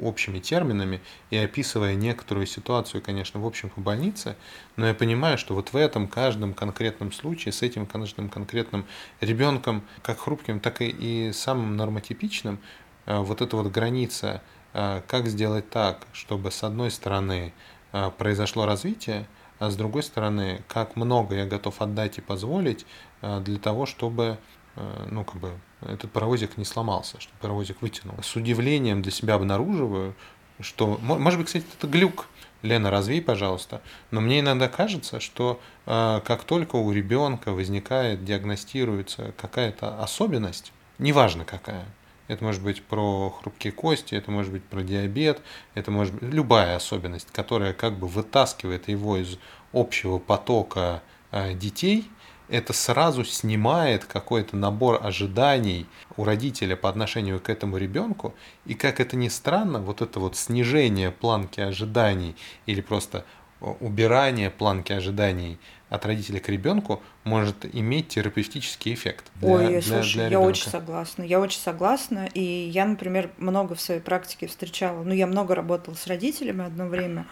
общими 0.01 0.39
терминами 0.39 1.01
и 1.29 1.37
описывая 1.37 1.95
некоторую 1.95 2.47
ситуацию, 2.47 3.01
конечно, 3.01 3.39
в 3.39 3.45
общем 3.45 3.69
по 3.69 3.81
больнице, 3.81 4.35
но 4.75 4.87
я 4.87 4.93
понимаю, 4.93 5.37
что 5.37 5.53
вот 5.53 5.73
в 5.73 5.75
этом 5.75 6.07
каждом 6.07 6.53
конкретном 6.53 7.11
случае, 7.11 7.51
с 7.51 7.61
этим 7.61 7.85
каждым 7.85 8.29
конкретным 8.29 8.85
ребенком, 9.21 9.83
как 10.01 10.19
хрупким, 10.19 10.59
так 10.59 10.81
и, 10.81 10.87
и 10.87 11.31
самым 11.31 11.77
нормотипичным, 11.77 12.59
э, 13.05 13.19
вот 13.19 13.41
эта 13.41 13.55
вот 13.55 13.71
граница, 13.71 14.41
э, 14.73 15.01
как 15.07 15.27
сделать 15.27 15.69
так, 15.69 16.07
чтобы 16.13 16.51
с 16.51 16.63
одной 16.63 16.91
стороны 16.91 17.53
э, 17.93 18.11
произошло 18.17 18.65
развитие, 18.65 19.27
а 19.59 19.69
с 19.69 19.75
другой 19.75 20.03
стороны, 20.03 20.63
как 20.67 20.95
много 20.95 21.35
я 21.35 21.45
готов 21.45 21.81
отдать 21.81 22.17
и 22.17 22.21
позволить 22.21 22.85
э, 23.21 23.39
для 23.41 23.59
того, 23.59 23.85
чтобы 23.85 24.37
э, 24.75 25.07
ну, 25.11 25.23
как 25.23 25.37
бы, 25.41 25.51
этот 25.81 26.11
паровозик 26.11 26.57
не 26.57 26.65
сломался, 26.65 27.19
чтобы 27.19 27.37
паровозик 27.39 27.81
вытянул. 27.81 28.15
С 28.21 28.35
удивлением 28.35 29.01
для 29.01 29.11
себя 29.11 29.35
обнаруживаю, 29.35 30.15
что, 30.59 30.97
может 31.01 31.39
быть, 31.39 31.47
кстати, 31.47 31.65
это 31.77 31.87
глюк, 31.87 32.27
Лена, 32.63 32.89
развей, 32.89 33.21
пожалуйста. 33.21 33.81
Но 34.09 34.19
мне 34.19 34.39
иногда 34.39 34.67
кажется, 34.67 35.19
что 35.19 35.59
э, 35.85 36.21
как 36.25 36.43
только 36.43 36.75
у 36.75 36.91
ребенка 36.91 37.51
возникает, 37.51 38.25
диагностируется 38.25 39.33
какая-то 39.37 40.01
особенность, 40.01 40.73
неважно 40.97 41.45
какая, 41.45 41.85
это 42.27 42.43
может 42.43 42.61
быть 42.61 42.83
про 42.83 43.29
хрупкие 43.29 43.73
кости, 43.73 44.15
это 44.15 44.31
может 44.31 44.51
быть 44.51 44.63
про 44.63 44.81
диабет, 44.81 45.41
это 45.75 45.91
может 45.91 46.13
быть 46.13 46.33
любая 46.33 46.75
особенность, 46.75 47.27
которая 47.31 47.73
как 47.73 47.97
бы 47.97 48.07
вытаскивает 48.07 48.87
его 48.87 49.17
из 49.17 49.37
общего 49.73 50.19
потока 50.19 51.01
э, 51.31 51.53
детей, 51.53 52.09
это 52.49 52.71
сразу 52.71 53.25
снимает 53.25 54.05
какой-то 54.05 54.55
набор 54.55 54.99
ожиданий 55.03 55.85
у 56.15 56.23
родителя 56.23 56.75
по 56.75 56.89
отношению 56.89 57.39
к 57.39 57.49
этому 57.49 57.77
ребенку. 57.77 58.33
И 58.65 58.73
как 58.73 58.99
это 58.99 59.17
ни 59.17 59.27
странно, 59.27 59.79
вот 59.79 60.01
это 60.01 60.19
вот 60.19 60.37
снижение 60.37 61.11
планки 61.11 61.59
ожиданий 61.59 62.35
или 62.65 62.81
просто 62.81 63.25
убирание 63.59 64.49
планки 64.49 64.93
ожиданий 64.93 65.57
от 65.89 66.05
родителя 66.05 66.39
к 66.39 66.49
ребенку 66.49 67.01
может 67.23 67.65
иметь 67.73 68.09
терапевтический 68.09 68.93
эффект. 68.93 69.25
Для, 69.35 69.49
Ой, 69.49 69.67
для, 69.67 69.81
слушай, 69.81 70.15
для 70.15 70.27
я 70.27 70.39
очень 70.39 70.69
согласна. 70.69 71.23
Я 71.23 71.39
очень 71.39 71.59
согласна. 71.59 72.29
И 72.33 72.41
я, 72.41 72.85
например, 72.85 73.29
много 73.37 73.75
в 73.75 73.81
своей 73.81 74.01
практике 74.01 74.47
встречала. 74.47 75.03
Ну, 75.03 75.13
я 75.13 75.27
много 75.27 75.55
работала 75.55 75.95
с 75.95 76.07
родителями 76.07 76.65
одно 76.65 76.87
время. 76.87 77.25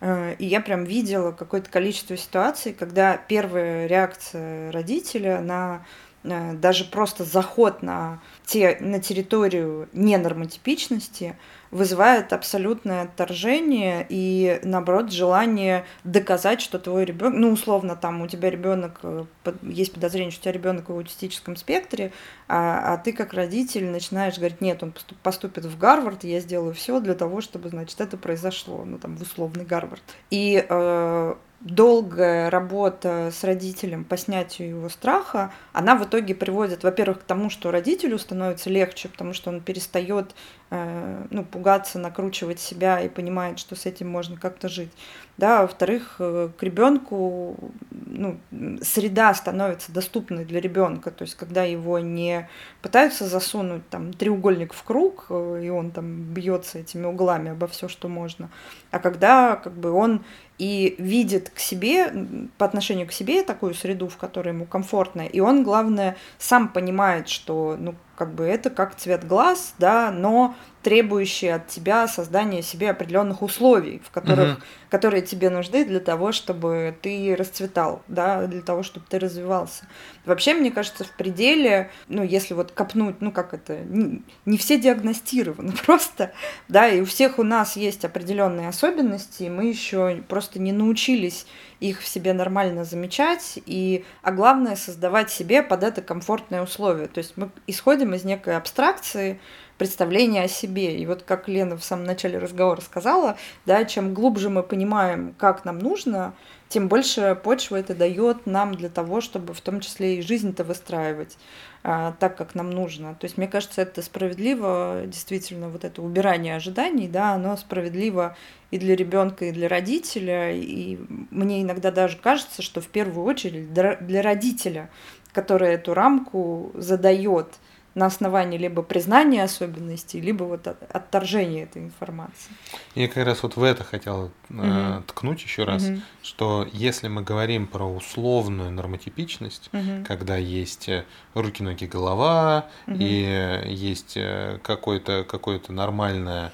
Э, 0.00 0.34
и 0.38 0.46
я 0.46 0.60
прям 0.60 0.84
видела 0.84 1.32
какое-то 1.32 1.70
количество 1.70 2.16
ситуаций, 2.16 2.72
когда 2.72 3.16
первая 3.16 3.86
реакция 3.86 4.72
родителя 4.72 5.40
на 5.40 5.84
даже 6.22 6.84
просто 6.84 7.24
заход 7.24 7.82
на, 7.82 8.20
те, 8.44 8.76
на 8.80 9.00
территорию 9.00 9.88
ненормотипичности 9.92 11.36
вызывает 11.70 12.32
абсолютное 12.32 13.02
отторжение 13.02 14.06
и, 14.08 14.58
наоборот, 14.62 15.12
желание 15.12 15.84
доказать, 16.02 16.60
что 16.60 16.78
твой 16.78 17.04
ребенок, 17.04 17.38
ну, 17.38 17.50
условно, 17.50 17.94
там 17.94 18.22
у 18.22 18.26
тебя 18.26 18.48
ребенок, 18.50 18.98
э, 19.02 19.24
есть 19.62 19.92
подозрение, 19.92 20.30
что 20.30 20.40
у 20.40 20.42
тебя 20.44 20.52
ребенок 20.52 20.88
в 20.88 20.92
аутистическом 20.92 21.56
спектре, 21.56 22.12
а, 22.48 22.94
а 22.94 22.96
ты 22.96 23.12
как 23.12 23.34
родитель 23.34 23.86
начинаешь 23.90 24.38
говорить, 24.38 24.60
нет, 24.60 24.82
он 24.82 24.94
поступит 25.22 25.66
в 25.66 25.78
Гарвард, 25.78 26.24
я 26.24 26.40
сделаю 26.40 26.72
все 26.72 27.00
для 27.00 27.14
того, 27.14 27.40
чтобы, 27.42 27.68
значит, 27.68 28.00
это 28.00 28.16
произошло, 28.16 28.84
ну, 28.84 28.98
там, 28.98 29.16
в 29.16 29.22
условный 29.22 29.66
Гарвард. 29.66 30.02
И 30.30 30.64
э, 30.66 31.34
долгая 31.60 32.50
работа 32.50 33.30
с 33.32 33.42
родителем 33.42 34.04
по 34.04 34.16
снятию 34.16 34.68
его 34.68 34.88
страха, 34.88 35.52
она 35.72 35.96
в 35.96 36.04
итоге 36.04 36.34
приводит, 36.34 36.84
во-первых, 36.84 37.20
к 37.20 37.24
тому, 37.24 37.50
что 37.50 37.72
родителю 37.72 38.18
становится 38.18 38.70
легче, 38.70 39.08
потому 39.08 39.32
что 39.32 39.50
он 39.50 39.60
перестает 39.60 40.36
э, 40.70 41.26
ну, 41.30 41.44
пугаться, 41.44 41.98
накручивать 41.98 42.60
себя 42.60 43.00
и 43.00 43.08
понимает, 43.08 43.58
что 43.58 43.74
с 43.74 43.86
этим 43.86 44.08
можно 44.08 44.36
как-то 44.36 44.68
жить. 44.68 44.92
Да, 45.36 45.62
во-вторых, 45.62 46.16
э, 46.20 46.50
к 46.56 46.62
ребенку 46.62 47.56
ну, 47.90 48.38
среда 48.80 49.34
становится 49.34 49.90
доступной 49.90 50.44
для 50.44 50.60
ребенка, 50.60 51.10
то 51.10 51.22
есть 51.22 51.34
когда 51.34 51.64
его 51.64 51.98
не 51.98 52.48
пытаются 52.82 53.26
засунуть 53.26 53.88
там 53.88 54.12
треугольник 54.12 54.72
в 54.72 54.82
круг, 54.84 55.26
э, 55.30 55.62
и 55.64 55.70
он 55.70 55.90
там 55.90 56.22
бьется 56.22 56.78
этими 56.78 57.06
углами 57.06 57.50
обо 57.50 57.66
все, 57.66 57.88
что 57.88 58.06
можно, 58.06 58.48
а 58.92 59.00
когда 59.00 59.56
как 59.56 59.72
бы 59.72 59.90
он 59.90 60.22
и 60.58 60.96
видит 60.98 61.50
к 61.50 61.58
себе, 61.58 62.12
по 62.58 62.66
отношению 62.66 63.06
к 63.06 63.12
себе 63.12 63.42
такую 63.42 63.74
среду, 63.74 64.08
в 64.08 64.16
которой 64.16 64.48
ему 64.48 64.66
комфортно, 64.66 65.22
и 65.22 65.40
он, 65.40 65.62
главное, 65.62 66.16
сам 66.38 66.68
понимает, 66.68 67.28
что, 67.28 67.76
ну, 67.78 67.94
как 68.18 68.34
бы 68.34 68.44
это 68.44 68.68
как 68.68 68.96
цвет 68.96 69.24
глаз, 69.24 69.74
да, 69.78 70.10
но 70.10 70.56
требующие 70.82 71.54
от 71.54 71.68
тебя 71.68 72.08
создания 72.08 72.62
себе 72.62 72.90
определенных 72.90 73.42
условий, 73.42 74.00
в 74.04 74.10
которых, 74.10 74.54
угу. 74.54 74.62
которые 74.90 75.22
тебе 75.22 75.50
нужны 75.50 75.84
для 75.84 76.00
того, 76.00 76.32
чтобы 76.32 76.96
ты 77.00 77.36
расцветал, 77.38 78.02
да, 78.08 78.46
для 78.46 78.62
того, 78.62 78.82
чтобы 78.82 79.06
ты 79.08 79.18
развивался. 79.18 79.86
Вообще, 80.24 80.54
мне 80.54 80.70
кажется, 80.70 81.04
в 81.04 81.10
пределе, 81.12 81.90
ну, 82.08 82.24
если 82.24 82.54
вот 82.54 82.72
копнуть, 82.72 83.20
ну, 83.20 83.30
как 83.32 83.54
это, 83.54 83.78
не, 83.78 84.22
не 84.46 84.58
все 84.58 84.78
диагностированы 84.78 85.72
просто, 85.86 86.32
да, 86.68 86.88
и 86.88 87.00
у 87.00 87.04
всех 87.04 87.38
у 87.38 87.44
нас 87.44 87.76
есть 87.76 88.04
определенные 88.04 88.68
особенности, 88.68 89.44
и 89.44 89.50
мы 89.50 89.66
еще 89.66 90.22
просто 90.28 90.58
не 90.58 90.72
научились 90.72 91.46
их 91.80 92.00
в 92.00 92.08
себе 92.08 92.32
нормально 92.32 92.84
замечать, 92.84 93.58
и, 93.64 94.04
а 94.22 94.32
главное, 94.32 94.74
создавать 94.74 95.30
себе 95.30 95.62
под 95.62 95.84
это 95.84 96.02
комфортные 96.02 96.62
условия. 96.62 97.06
То 97.06 97.18
есть 97.18 97.36
мы 97.36 97.50
исходим 97.66 98.07
из 98.14 98.24
некой 98.24 98.56
абстракции, 98.56 99.40
представление 99.78 100.42
о 100.42 100.48
себе. 100.48 100.98
И 100.98 101.06
вот 101.06 101.22
как 101.22 101.48
Лена 101.48 101.76
в 101.76 101.84
самом 101.84 102.04
начале 102.04 102.38
разговора 102.38 102.80
сказала, 102.80 103.38
да, 103.64 103.84
чем 103.84 104.12
глубже 104.12 104.50
мы 104.50 104.62
понимаем, 104.62 105.34
как 105.38 105.64
нам 105.64 105.78
нужно, 105.78 106.34
тем 106.68 106.88
больше 106.88 107.40
почвы 107.42 107.78
это 107.78 107.94
дает 107.94 108.46
нам 108.46 108.74
для 108.74 108.90
того, 108.90 109.20
чтобы 109.20 109.54
в 109.54 109.60
том 109.60 109.80
числе 109.80 110.18
и 110.18 110.22
жизнь-то 110.22 110.64
выстраивать 110.64 111.38
а, 111.82 112.12
так, 112.18 112.36
как 112.36 112.54
нам 112.54 112.70
нужно. 112.70 113.14
То 113.14 113.24
есть, 113.24 113.38
мне 113.38 113.48
кажется, 113.48 113.80
это 113.80 114.02
справедливо, 114.02 115.02
действительно, 115.06 115.70
вот 115.70 115.84
это 115.84 116.02
убирание 116.02 116.56
ожиданий, 116.56 117.08
да, 117.08 117.32
оно 117.32 117.56
справедливо 117.56 118.36
и 118.70 118.78
для 118.78 118.96
ребенка, 118.96 119.46
и 119.46 119.52
для 119.52 119.68
родителя. 119.68 120.52
И 120.52 120.98
мне 121.30 121.62
иногда 121.62 121.90
даже 121.90 122.18
кажется, 122.18 122.60
что 122.60 122.80
в 122.80 122.88
первую 122.88 123.24
очередь 123.24 123.72
для 123.72 124.22
родителя, 124.22 124.90
который 125.32 125.70
эту 125.70 125.94
рамку 125.94 126.72
задает, 126.74 127.54
на 127.98 128.06
основании 128.06 128.58
либо 128.58 128.82
признания 128.82 129.42
особенностей, 129.42 130.20
либо 130.20 130.44
вот 130.44 130.66
отторжения 130.66 131.64
этой 131.64 131.82
информации. 131.82 132.52
Я 132.94 133.08
как 133.08 133.26
раз 133.26 133.42
вот 133.42 133.56
в 133.56 133.62
это 133.62 133.84
хотел 133.84 134.30
угу. 134.48 135.02
ткнуть 135.06 135.42
еще 135.42 135.64
раз, 135.64 135.82
угу. 135.88 136.00
что 136.22 136.68
если 136.72 137.08
мы 137.08 137.22
говорим 137.22 137.66
про 137.66 137.84
условную 137.84 138.70
нормотипичность, 138.70 139.68
угу. 139.72 140.04
когда 140.06 140.36
есть 140.36 140.88
э, 140.88 141.04
руки, 141.34 141.62
ноги, 141.62 141.86
голова, 141.86 142.66
угу. 142.86 142.96
и 142.98 143.62
есть 143.66 144.16
э, 144.16 144.60
какое-то 144.62 145.26
какое 145.28 145.60
нормальное 145.68 146.52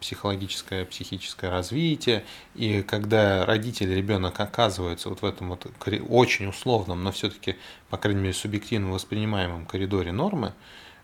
психологическое, 0.00 0.84
психическое 0.84 1.50
развитие, 1.50 2.24
и 2.54 2.82
когда 2.82 3.46
родитель, 3.46 3.94
ребенок 3.94 4.40
оказывается 4.40 5.08
вот 5.08 5.22
в 5.22 5.24
этом 5.24 5.50
вот 5.50 5.66
очень 6.08 6.46
условном, 6.46 7.04
но 7.04 7.12
все-таки, 7.12 7.56
по 7.90 7.96
крайней 7.96 8.20
мере, 8.20 8.34
субъективно 8.34 8.92
воспринимаемом 8.92 9.66
коридоре 9.66 10.12
нормы, 10.12 10.52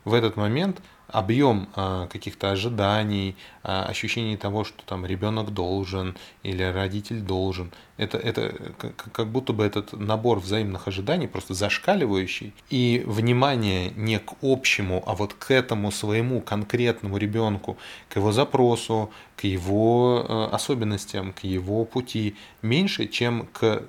в 0.05 0.14
этот 0.14 0.36
момент 0.36 0.80
объем 1.13 1.69
а, 1.75 2.07
каких-то 2.07 2.51
ожиданий, 2.51 3.37
а, 3.63 3.85
ощущений 3.85 4.37
того, 4.37 4.65
что 4.65 4.83
там 4.85 5.05
ребенок 5.07 5.53
должен 5.53 6.17
или 6.43 6.63
родитель 6.63 7.21
должен, 7.21 7.73
это, 7.97 8.17
это 8.17 8.73
как 9.13 9.29
будто 9.29 9.53
бы 9.53 9.65
этот 9.65 9.93
набор 9.93 10.39
взаимных 10.41 10.89
ожиданий 10.89 11.27
просто 11.27 11.55
зашкаливающий. 11.55 12.55
И 12.71 13.03
внимание 13.07 13.93
не 13.97 14.19
к 14.19 14.33
общему, 14.41 15.03
а 15.07 15.15
вот 15.15 15.35
к 15.35 15.51
этому 15.51 15.91
своему 15.91 16.41
конкретному 16.41 17.19
ребенку, 17.19 17.77
к 18.09 18.17
его 18.17 18.33
запросу, 18.33 19.11
к 19.37 19.45
его 19.45 20.25
а, 20.29 20.51
особенностям, 20.53 21.33
к 21.33 21.45
его 21.45 21.85
пути 21.85 22.37
меньше, 22.63 23.07
чем 23.07 23.47
к 23.53 23.83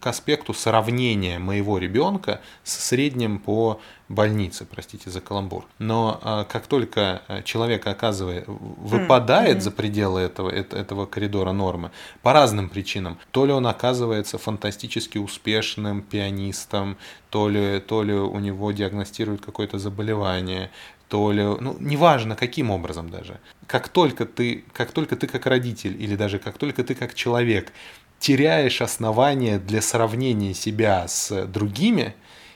к 0.00 0.06
аспекту 0.06 0.54
сравнения 0.54 1.38
моего 1.38 1.78
ребенка 1.78 2.40
с 2.64 2.88
средним 2.88 3.38
по 3.38 3.80
больнице, 4.08 4.64
простите 4.64 5.10
за 5.10 5.20
каламбур. 5.20 5.66
Но 5.78 6.18
а, 6.22 6.44
как 6.44 6.66
только 6.66 7.22
а, 7.28 7.42
человек 7.42 7.86
оказывает, 7.86 8.44
выпадает 8.46 9.58
mm-hmm. 9.58 9.60
за 9.60 9.70
пределы 9.70 10.20
этого, 10.20 10.50
этого 10.50 11.06
коридора 11.06 11.52
нормы 11.52 11.90
по 12.22 12.32
разным 12.32 12.68
причинам, 12.68 13.18
то 13.30 13.44
ли 13.44 13.52
он 13.52 13.66
оказывается 13.66 14.38
фантастически 14.38 15.18
успешным 15.18 16.02
пианистом, 16.02 16.96
то 17.30 17.48
ли, 17.48 17.80
то 17.80 18.02
ли 18.02 18.14
у 18.14 18.38
него 18.38 18.72
диагностируют 18.72 19.44
какое-то 19.44 19.78
заболевание, 19.78 20.70
то 21.08 21.32
ли, 21.32 21.42
ну, 21.42 21.76
неважно 21.80 22.36
каким 22.36 22.70
образом 22.70 23.10
даже. 23.10 23.40
Как 23.66 23.88
только 23.88 24.26
ты, 24.26 24.64
как 24.72 24.92
только 24.92 25.16
ты 25.16 25.26
как 25.26 25.46
родитель 25.46 26.00
или 26.02 26.16
даже 26.16 26.38
как 26.38 26.58
только 26.58 26.84
ты 26.84 26.94
как 26.94 27.14
человек 27.14 27.72
теряешь 28.18 28.82
основания 28.82 29.58
для 29.58 29.80
сравнения 29.80 30.54
себя 30.54 31.06
с 31.06 31.46
другими, 31.46 32.14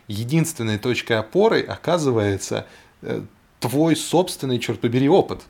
единственной 0.08 0.78
точкой 0.78 1.18
опоры 1.18 1.62
оказывается 1.62 2.66
э, 3.02 3.22
твой 3.60 3.96
собственный, 3.96 4.58
черт 4.58 4.80
побери, 4.80 5.08
опыт. 5.08 5.42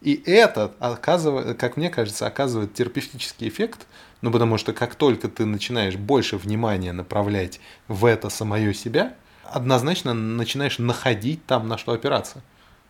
И 0.00 0.22
это, 0.26 0.72
оказывает, 0.78 1.58
как 1.58 1.76
мне 1.76 1.90
кажется, 1.90 2.26
оказывает 2.26 2.74
терапевтический 2.74 3.48
эффект, 3.48 3.86
ну 4.20 4.30
потому 4.30 4.58
что 4.58 4.72
как 4.72 4.94
только 4.94 5.28
ты 5.28 5.44
начинаешь 5.46 5.96
больше 5.96 6.36
внимания 6.36 6.92
направлять 6.92 7.60
в 7.88 8.04
это 8.04 8.28
самое 8.28 8.72
себя, 8.74 9.14
однозначно 9.44 10.14
начинаешь 10.14 10.78
находить 10.78 11.44
там, 11.46 11.68
на 11.68 11.78
что 11.78 11.92
опираться. 11.92 12.42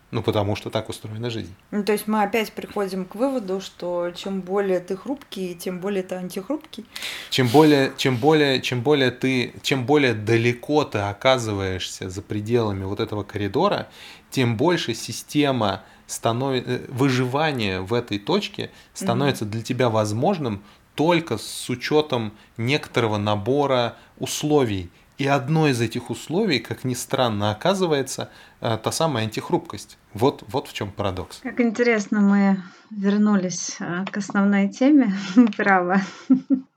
Ну, 0.09 0.23
потому 0.23 0.55
что 0.55 0.69
так 0.69 0.87
устроена 0.87 1.29
жизнь. 1.29 1.53
Ну, 1.71 1.83
то 1.83 1.91
есть 1.91 2.07
мы 2.07 2.23
опять 2.23 2.53
приходим 2.53 3.03
к 3.03 3.15
выводу, 3.15 3.59
что 3.59 4.11
чем 4.15 4.39
более 4.39 4.79
ты 4.79 4.95
хрупкий, 4.95 5.53
тем 5.53 5.81
более 5.81 6.01
ты 6.01 6.15
антихрупкий. 6.15 6.85
Чем 7.29 7.49
более, 7.49 7.91
чем 7.97 8.15
более, 8.15 8.61
чем 8.61 8.81
более 8.81 9.11
ты, 9.11 9.53
чем 9.61 9.85
более 9.85 10.13
далеко 10.13 10.85
ты 10.85 10.99
оказываешься 10.99 12.09
за 12.09 12.21
пределами 12.21 12.85
вот 12.85 13.01
этого 13.01 13.23
коридора, 13.23 13.89
тем 14.29 14.55
больше 14.55 14.93
система 14.93 15.83
станов... 16.05 16.55
Э, 16.55 16.85
выживание 16.87 17.81
в 17.81 17.93
этой 17.93 18.17
точке 18.17 18.71
становится 18.93 19.43
mm-hmm. 19.43 19.49
для 19.49 19.61
тебя 19.61 19.89
возможным 19.89 20.63
только 20.95 21.37
с 21.37 21.69
учетом 21.69 22.33
некоторого 22.57 23.17
набора 23.17 23.97
условий. 24.17 24.89
И 25.17 25.25
одно 25.25 25.67
из 25.67 25.81
этих 25.81 26.11
условий, 26.11 26.59
как 26.59 26.83
ни 26.83 26.93
странно, 26.93 27.49
оказывается 27.49 28.29
э, 28.61 28.77
та 28.81 28.91
самая 28.91 29.23
антихрупкость. 29.23 29.97
Вот, 30.13 30.43
вот 30.47 30.67
в 30.67 30.73
чем 30.73 30.91
парадокс. 30.91 31.39
Как 31.41 31.59
интересно, 31.59 32.21
мы 32.21 32.61
вернулись 32.91 33.77
э, 33.79 34.05
к 34.05 34.17
основной 34.17 34.69
теме 34.69 35.11
права. 35.57 36.01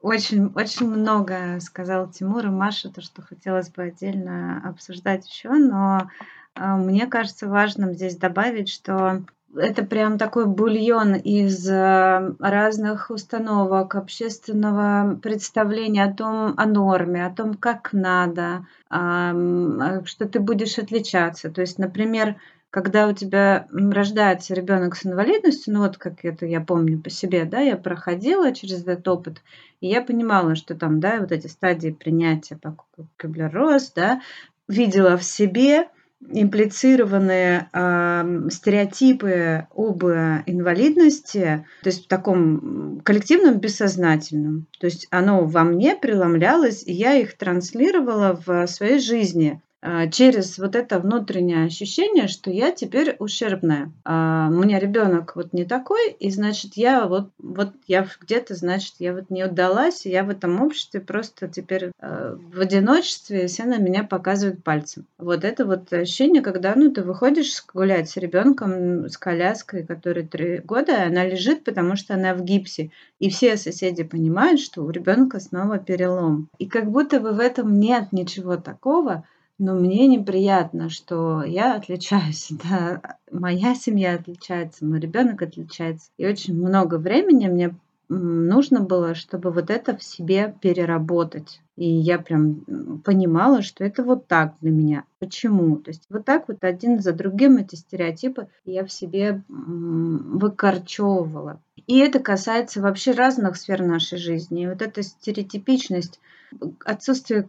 Очень, 0.01 0.47
очень 0.55 0.89
много 0.89 1.61
сказал 1.61 2.11
Тимур 2.11 2.47
и 2.47 2.49
Маша, 2.49 2.89
то, 2.89 3.03
что 3.03 3.21
хотелось 3.21 3.69
бы 3.69 3.83
отдельно 3.83 4.67
обсуждать 4.67 5.29
еще, 5.29 5.51
но 5.51 6.09
э, 6.55 6.65
мне 6.77 7.07
кажется 7.07 7.47
важным 7.47 7.93
здесь 7.93 8.17
добавить, 8.17 8.71
что 8.71 9.23
это 9.57 9.85
прям 9.85 10.19
такой 10.19 10.47
бульон 10.47 11.15
из 11.15 11.69
э, 11.69 12.35
разных 12.39 13.11
установок, 13.11 13.95
общественного 13.95 15.17
представления 15.17 16.05
о 16.05 16.15
том, 16.15 16.55
о 16.57 16.67
норме, 16.67 17.27
о 17.27 17.35
том, 17.35 17.55
как 17.55 17.93
надо, 17.93 18.67
э, 18.91 20.03
что 20.05 20.29
ты 20.29 20.41
будешь 20.41 20.79
отличаться. 20.79 21.51
То 21.51 21.63
есть, 21.63 21.79
например, 21.79 22.37
когда 22.71 23.09
у 23.09 23.13
тебя 23.13 23.67
рождается 23.73 24.55
ребенок 24.55 24.95
с 24.95 25.05
инвалидностью, 25.05 25.75
ну 25.75 25.81
вот 25.81 25.99
как 25.99 26.25
это 26.25 26.47
я 26.47 26.61
помню 26.61 27.01
по 27.01 27.11
себе, 27.11 27.45
да, 27.45 27.61
я 27.61 27.77
проходила 27.77 28.55
через 28.55 28.87
этот 28.87 29.07
опыт, 29.09 29.43
и 29.81 29.89
я 29.89 30.03
понимала, 30.03 30.55
что 30.55 30.77
там, 30.77 31.01
да, 31.01 31.19
вот 31.19 31.33
эти 31.33 31.49
стадии 31.49 31.91
принятия 31.91 32.57
по 32.57 32.77
Кюблер-Росс, 33.17 33.93
да, 33.97 34.21
видела 34.69 35.17
в 35.17 35.25
себе, 35.25 35.89
имплицированные 36.29 37.69
э, 37.73 38.49
стереотипы 38.51 39.67
об 39.75 40.05
инвалидности, 40.05 41.67
то 41.83 41.89
есть 41.89 42.05
в 42.05 42.09
таком 42.09 43.01
коллективном 43.05 43.59
бессознательном. 43.59 44.67
То 44.79 44.87
есть 44.87 45.07
оно 45.11 45.45
во 45.45 45.65
мне 45.65 45.97
преломлялось, 45.97 46.83
и 46.87 46.93
я 46.93 47.15
их 47.15 47.37
транслировала 47.37 48.41
в 48.47 48.67
своей 48.67 48.99
жизни. 48.99 49.63
А, 49.83 50.09
через 50.09 50.59
вот 50.59 50.77
это 50.77 50.99
внутреннее 50.99 51.65
ощущение, 51.65 52.29
что 52.29 52.51
я 52.51 52.71
теперь 52.71 53.17
ущербная. 53.19 53.91
А 54.05 54.49
у 54.51 54.53
меня 54.53 54.79
ребенок 54.79 55.37
вот 55.37 55.55
не 55.55 55.65
такой, 55.65 56.11
и 56.13 56.31
значит 56.31 56.75
я 56.75 57.07
вот, 57.07 57.31
вот 57.39 57.73
я 57.87 58.07
где-то, 58.21 58.55
значит, 58.55 58.97
я 58.99 59.15
вот 59.15 59.31
не 59.31 59.45
удалась, 59.45 60.05
и 60.05 60.11
я 60.11 60.23
в 60.23 60.29
этом 60.29 60.61
обществе 60.61 61.01
просто 61.01 61.49
теперь 61.49 61.93
э, 61.99 62.37
в 62.53 62.61
одиночестве, 62.61 63.47
все 63.47 63.65
на 63.65 63.79
меня 63.79 64.05
показывают 64.05 64.63
пальцем. 64.63 65.07
Вот 65.17 65.45
это 65.45 65.65
вот 65.65 65.91
ощущение, 65.93 66.43
когда 66.43 66.75
ну, 66.77 66.91
ты 66.91 67.03
выходишь 67.03 67.65
гулять 67.73 68.11
с 68.11 68.19
ребенком, 68.19 69.09
с 69.09 69.17
коляской, 69.17 69.87
которой 69.87 70.27
три 70.27 70.59
года, 70.59 71.05
она 71.05 71.25
лежит, 71.25 71.65
потому 71.65 71.97
что 71.97 72.15
она 72.15 72.35
в 72.35 72.45
гипсе. 72.45 72.91
И 73.19 73.31
все 73.31 73.57
соседи 73.57 74.03
понимают, 74.03 74.61
что 74.61 74.83
у 74.83 74.91
ребенка 74.91 75.41
снова 75.41 75.79
перелом. 75.79 76.49
И 76.59 76.67
как 76.67 76.91
будто 76.91 77.19
бы 77.19 77.33
в 77.33 77.41
этом 77.41 77.81
нет 77.81 78.13
ничего 78.13 78.57
такого, 78.57 79.25
но 79.61 79.75
мне 79.75 80.07
неприятно, 80.07 80.89
что 80.89 81.45
я 81.45 81.77
отличаюсь, 81.77 82.49
да, 82.65 83.19
моя 83.31 83.75
семья 83.75 84.15
отличается, 84.15 84.87
мой 84.87 84.99
ребенок 84.99 85.43
отличается. 85.43 86.11
И 86.17 86.27
очень 86.27 86.57
много 86.57 86.97
времени 86.97 87.47
мне 87.47 87.77
нужно 88.09 88.81
было, 88.81 89.15
чтобы 89.15 89.53
вот 89.53 89.71
это 89.71 89.97
в 89.97 90.03
себе 90.03 90.55
переработать. 90.61 91.61
И 91.77 91.87
я 91.87 92.19
прям 92.19 93.01
понимала, 93.05 93.63
что 93.63 93.85
это 93.85 94.03
вот 94.03 94.27
так 94.27 94.55
для 94.63 94.71
меня. 94.71 95.05
Почему? 95.19 95.77
То 95.77 95.91
есть 95.91 96.07
вот 96.09 96.25
так 96.25 96.49
вот 96.49 96.65
один 96.65 97.01
за 97.01 97.13
другим 97.13 97.59
эти 97.59 97.77
стереотипы 97.77 98.49
я 98.65 98.85
в 98.85 98.91
себе 98.91 99.43
выкорчевывала. 99.49 101.61
И 101.87 101.99
это 101.99 102.19
касается 102.19 102.81
вообще 102.81 103.13
разных 103.13 103.57
сфер 103.57 103.83
нашей 103.83 104.19
жизни. 104.19 104.65
И 104.65 104.69
вот 104.69 104.81
эта 104.81 105.03
стереотипичность, 105.03 106.19
отсутствие 106.85 107.49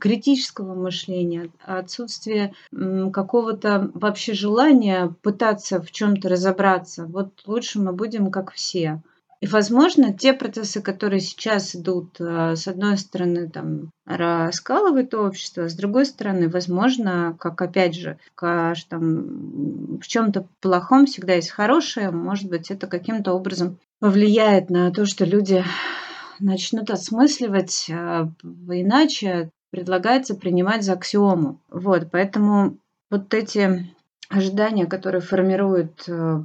критического 0.00 0.74
мышления, 0.74 1.50
отсутствие 1.64 2.52
какого-то 3.12 3.90
вообще 3.94 4.34
желания 4.34 5.14
пытаться 5.22 5.80
в 5.80 5.90
чем-то 5.90 6.28
разобраться. 6.28 7.06
Вот 7.06 7.42
лучше 7.46 7.80
мы 7.80 7.92
будем 7.92 8.30
как 8.30 8.52
все. 8.52 9.02
И, 9.40 9.46
возможно, 9.46 10.12
те 10.12 10.32
процессы, 10.32 10.82
которые 10.82 11.20
сейчас 11.20 11.76
идут, 11.76 12.20
э, 12.20 12.56
с 12.56 12.66
одной 12.66 12.98
стороны, 12.98 13.48
там, 13.48 13.90
раскалывают 14.04 15.14
общество, 15.14 15.68
с 15.68 15.74
другой 15.74 16.06
стороны, 16.06 16.48
возможно, 16.48 17.36
как 17.38 17.62
опять 17.62 17.94
же, 17.94 18.18
в 18.32 18.34
каждом, 18.34 20.00
в 20.00 20.08
чем-то 20.08 20.48
плохом 20.60 21.06
всегда 21.06 21.34
есть 21.34 21.50
хорошее, 21.50 22.10
может 22.10 22.48
быть, 22.48 22.72
это 22.72 22.88
каким-то 22.88 23.32
образом 23.32 23.78
повлияет 24.00 24.70
на 24.70 24.90
то, 24.90 25.06
что 25.06 25.24
люди 25.24 25.62
начнут 26.40 26.90
осмысливать 26.90 27.86
э, 27.88 28.28
иначе 28.42 29.50
предлагается 29.70 30.34
принимать 30.34 30.84
за 30.84 30.94
аксиому. 30.94 31.60
Вот, 31.70 32.08
поэтому 32.10 32.76
вот 33.10 33.32
эти 33.34 33.86
ожидания, 34.28 34.86
которые 34.86 35.20
формируют 35.20 36.04
э, 36.06 36.42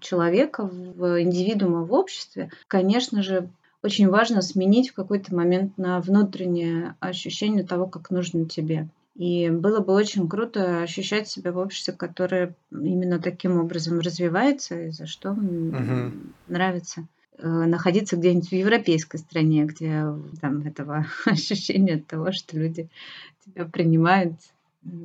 человека, 0.00 0.64
в 0.64 1.22
индивидуума 1.22 1.84
в 1.84 1.92
обществе, 1.92 2.50
конечно 2.66 3.22
же, 3.22 3.48
очень 3.82 4.08
важно 4.08 4.42
сменить 4.42 4.90
в 4.90 4.94
какой-то 4.94 5.34
момент 5.34 5.78
на 5.78 6.00
внутреннее 6.00 6.96
ощущение 7.00 7.64
того, 7.64 7.86
как 7.86 8.10
нужно 8.10 8.46
тебе. 8.46 8.88
И 9.14 9.50
было 9.50 9.80
бы 9.80 9.92
очень 9.94 10.28
круто 10.28 10.82
ощущать 10.82 11.28
себя 11.28 11.52
в 11.52 11.58
обществе, 11.58 11.92
которое 11.92 12.54
именно 12.70 13.18
таким 13.18 13.58
образом 13.58 14.00
развивается 14.00 14.80
и 14.80 14.90
за 14.90 15.06
что 15.06 15.32
угу. 15.32 16.12
нравится. 16.46 17.06
Э, 17.40 17.46
находиться 17.46 18.16
где-нибудь 18.16 18.48
в 18.48 18.52
европейской 18.52 19.18
стране, 19.18 19.64
где 19.64 20.04
там 20.40 20.60
этого 20.62 21.06
ощущения 21.24 21.98
того, 21.98 22.32
что 22.32 22.58
люди 22.58 22.88
тебя 23.44 23.64
принимают 23.64 24.34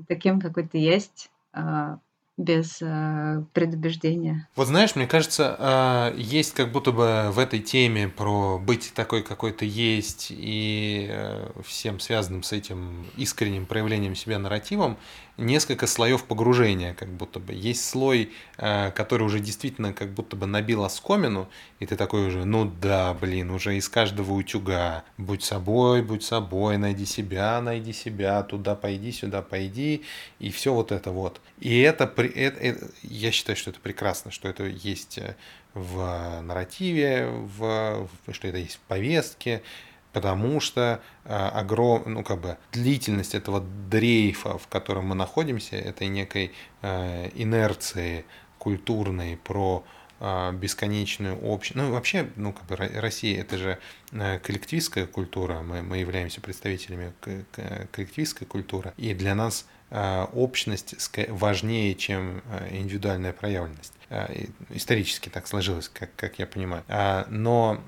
таким, 0.07 0.41
какой 0.41 0.67
ты 0.67 0.79
есть, 0.79 1.29
а, 1.51 1.99
без 2.35 2.81
э, 2.81 3.43
предубеждения. 3.53 4.47
Вот 4.55 4.67
знаешь, 4.67 4.95
мне 4.95 5.05
кажется, 5.05 5.55
э, 6.15 6.15
есть 6.17 6.55
как 6.55 6.71
будто 6.71 6.91
бы 6.91 7.29
в 7.31 7.37
этой 7.37 7.59
теме 7.59 8.07
про 8.07 8.57
быть 8.57 8.91
такой, 8.95 9.21
какой 9.21 9.51
ты 9.51 9.65
есть, 9.67 10.27
и 10.31 11.07
э, 11.11 11.51
всем 11.63 11.99
связанным 11.99 12.41
с 12.41 12.51
этим 12.51 13.05
искренним 13.17 13.67
проявлением 13.67 14.15
себя 14.15 14.39
нарративом, 14.39 14.97
несколько 15.37 15.87
слоев 15.87 16.23
погружения, 16.25 16.93
как 16.93 17.09
будто 17.09 17.39
бы. 17.39 17.53
Есть 17.53 17.87
слой, 17.87 18.31
э, 18.57 18.91
который 18.91 19.23
уже 19.23 19.39
действительно 19.39 19.93
как 19.93 20.13
будто 20.13 20.35
бы 20.35 20.45
набил 20.45 20.83
оскомину, 20.83 21.49
и 21.79 21.85
ты 21.85 21.95
такой 21.95 22.27
уже, 22.27 22.45
ну 22.45 22.65
да, 22.65 23.13
блин, 23.13 23.51
уже 23.51 23.75
из 23.77 23.89
каждого 23.89 24.33
утюга. 24.33 25.03
Будь 25.17 25.43
собой, 25.43 26.01
будь 26.01 26.23
собой, 26.23 26.77
найди 26.77 27.05
себя, 27.05 27.61
найди 27.61 27.93
себя, 27.93 28.43
туда 28.43 28.75
пойди, 28.75 29.11
сюда 29.11 29.41
пойди, 29.41 30.03
и 30.39 30.51
все 30.51 30.73
вот 30.73 30.91
это 30.91 31.11
вот. 31.11 31.41
И 31.59 31.79
это, 31.79 32.03
это, 32.03 32.59
это 32.59 32.91
я 33.01 33.31
считаю, 33.31 33.55
что 33.55 33.71
это 33.71 33.79
прекрасно, 33.79 34.31
что 34.31 34.47
это 34.47 34.65
есть 34.65 35.17
э, 35.17 35.35
в 35.73 36.41
нарративе, 36.41 37.27
в, 37.27 38.07
что 38.31 38.47
это 38.47 38.57
есть 38.57 38.75
в 38.75 38.79
повестке, 38.81 39.63
потому 40.13 40.59
что 40.59 41.01
э, 41.25 41.35
огром, 41.35 42.03
ну, 42.05 42.23
как 42.23 42.39
бы 42.39 42.57
длительность 42.71 43.35
этого 43.35 43.59
дрейфа, 43.59 44.57
в 44.57 44.67
котором 44.67 45.07
мы 45.07 45.15
находимся, 45.15 45.75
этой 45.75 46.07
некой 46.07 46.53
э, 46.81 47.29
инерции 47.35 48.23
культурной 48.59 49.37
про 49.37 49.83
э, 50.19 50.51
бесконечную 50.53 51.37
общую... 51.43 51.79
Ну, 51.79 51.91
вообще, 51.91 52.29
ну, 52.35 52.53
как 52.53 52.65
бы 52.67 52.75
Россия– 52.75 53.41
это 53.41 53.57
же 53.57 53.79
э, 54.11 54.39
коллективистская 54.39 55.07
культура, 55.07 55.61
мы, 55.61 55.81
мы 55.81 55.97
являемся 55.97 56.39
представителями 56.39 57.11
коллективистской 57.91 58.45
культуры, 58.47 58.93
и 58.97 59.15
для 59.15 59.33
нас 59.33 59.65
э, 59.89 60.25
общность 60.33 60.95
важнее, 61.29 61.95
чем 61.95 62.43
э, 62.51 62.77
индивидуальная 62.77 63.33
проявленность. 63.33 63.93
Исторически 64.69 65.29
так 65.29 65.47
сложилось, 65.47 65.89
как, 65.89 66.09
как 66.15 66.39
я 66.39 66.47
понимаю. 66.47 66.83
Но 67.29 67.81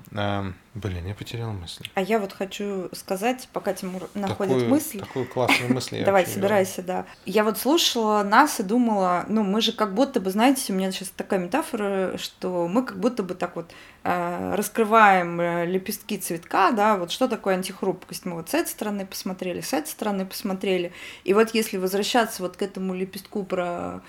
Блин, 0.76 1.06
я 1.06 1.14
потерял 1.14 1.52
мысль. 1.52 1.88
А 1.94 2.02
я 2.02 2.18
вот 2.18 2.34
хочу 2.34 2.90
сказать, 2.92 3.48
пока 3.54 3.72
Тимур 3.72 4.10
находит 4.12 4.56
такую, 4.56 4.68
мысль. 4.68 5.00
Такую 5.00 5.26
классную 5.26 5.72
мысль. 5.72 6.02
Давай, 6.04 6.26
собирайся, 6.26 6.82
да. 6.82 7.06
Я 7.24 7.44
вот 7.44 7.56
слушала 7.56 8.22
нас 8.22 8.60
и 8.60 8.62
думала, 8.62 9.24
ну, 9.26 9.42
мы 9.42 9.62
же 9.62 9.72
как 9.72 9.94
будто 9.94 10.20
бы, 10.20 10.30
знаете, 10.30 10.74
у 10.74 10.76
меня 10.76 10.92
сейчас 10.92 11.08
такая 11.08 11.40
метафора, 11.40 12.18
что 12.18 12.68
мы 12.68 12.84
как 12.84 13.00
будто 13.00 13.22
бы 13.22 13.34
так 13.34 13.56
вот 13.56 13.72
раскрываем 14.02 15.40
э, 15.40 15.66
лепестки 15.66 16.16
цветка, 16.16 16.70
да, 16.70 16.96
вот 16.96 17.10
что 17.10 17.26
такое 17.26 17.54
антихрупкость. 17.54 18.24
Мы 18.24 18.34
вот 18.36 18.50
с 18.50 18.54
этой 18.54 18.68
стороны 18.68 19.04
посмотрели, 19.04 19.60
с 19.60 19.72
этой 19.72 19.88
стороны 19.88 20.26
посмотрели. 20.26 20.92
И 21.24 21.34
вот 21.34 21.54
если 21.54 21.76
возвращаться 21.76 22.42
вот 22.42 22.56
к 22.56 22.62
этому 22.62 22.94
лепестку 22.94 23.42
про 23.42 24.02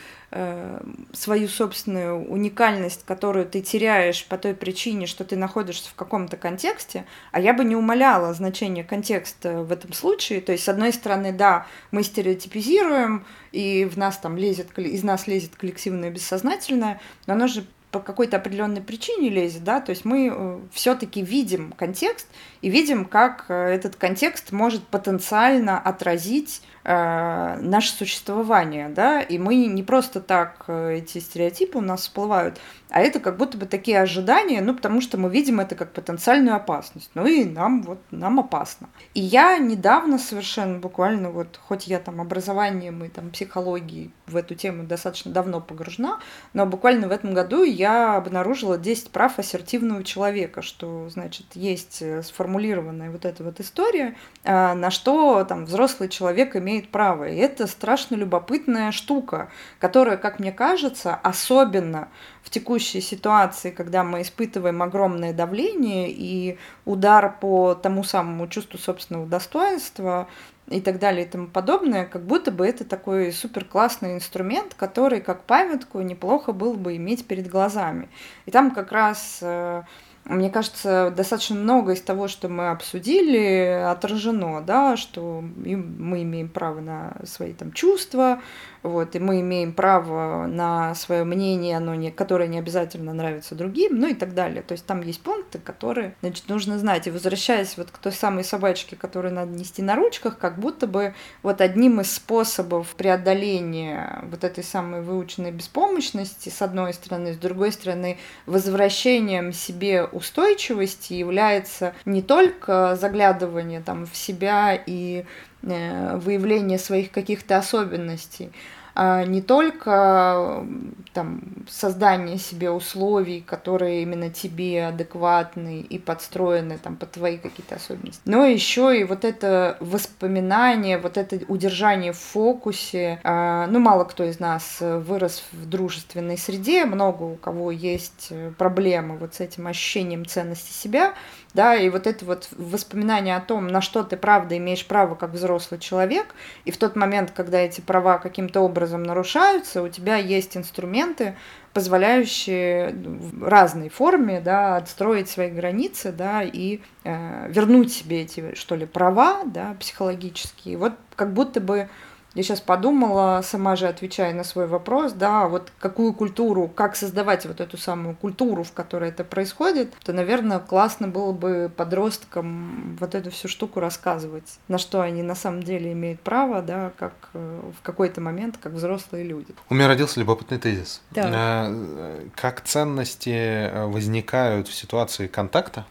свою 1.14 1.48
собственную 1.48 2.30
уникальность, 2.30 3.06
которую 3.06 3.46
ты 3.46 3.62
теряешь 3.62 4.26
по 4.26 4.38
той 4.38 4.54
причине, 4.54 5.08
что 5.08 5.24
ты 5.24 5.38
находишься 5.38 5.90
в 5.90 5.94
каком-то 5.94 6.36
контексте, 6.36 7.06
а 7.32 7.40
я 7.40 7.54
бы 7.54 7.64
не 7.64 7.78
умаляла 7.78 8.34
значение 8.34 8.84
контекста 8.84 9.64
в 9.64 9.72
этом 9.72 9.94
случае. 9.94 10.42
То 10.42 10.52
есть, 10.52 10.66
с 10.66 10.70
одной 10.70 10.92
стороны, 10.92 11.32
да, 11.32 11.66
мы 11.92 12.04
стереотипизируем, 12.04 13.26
и 13.54 13.86
в 13.86 13.98
нас 13.98 14.18
там 14.18 14.36
лезет, 14.36 14.78
из 14.78 15.04
нас 15.04 15.28
лезет 15.28 15.56
коллективное 15.56 16.10
бессознательное, 16.10 17.00
но 17.26 17.34
оно 17.34 17.48
же 17.48 17.66
по 17.92 18.00
какой-то 18.00 18.38
определенной 18.38 18.82
причине 18.82 19.30
лезет, 19.30 19.64
да, 19.64 19.80
то 19.80 19.92
есть 19.92 20.04
мы 20.04 20.30
э, 20.32 20.60
все-таки 20.74 21.22
видим 21.22 21.72
контекст 21.72 22.28
и 22.62 22.70
видим, 22.70 23.06
как 23.06 23.46
э, 23.48 23.54
этот 23.54 23.96
контекст 23.96 24.52
может 24.52 24.84
потенциально 24.84 25.80
отразить 25.80 26.62
э, 26.88 27.58
наше 27.60 27.92
существование, 27.92 28.88
да, 28.90 29.22
и 29.22 29.38
мы 29.38 29.66
не 29.66 29.84
просто 29.84 30.22
так 30.22 30.64
э, 30.68 31.00
эти 31.00 31.20
стереотипы 31.20 31.78
у 31.78 31.82
нас 31.82 32.02
всплывают, 32.02 32.60
а 32.90 33.02
это 33.02 33.20
как 33.20 33.36
будто 33.36 33.58
бы 33.58 33.66
такие 33.66 34.00
ожидания, 34.00 34.62
ну, 34.62 34.74
потому 34.74 35.02
что 35.02 35.18
мы 35.18 35.30
видим 35.30 35.60
это 35.60 35.76
как 35.76 35.92
потенциальную 35.92 36.56
опасность, 36.56 37.12
ну 37.14 37.28
и 37.28 37.44
нам 37.44 37.84
вот, 37.84 38.00
нам 38.12 38.40
опасно. 38.40 38.88
И 39.14 39.20
я 39.20 39.58
недавно 39.58 40.18
совершенно, 40.18 40.80
буквально 40.80 41.30
вот, 41.30 41.60
хоть 41.68 41.88
я 41.88 42.00
там 42.00 42.22
образованием 42.22 43.04
и 43.04 43.10
там 43.10 43.32
психологией 43.32 44.12
в 44.26 44.38
эту 44.38 44.56
тему 44.56 44.84
достаточно 44.84 45.32
давно 45.32 45.60
погружена, 45.60 46.20
но 46.54 46.66
буквально 46.66 47.10
в 47.10 47.12
этом 47.12 47.34
году 47.34 47.64
я 47.64 48.16
обнаружила 48.16 48.78
10 48.78 49.12
прав 49.12 49.38
ассертивного 49.40 50.06
человека, 50.06 50.62
что, 50.62 51.10
значит, 51.10 51.48
есть 51.54 52.02
сформулированная 52.24 53.12
вот 53.12 53.26
эта 53.26 53.44
вот 53.44 53.60
история, 53.60 54.16
на 54.46 54.90
что 54.90 55.44
там 55.44 55.66
взрослый 55.66 56.08
человек 56.08 56.56
имеет 56.56 56.77
имеет 56.78 56.90
право. 56.90 57.28
И 57.28 57.36
это 57.36 57.68
страшно 57.68 58.16
любопытная 58.16 58.92
штука, 58.92 59.50
которая, 59.80 60.18
как 60.18 60.40
мне 60.40 60.52
кажется, 60.52 61.16
особенно 61.16 62.10
в 62.44 62.50
текущей 62.50 63.02
ситуации, 63.02 63.72
когда 63.72 64.04
мы 64.04 64.22
испытываем 64.22 64.82
огромное 64.82 65.34
давление 65.34 66.10
и 66.12 66.58
удар 66.86 67.36
по 67.40 67.74
тому 67.76 68.04
самому 68.04 68.48
чувству 68.48 68.78
собственного 68.78 69.26
достоинства 69.26 70.28
и 70.70 70.82
так 70.82 71.00
далее 71.00 71.26
и 71.26 71.30
тому 71.30 71.48
подобное, 71.48 72.06
как 72.06 72.26
будто 72.26 72.52
бы 72.52 72.66
это 72.66 72.84
такой 72.84 73.32
супер 73.32 73.66
классный 73.66 74.16
инструмент, 74.16 74.74
который 74.74 75.22
как 75.22 75.44
памятку 75.44 76.02
неплохо 76.02 76.52
было 76.52 76.74
бы 76.74 76.96
иметь 76.98 77.26
перед 77.26 77.48
глазами. 77.48 78.10
И 78.46 78.52
там 78.52 78.72
как 78.72 78.92
раз 78.92 79.40
э, 79.42 79.84
мне 80.28 80.50
кажется, 80.50 81.14
достаточно 81.16 81.56
много 81.56 81.94
из 81.94 82.02
того, 82.02 82.28
что 82.28 82.50
мы 82.50 82.70
обсудили, 82.70 83.82
отражено, 83.90 84.62
да, 84.62 84.98
что 84.98 85.42
мы 85.42 86.24
имеем 86.24 86.50
право 86.50 86.82
на 86.82 87.16
свои 87.24 87.54
там 87.54 87.72
чувства, 87.72 88.42
вот, 88.84 89.16
и 89.16 89.20
мы 89.20 89.42
имеем 89.42 89.74
право 89.74 90.46
на 90.48 90.96
свое 90.96 91.24
мнение, 91.24 91.78
оно 91.78 91.96
не, 91.96 92.12
которое 92.12 92.48
не 92.48 92.60
обязательно 92.60 93.14
нравится 93.14 93.56
другим, 93.56 94.00
ну 94.00 94.08
и 94.08 94.14
так 94.14 94.34
далее. 94.34 94.62
То 94.62 94.74
есть 94.74 94.86
там 94.86 95.02
есть 95.02 95.22
пункты, 95.22 95.60
которые, 95.60 96.16
значит, 96.22 96.48
нужно 96.50 96.78
знать. 96.78 97.08
И 97.08 97.12
возвращаясь 97.12 97.78
вот 97.78 97.92
к 97.92 97.98
той 97.98 98.12
самой 98.12 98.44
собачке, 98.44 98.96
которую 98.96 99.34
надо 99.34 99.52
нести 99.52 99.82
на 99.82 99.96
ручках, 99.96 100.38
как 100.38 100.60
будто 100.60 100.88
бы 100.88 101.14
вот 101.44 101.62
одним 101.62 102.02
из 102.02 102.12
способов 102.12 102.96
преодоления 102.96 104.24
вот 104.30 104.44
этой 104.44 104.64
самой 104.64 105.02
выученной 105.02 105.52
беспомощности, 105.52 106.50
с 106.50 106.62
одной 106.62 106.94
стороны, 106.94 107.34
с 107.34 107.38
другой 107.38 107.72
стороны, 107.72 108.18
возвращением 108.46 109.54
себе 109.54 110.04
устойчивости 110.04 111.14
является 111.14 111.94
не 112.06 112.22
только 112.22 112.96
заглядывание 112.96 113.82
там 113.82 114.06
в 114.06 114.16
себя 114.16 114.74
и 114.76 115.26
выявление 115.62 116.80
своих 116.80 117.12
каких-то 117.12 117.58
особенностей, 117.58 118.52
а 119.00 119.26
не 119.26 119.44
только 119.44 120.66
там, 121.14 121.42
создание 121.70 122.40
себе 122.40 122.72
условий, 122.72 123.42
которые 123.42 124.02
именно 124.02 124.32
тебе 124.32 124.88
адекватны 124.88 125.82
и 125.82 126.00
подстроены 126.00 126.80
там, 126.80 126.96
под 126.96 127.12
твои 127.12 127.38
какие-то 127.38 127.76
особенности, 127.76 128.22
но 128.26 128.44
еще 128.44 129.00
и 129.00 129.04
вот 129.04 129.24
это 129.24 129.78
воспоминание, 129.82 130.98
вот 130.98 131.18
это 131.18 131.40
удержание 131.48 132.12
в 132.12 132.18
фокусе. 132.18 133.20
А, 133.24 133.68
ну, 133.68 133.78
мало 133.78 134.04
кто 134.04 134.24
из 134.24 134.40
нас 134.40 134.78
вырос 134.80 135.44
в 135.52 135.70
дружественной 135.70 136.40
среде, 136.40 136.86
много 136.86 137.22
у 137.22 137.36
кого 137.36 137.70
есть 137.70 138.34
проблемы 138.58 139.18
вот 139.18 139.36
с 139.36 139.42
этим 139.42 139.68
ощущением 139.68 140.26
ценности 140.26 140.74
себя, 140.74 141.14
да, 141.54 141.76
и 141.76 141.90
вот 141.90 142.08
это 142.08 142.26
вот 142.26 142.50
воспоминание 142.52 143.36
о 143.36 143.42
том, 143.42 143.68
на 143.68 143.82
что 143.82 144.04
ты 144.04 144.18
правда 144.18 144.58
имеешь 144.58 144.86
право 144.86 145.16
как 145.16 145.32
взрослый 145.32 145.80
человек, 145.80 146.36
и 146.66 146.72
в 146.72 146.78
тот 146.78 146.96
момент, 146.96 147.32
когда 147.32 147.60
эти 147.60 147.82
права 147.82 148.18
каким-то 148.18 148.62
образом 148.62 149.04
нарушаются, 149.04 149.82
у 149.82 149.90
тебя 149.90 150.18
есть 150.18 150.56
инструменты, 150.56 151.36
позволяющие 151.74 152.90
в 152.92 153.48
разной 153.48 153.90
форме, 153.90 154.42
да, 154.42 154.78
отстроить 154.78 155.30
свои 155.30 155.50
границы, 155.50 156.12
да, 156.12 156.42
и 156.42 156.80
э, 157.04 157.52
вернуть 157.52 157.94
себе 157.94 158.24
эти, 158.24 158.56
что 158.56 158.76
ли, 158.76 158.86
права, 158.86 159.44
да, 159.46 159.76
психологические. 159.80 160.78
Вот 160.78 160.94
как 161.16 161.34
будто 161.34 161.62
бы 161.62 161.90
я 162.38 162.44
сейчас 162.44 162.62
подумала, 162.62 163.42
сама 163.44 163.76
же 163.76 163.88
отвечая 163.88 164.34
на 164.34 164.44
свой 164.44 164.68
вопрос, 164.68 165.14
да, 165.14 165.48
вот 165.48 165.72
какую 165.80 166.14
культуру, 166.14 166.68
как 166.68 166.96
создавать 166.96 167.46
вот 167.48 167.60
эту 167.60 167.78
самую 167.78 168.16
культуру, 168.16 168.64
в 168.64 168.74
которой 168.74 169.10
это 169.10 169.24
происходит, 169.24 169.94
то, 170.04 170.14
наверное, 170.14 170.60
классно 170.60 171.08
было 171.08 171.32
бы 171.32 171.72
подросткам 171.76 172.96
вот 173.00 173.16
эту 173.16 173.32
всю 173.32 173.48
штуку 173.48 173.80
рассказывать, 173.80 174.60
на 174.68 174.78
что 174.78 175.02
они 175.02 175.24
на 175.24 175.34
самом 175.34 175.64
деле 175.64 175.94
имеют 175.94 176.20
право, 176.22 176.62
да, 176.62 176.92
как 176.98 177.14
э, 177.34 177.72
в 177.76 177.82
какой-то 177.82 178.22
момент, 178.22 178.58
как 178.62 178.74
взрослые 178.74 179.24
люди. 179.24 179.56
У 179.70 179.74
меня 179.74 179.88
родился 179.88 180.20
любопытный 180.20 180.60
тезис. 180.60 181.02
Да. 181.12 181.70
Э, 181.70 182.28
как 182.36 182.62
ценности 182.62 183.30
э, 183.30 183.86
возникают 183.88 184.68
в 184.68 184.74
ситуации 184.76 185.26
контакта, 185.26 185.88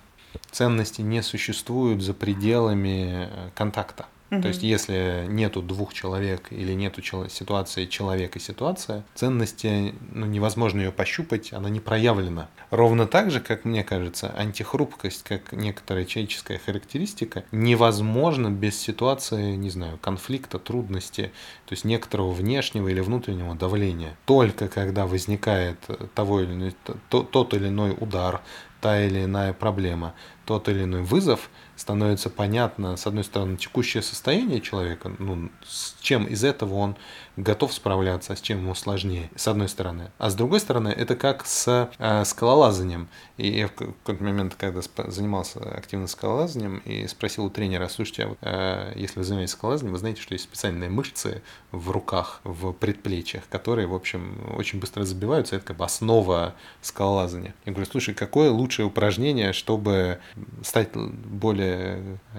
ценности 0.52 1.00
не 1.00 1.22
существуют 1.22 2.02
за 2.02 2.14
пределами 2.14 3.28
контакта. 3.54 4.06
Угу. 4.30 4.42
То 4.42 4.48
есть, 4.48 4.62
если 4.62 5.24
нету 5.28 5.62
двух 5.62 5.94
человек 5.94 6.48
или 6.50 6.72
нету 6.72 7.00
чел- 7.00 7.28
ситуации 7.28 7.86
человек 7.86 8.36
и 8.36 8.40
ситуация, 8.40 9.04
ценности, 9.14 9.94
ну, 10.12 10.26
невозможно 10.26 10.80
ее 10.80 10.90
пощупать, 10.90 11.52
она 11.52 11.70
не 11.70 11.78
проявлена. 11.78 12.48
Ровно 12.70 13.06
так 13.06 13.30
же, 13.30 13.40
как 13.40 13.64
мне 13.64 13.84
кажется, 13.84 14.32
антихрупкость, 14.36 15.22
как 15.22 15.52
некоторая 15.52 16.04
человеческая 16.04 16.58
характеристика, 16.58 17.44
невозможно 17.52 18.50
без 18.50 18.76
ситуации, 18.78 19.54
не 19.54 19.70
знаю, 19.70 19.98
конфликта, 19.98 20.58
трудности, 20.58 21.30
то 21.66 21.72
есть 21.72 21.84
некоторого 21.84 22.32
внешнего 22.32 22.88
или 22.88 23.00
внутреннего 23.00 23.54
давления. 23.54 24.16
Только 24.24 24.66
когда 24.68 25.06
возникает 25.06 25.78
того 26.14 26.40
или 26.40 26.52
иной, 26.52 26.76
тот 27.08 27.54
или 27.54 27.68
иной 27.68 27.96
удар, 27.98 28.40
та 28.80 29.04
или 29.04 29.24
иная 29.24 29.52
проблема, 29.52 30.14
тот 30.44 30.68
или 30.68 30.82
иной 30.82 31.02
вызов– 31.02 31.48
становится 31.76 32.30
понятно, 32.30 32.96
с 32.96 33.06
одной 33.06 33.24
стороны, 33.24 33.56
текущее 33.56 34.02
состояние 34.02 34.60
человека, 34.60 35.12
ну, 35.18 35.50
с 35.64 35.94
чем 36.00 36.24
из 36.24 36.42
этого 36.44 36.74
он 36.74 36.96
готов 37.36 37.72
справляться, 37.72 38.32
а 38.32 38.36
с 38.36 38.40
чем 38.40 38.58
ему 38.58 38.74
сложнее, 38.74 39.30
с 39.36 39.46
одной 39.46 39.68
стороны. 39.68 40.10
А 40.18 40.30
с 40.30 40.34
другой 40.34 40.60
стороны, 40.60 40.88
это 40.88 41.16
как 41.16 41.44
с 41.46 41.90
э, 41.98 42.24
скалолазанием. 42.24 43.08
И 43.36 43.48
я 43.48 43.68
в 43.68 43.72
какой-то 43.72 44.24
момент, 44.24 44.54
когда 44.54 44.80
занимался 45.08 45.60
активно 45.60 46.06
скалолазанием, 46.06 46.78
и 46.78 47.06
спросил 47.06 47.44
у 47.44 47.50
тренера, 47.50 47.88
слушайте, 47.88 48.24
а 48.24 48.28
вот, 48.28 48.38
э, 48.40 48.92
если 48.96 49.18
вы 49.18 49.24
занимаетесь 49.24 49.52
скалолазанием, 49.52 49.92
вы 49.92 49.98
знаете, 49.98 50.22
что 50.22 50.34
есть 50.34 50.44
специальные 50.44 50.88
мышцы 50.88 51.42
в 51.72 51.90
руках, 51.90 52.40
в 52.44 52.72
предплечьях, 52.72 53.44
которые, 53.50 53.86
в 53.86 53.94
общем, 53.94 54.38
очень 54.56 54.80
быстро 54.80 55.04
забиваются, 55.04 55.56
это 55.56 55.66
как 55.66 55.76
бы 55.76 55.84
основа 55.84 56.54
скалолазания. 56.80 57.54
Я 57.66 57.72
говорю, 57.72 57.88
слушай, 57.90 58.14
какое 58.14 58.50
лучшее 58.50 58.86
упражнение, 58.86 59.52
чтобы 59.52 60.20
стать 60.62 60.96
более 60.96 61.65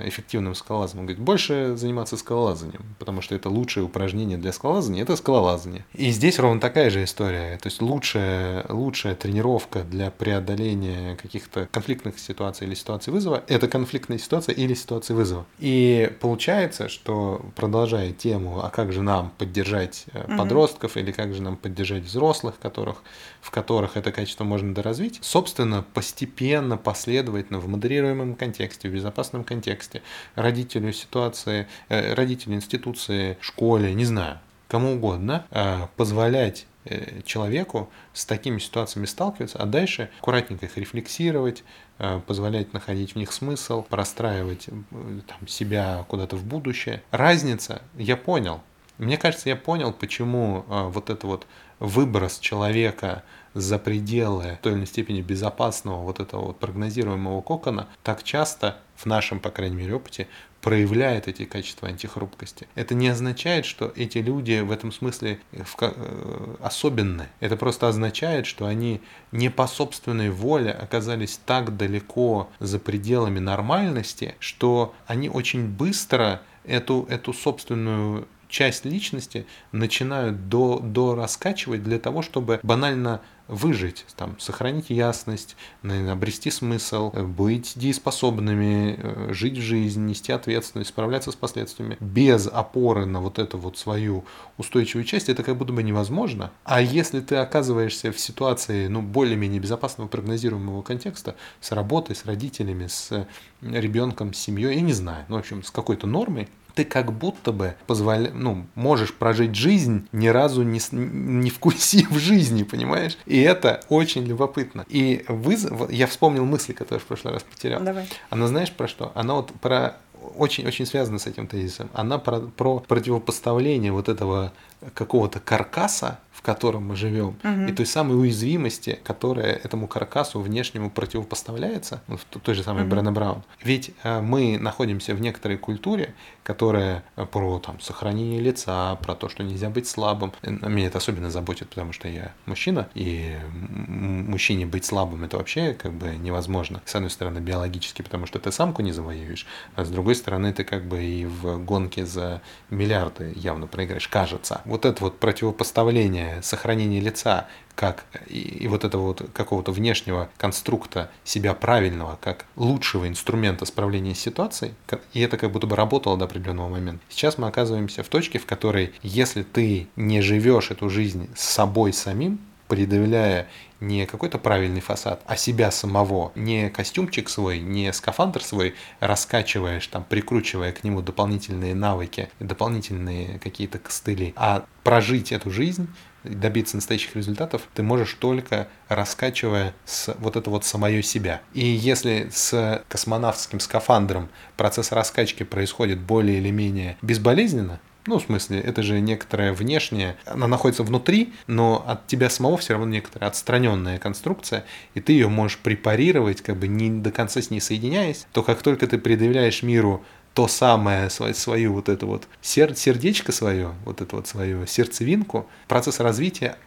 эффективным 0.03 0.55
скалолазом? 0.55 0.99
Он 0.99 1.05
говорит, 1.05 1.23
больше 1.23 1.75
заниматься 1.75 2.17
скалолазанием, 2.17 2.83
потому 2.99 3.21
что 3.21 3.35
это 3.35 3.49
лучшее 3.49 3.83
упражнение 3.83 4.37
для 4.37 4.51
скалолазания– 4.51 5.01
это 5.03 5.15
скалолазание. 5.15 5.85
И 5.93 6.11
здесь 6.11 6.39
ровно 6.39 6.59
такая 6.59 6.89
же 6.89 7.03
история. 7.03 7.57
То 7.57 7.67
есть 7.67 7.81
лучшая, 7.81 8.65
лучшая 8.69 9.15
тренировка 9.15 9.83
для 9.83 10.11
преодоления 10.11 11.15
каких-то 11.15 11.67
конфликтных 11.71 12.19
ситуаций 12.19 12.67
или 12.67 12.75
ситуаций 12.75 13.11
вызова– 13.13 13.43
это 13.47 13.67
конфликтная 13.67 14.17
ситуация 14.17 14.53
или 14.55 14.73
ситуация 14.73 15.15
вызова. 15.15 15.45
И 15.59 16.11
получается, 16.19 16.89
что 16.89 17.41
продолжая 17.55 18.11
тему, 18.11 18.61
а 18.63 18.69
как 18.69 18.93
же 18.93 19.01
нам 19.01 19.31
поддержать 19.37 20.05
угу. 20.13 20.37
подростков 20.37 20.97
или 20.97 21.11
как 21.11 21.33
же 21.33 21.41
нам 21.41 21.57
поддержать 21.57 22.03
взрослых, 22.03 22.59
которых, 22.59 23.03
в 23.47 23.51
которых 23.51 23.95
это 23.95 24.11
качество 24.11 24.43
можно 24.43 24.73
доразвить, 24.73 25.19
собственно, 25.21 25.81
постепенно, 25.93 26.75
последовательно, 26.75 27.59
в 27.59 27.69
модерируемом 27.69 28.35
контексте, 28.35 28.89
в 28.89 28.93
безопасном 28.93 29.45
контексте, 29.45 30.01
родителю 30.35 30.91
ситуации, 30.91 31.65
э, 31.87 32.13
родителю 32.13 32.55
институции, 32.55 33.37
школе, 33.39 33.93
не 33.93 34.03
знаю, 34.03 34.39
кому 34.67 34.95
угодно, 34.95 35.45
э, 35.51 35.87
позволять 35.95 36.67
э, 36.83 37.21
человеку 37.23 37.89
с 38.11 38.25
такими 38.25 38.59
ситуациями 38.59 39.05
сталкиваться, 39.05 39.59
а 39.59 39.65
дальше 39.65 40.09
аккуратненько 40.19 40.65
их 40.65 40.77
рефлексировать, 40.77 41.63
э, 41.99 42.19
позволять 42.27 42.73
находить 42.73 43.13
в 43.13 43.15
них 43.15 43.31
смысл, 43.31 43.81
простраивать 43.83 44.65
там, 44.65 45.47
себя 45.47 46.03
куда-то 46.09 46.35
в 46.35 46.43
будущее. 46.43 47.01
Разница, 47.11 47.81
я 47.95 48.17
понял. 48.17 48.59
Мне 48.97 49.17
кажется, 49.17 49.47
я 49.47 49.55
понял, 49.55 49.93
почему 49.93 50.65
вот 50.67 51.11
это 51.11 51.27
вот 51.27 51.45
выброс 51.79 52.39
человека 52.39 53.23
за 53.53 53.79
пределы 53.79 54.59
той 54.61 54.73
или 54.73 54.77
иной 54.77 54.87
степени 54.87 55.21
безопасного 55.21 56.03
вот 56.03 56.19
этого 56.19 56.47
вот 56.47 56.59
прогнозируемого 56.59 57.41
кокона, 57.41 57.87
так 58.03 58.23
часто 58.23 58.77
в 58.95 59.05
нашем, 59.05 59.39
по 59.39 59.49
крайней 59.49 59.75
мере, 59.75 59.95
опыте 59.95 60.27
проявляет 60.61 61.27
эти 61.27 61.45
качества 61.45 61.87
антихрупкости. 61.87 62.67
Это 62.75 62.93
не 62.93 63.07
означает, 63.07 63.65
что 63.65 63.91
эти 63.95 64.17
люди 64.17 64.59
в 64.59 64.71
этом 64.71 64.91
смысле 64.91 65.39
э, 65.53 65.63
э, 65.81 66.55
особенны. 66.61 67.27
Это 67.39 67.57
просто 67.57 67.87
означает, 67.87 68.45
что 68.45 68.65
они 68.65 69.01
не 69.31 69.49
по 69.49 69.67
собственной 69.67 70.29
воле 70.29 70.71
оказались 70.71 71.39
так 71.45 71.77
далеко 71.77 72.49
за 72.59 72.79
пределами 72.79 73.39
нормальности, 73.39 74.35
что 74.39 74.93
они 75.05 75.29
очень 75.29 75.67
быстро 75.67 76.41
эту, 76.65 77.05
эту 77.09 77.33
собственную 77.33 78.27
часть 78.47 78.85
личности 78.85 79.45
начинают 79.71 80.49
до, 80.49 80.79
до 80.79 81.15
раскачивать 81.15 81.83
для 81.83 81.99
того, 81.99 82.21
чтобы 82.21 82.59
банально 82.63 83.21
выжить, 83.47 84.05
там, 84.15 84.37
сохранить 84.39 84.89
ясность, 84.89 85.55
обрести 85.81 86.51
смысл, 86.51 87.11
быть 87.11 87.73
дееспособными, 87.75 88.99
э, 89.01 89.33
жить 89.33 89.55
жизнь, 89.55 90.05
нести 90.05 90.31
ответственность, 90.31 90.89
справляться 90.89 91.31
с 91.31 91.35
последствиями. 91.35 91.97
Без 91.99 92.47
опоры 92.47 93.05
на 93.05 93.21
вот 93.21 93.39
эту 93.39 93.57
вот 93.57 93.77
свою 93.77 94.25
устойчивую 94.57 95.05
часть 95.05 95.29
это 95.29 95.43
как 95.43 95.55
будто 95.57 95.71
бы 95.71 95.81
невозможно. 95.81 96.51
А 96.65 96.81
если 96.81 97.21
ты 97.21 97.37
оказываешься 97.37 98.11
в 98.11 98.19
ситуации 98.19 98.87
ну, 98.87 99.01
более-менее 99.01 99.61
безопасного 99.61 100.07
прогнозируемого 100.07 100.81
контекста 100.81 101.35
с 101.61 101.71
работой, 101.71 102.15
с 102.15 102.25
родителями, 102.25 102.87
с 102.87 103.27
ребенком, 103.61 104.33
с 104.33 104.39
семьей, 104.39 104.75
я 104.75 104.81
не 104.81 104.93
знаю, 104.93 105.25
ну, 105.29 105.37
в 105.37 105.39
общем, 105.39 105.63
с 105.63 105.71
какой-то 105.71 106.05
нормой, 106.05 106.49
ты 106.77 106.85
как 106.85 107.11
будто 107.11 107.51
бы 107.51 107.73
позволя... 107.87 108.29
ну, 108.31 108.67
можешь 108.75 109.11
прожить 109.11 109.55
жизнь, 109.55 110.07
ни 110.11 110.27
разу 110.27 110.61
не, 110.61 110.79
не 110.91 111.49
вкусив 111.49 112.11
жизни, 112.11 112.61
понимаешь? 112.61 113.17
И 113.25 113.41
это 113.41 113.81
очень 113.89 114.23
любопытно. 114.25 114.85
И 114.87 115.25
вызов... 115.27 115.89
я 115.89 116.05
вспомнил 116.05 116.45
мысли, 116.45 116.73
которые 116.73 116.99
в 116.99 117.05
прошлый 117.05 117.33
раз 117.33 117.41
потерял. 117.41 117.81
Давай. 117.81 118.07
Она 118.29 118.45
знаешь 118.45 118.71
про 118.71 118.87
что? 118.87 119.11
Она 119.15 119.33
вот 119.33 119.51
про 119.59 119.97
очень-очень 120.35 120.85
связана 120.85 121.17
с 121.17 121.25
этим 121.25 121.47
тезисом. 121.47 121.89
Она 121.93 122.19
про, 122.19 122.41
про 122.41 122.79
противопоставление 122.79 123.91
вот 123.91 124.07
этого 124.07 124.53
какого-то 124.93 125.39
каркаса 125.39 126.19
в 126.37 126.43
котором 126.43 126.87
мы 126.89 126.95
живем, 126.95 127.35
угу. 127.43 127.61
и 127.67 127.71
той 127.71 127.87
самой 127.87 128.15
уязвимости, 128.15 128.99
которая 129.03 129.53
этому 129.53 129.87
каркасу 129.87 130.39
внешнему 130.39 130.91
противопоставляется, 130.91 132.03
ну, 132.07 132.17
в 132.17 132.23
той 132.25 132.53
же 132.53 132.61
самой 132.61 132.83
угу. 132.83 132.91
Брэна 132.91 133.11
Браун. 133.11 133.41
Ведь 133.63 133.91
э, 134.03 134.21
мы 134.21 134.59
находимся 134.59 135.15
в 135.15 135.19
некоторой 135.19 135.57
культуре, 135.57 136.13
которая 136.43 137.03
э, 137.15 137.25
про 137.25 137.57
там, 137.57 137.79
сохранение 137.79 138.39
лица, 138.39 138.95
про 138.97 139.15
то, 139.15 139.29
что 139.29 139.43
нельзя 139.43 139.71
быть 139.71 139.87
слабым. 139.87 140.31
Э, 140.43 140.51
меня 140.51 140.85
это 140.85 140.99
особенно 140.99 141.31
заботит, 141.31 141.69
потому 141.69 141.91
что 141.91 142.07
я 142.07 142.31
мужчина, 142.45 142.87
и 142.93 143.35
мужчине 143.49 144.67
быть 144.67 144.85
слабым 144.85 145.23
это 145.23 145.37
вообще 145.37 145.73
как 145.73 145.93
бы 145.93 146.09
невозможно. 146.17 146.83
С 146.85 146.93
одной 146.93 147.09
стороны, 147.09 147.39
биологически, 147.39 148.03
потому 148.03 148.27
что 148.27 148.37
ты 148.37 148.51
самку 148.51 148.83
не 148.83 148.91
завоюешь, 148.91 149.47
а 149.73 149.85
с 149.85 149.89
другой 149.89 150.13
стороны, 150.13 150.53
ты 150.53 150.63
как 150.63 150.85
бы 150.85 151.03
и 151.03 151.25
в 151.25 151.57
гонке 151.65 152.05
за 152.05 152.43
миллиарды 152.69 153.33
явно 153.35 153.65
проиграешь, 153.65 154.07
кажется. 154.07 154.61
Вот 154.67 154.85
это 154.85 155.03
вот 155.03 155.19
противопоставление 155.19 156.41
сохранение, 156.41 156.99
лица, 156.99 157.47
как 157.73 158.05
и, 158.27 158.39
и 158.39 158.67
вот 158.67 158.83
этого 158.83 159.03
вот 159.03 159.29
какого-то 159.33 159.71
внешнего 159.71 160.29
конструкта 160.37 161.09
себя 161.23 161.53
правильного, 161.53 162.17
как 162.21 162.45
лучшего 162.55 163.07
инструмента 163.07 163.65
справления 163.65 164.13
с 164.13 164.19
ситуацией, 164.19 164.73
и 165.13 165.21
это 165.21 165.37
как 165.37 165.51
будто 165.51 165.67
бы 165.67 165.75
работало 165.75 166.17
до 166.17 166.25
определенного 166.25 166.69
момента. 166.69 167.03
Сейчас 167.09 167.37
мы 167.37 167.47
оказываемся 167.47 168.03
в 168.03 168.09
точке, 168.09 168.39
в 168.39 168.45
которой, 168.45 168.93
если 169.03 169.43
ты 169.43 169.87
не 169.95 170.21
живешь 170.21 170.71
эту 170.71 170.89
жизнь 170.89 171.29
с 171.35 171.43
собой 171.43 171.93
самим, 171.93 172.39
предъявляя 172.67 173.47
не 173.79 174.05
какой-то 174.05 174.39
правильный 174.39 174.81
фасад, 174.81 175.21
а 175.25 175.35
себя 175.35 175.71
самого, 175.71 176.31
не 176.35 176.69
костюмчик 176.69 177.29
свой, 177.29 177.59
не 177.59 177.93
скафандр 177.93 178.43
свой 178.43 178.75
раскачиваешь, 178.99 179.85
там, 179.87 180.03
прикручивая 180.03 180.71
к 180.71 180.83
нему 180.83 181.01
дополнительные 181.01 181.75
навыки, 181.75 182.29
дополнительные 182.39 183.39
какие-то 183.39 183.79
костыли, 183.79 184.33
а 184.35 184.65
прожить 184.83 185.31
эту 185.31 185.51
жизнь 185.51 185.87
добиться 186.23 186.75
настоящих 186.75 187.15
результатов 187.15 187.67
ты 187.73 187.83
можешь 187.83 188.13
только 188.13 188.67
раскачивая 188.89 189.73
с 189.85 190.13
вот 190.19 190.35
это 190.35 190.49
вот 190.49 190.65
самое 190.65 191.01
себя. 191.03 191.41
И 191.53 191.65
если 191.65 192.29
с 192.31 192.83
космонавтским 192.87 193.59
скафандром 193.59 194.29
процесс 194.55 194.91
раскачки 194.91 195.43
происходит 195.43 195.99
более 195.99 196.39
или 196.39 196.51
менее 196.51 196.97
безболезненно, 197.01 197.79
ну, 198.07 198.19
в 198.19 198.23
смысле, 198.23 198.59
это 198.59 198.81
же 198.81 198.99
некоторая 198.99 199.53
внешняя, 199.53 200.17
она 200.25 200.47
находится 200.47 200.83
внутри, 200.83 201.33
но 201.45 201.83
от 201.85 202.07
тебя 202.07 202.29
самого 202.29 202.57
все 202.57 202.73
равно 202.73 202.87
некоторая 202.87 203.29
отстраненная 203.29 203.99
конструкция, 203.99 204.65
и 204.93 205.01
ты 205.01 205.13
ее 205.13 205.27
можешь 205.27 205.57
препарировать, 205.59 206.41
как 206.41 206.57
бы 206.57 206.67
не 206.67 206.89
до 206.89 207.11
конца 207.11 207.41
с 207.41 207.49
ней 207.49 207.59
соединяясь, 207.59 208.25
то 208.31 208.43
как 208.43 208.61
только 208.61 208.87
ты 208.87 208.97
предъявляешь 208.97 209.63
миру 209.63 210.03
то 210.33 210.47
самое, 210.47 211.09
свою, 211.09 211.33
свою 211.33 211.73
вот 211.73 211.89
это 211.89 212.05
вот 212.05 212.27
сер, 212.41 212.75
сердечко 212.75 213.31
свое, 213.31 213.73
вот 213.85 214.01
это 214.01 214.15
вот 214.15 214.27
свою 214.27 214.67
сердцевинку, 214.67 215.47
процесс 215.67 215.99
развития 215.99 216.57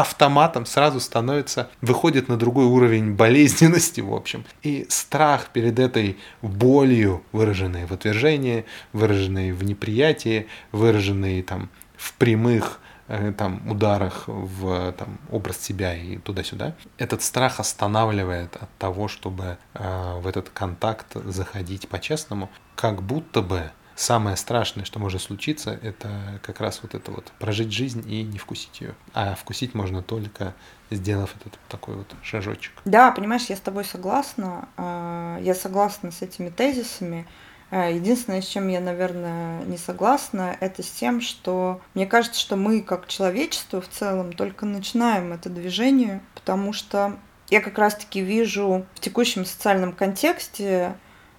автоматом 0.00 0.66
сразу 0.66 1.00
становится, 1.00 1.70
выходит 1.80 2.28
на 2.28 2.36
другой 2.36 2.66
уровень 2.66 3.12
болезненности, 3.16 4.00
в 4.00 4.12
общем. 4.14 4.44
И 4.62 4.86
страх 4.88 5.48
перед 5.52 5.78
этой 5.78 6.16
болью, 6.40 7.22
выраженной 7.32 7.86
в 7.86 7.92
отвержении, 7.92 8.64
выраженной 8.92 9.52
в 9.52 9.64
неприятии, 9.64 10.46
выраженной 10.72 11.42
там 11.42 11.70
в 11.96 12.14
прямых 12.14 12.80
Э, 13.14 13.30
там, 13.36 13.68
ударах 13.68 14.24
в 14.26 14.92
там, 14.92 15.18
образ 15.30 15.58
себя 15.58 15.94
и 15.94 16.16
туда-сюда, 16.16 16.74
этот 16.96 17.20
страх 17.22 17.60
останавливает 17.60 18.56
от 18.56 18.70
того, 18.78 19.06
чтобы 19.08 19.58
э, 19.74 20.18
в 20.20 20.26
этот 20.26 20.48
контакт 20.48 21.08
заходить 21.26 21.88
по-честному, 21.88 22.48
как 22.74 23.02
будто 23.02 23.42
бы 23.42 23.70
самое 24.02 24.36
страшное, 24.36 24.84
что 24.84 24.98
может 24.98 25.22
случиться, 25.22 25.78
это 25.82 26.40
как 26.42 26.60
раз 26.60 26.80
вот 26.82 26.94
это 26.94 27.10
вот 27.12 27.32
прожить 27.38 27.72
жизнь 27.72 28.04
и 28.10 28.22
не 28.22 28.38
вкусить 28.38 28.80
ее. 28.80 28.94
А 29.14 29.34
вкусить 29.34 29.74
можно 29.74 30.02
только 30.02 30.54
сделав 30.90 31.34
этот 31.40 31.58
такой 31.68 31.94
вот 31.94 32.12
шажочек. 32.22 32.72
Да, 32.84 33.12
понимаешь, 33.12 33.46
я 33.46 33.56
с 33.56 33.60
тобой 33.60 33.84
согласна. 33.84 34.68
Э, 34.76 35.38
я 35.40 35.54
согласна 35.54 36.10
с 36.10 36.20
этими 36.20 36.50
тезисами. 36.50 37.26
Э, 37.70 37.94
единственное, 37.94 38.42
с 38.42 38.46
чем 38.46 38.68
я, 38.68 38.80
наверное, 38.80 39.62
не 39.64 39.78
согласна, 39.78 40.56
это 40.60 40.82
с 40.82 40.90
тем, 40.90 41.20
что 41.20 41.80
мне 41.94 42.06
кажется, 42.06 42.40
что 42.40 42.56
мы, 42.56 42.82
как 42.82 43.06
человечество 43.06 43.80
в 43.80 43.88
целом, 43.88 44.32
только 44.32 44.66
начинаем 44.66 45.32
это 45.32 45.48
движение, 45.48 46.20
потому 46.34 46.72
что 46.72 47.18
я 47.48 47.60
как 47.60 47.78
раз-таки 47.78 48.20
вижу 48.20 48.84
в 48.94 49.00
текущем 49.00 49.44
социальном 49.44 49.92
контексте 49.92 50.96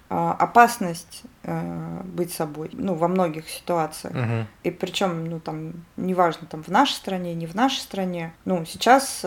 э, 0.08 0.34
опасность 0.38 1.24
э, 1.44 2.00
быть 2.04 2.32
собой, 2.32 2.70
ну, 2.72 2.94
во 2.94 3.08
многих 3.08 3.48
ситуациях. 3.48 4.14
Угу. 4.14 4.46
И 4.64 4.70
причем, 4.70 5.26
ну, 5.26 5.40
там, 5.40 5.72
неважно, 5.96 6.46
там, 6.50 6.62
в 6.62 6.68
нашей 6.68 6.94
стране, 6.94 7.34
не 7.34 7.46
в 7.46 7.54
нашей 7.54 7.78
стране. 7.78 8.32
Ну, 8.44 8.64
сейчас 8.64 9.24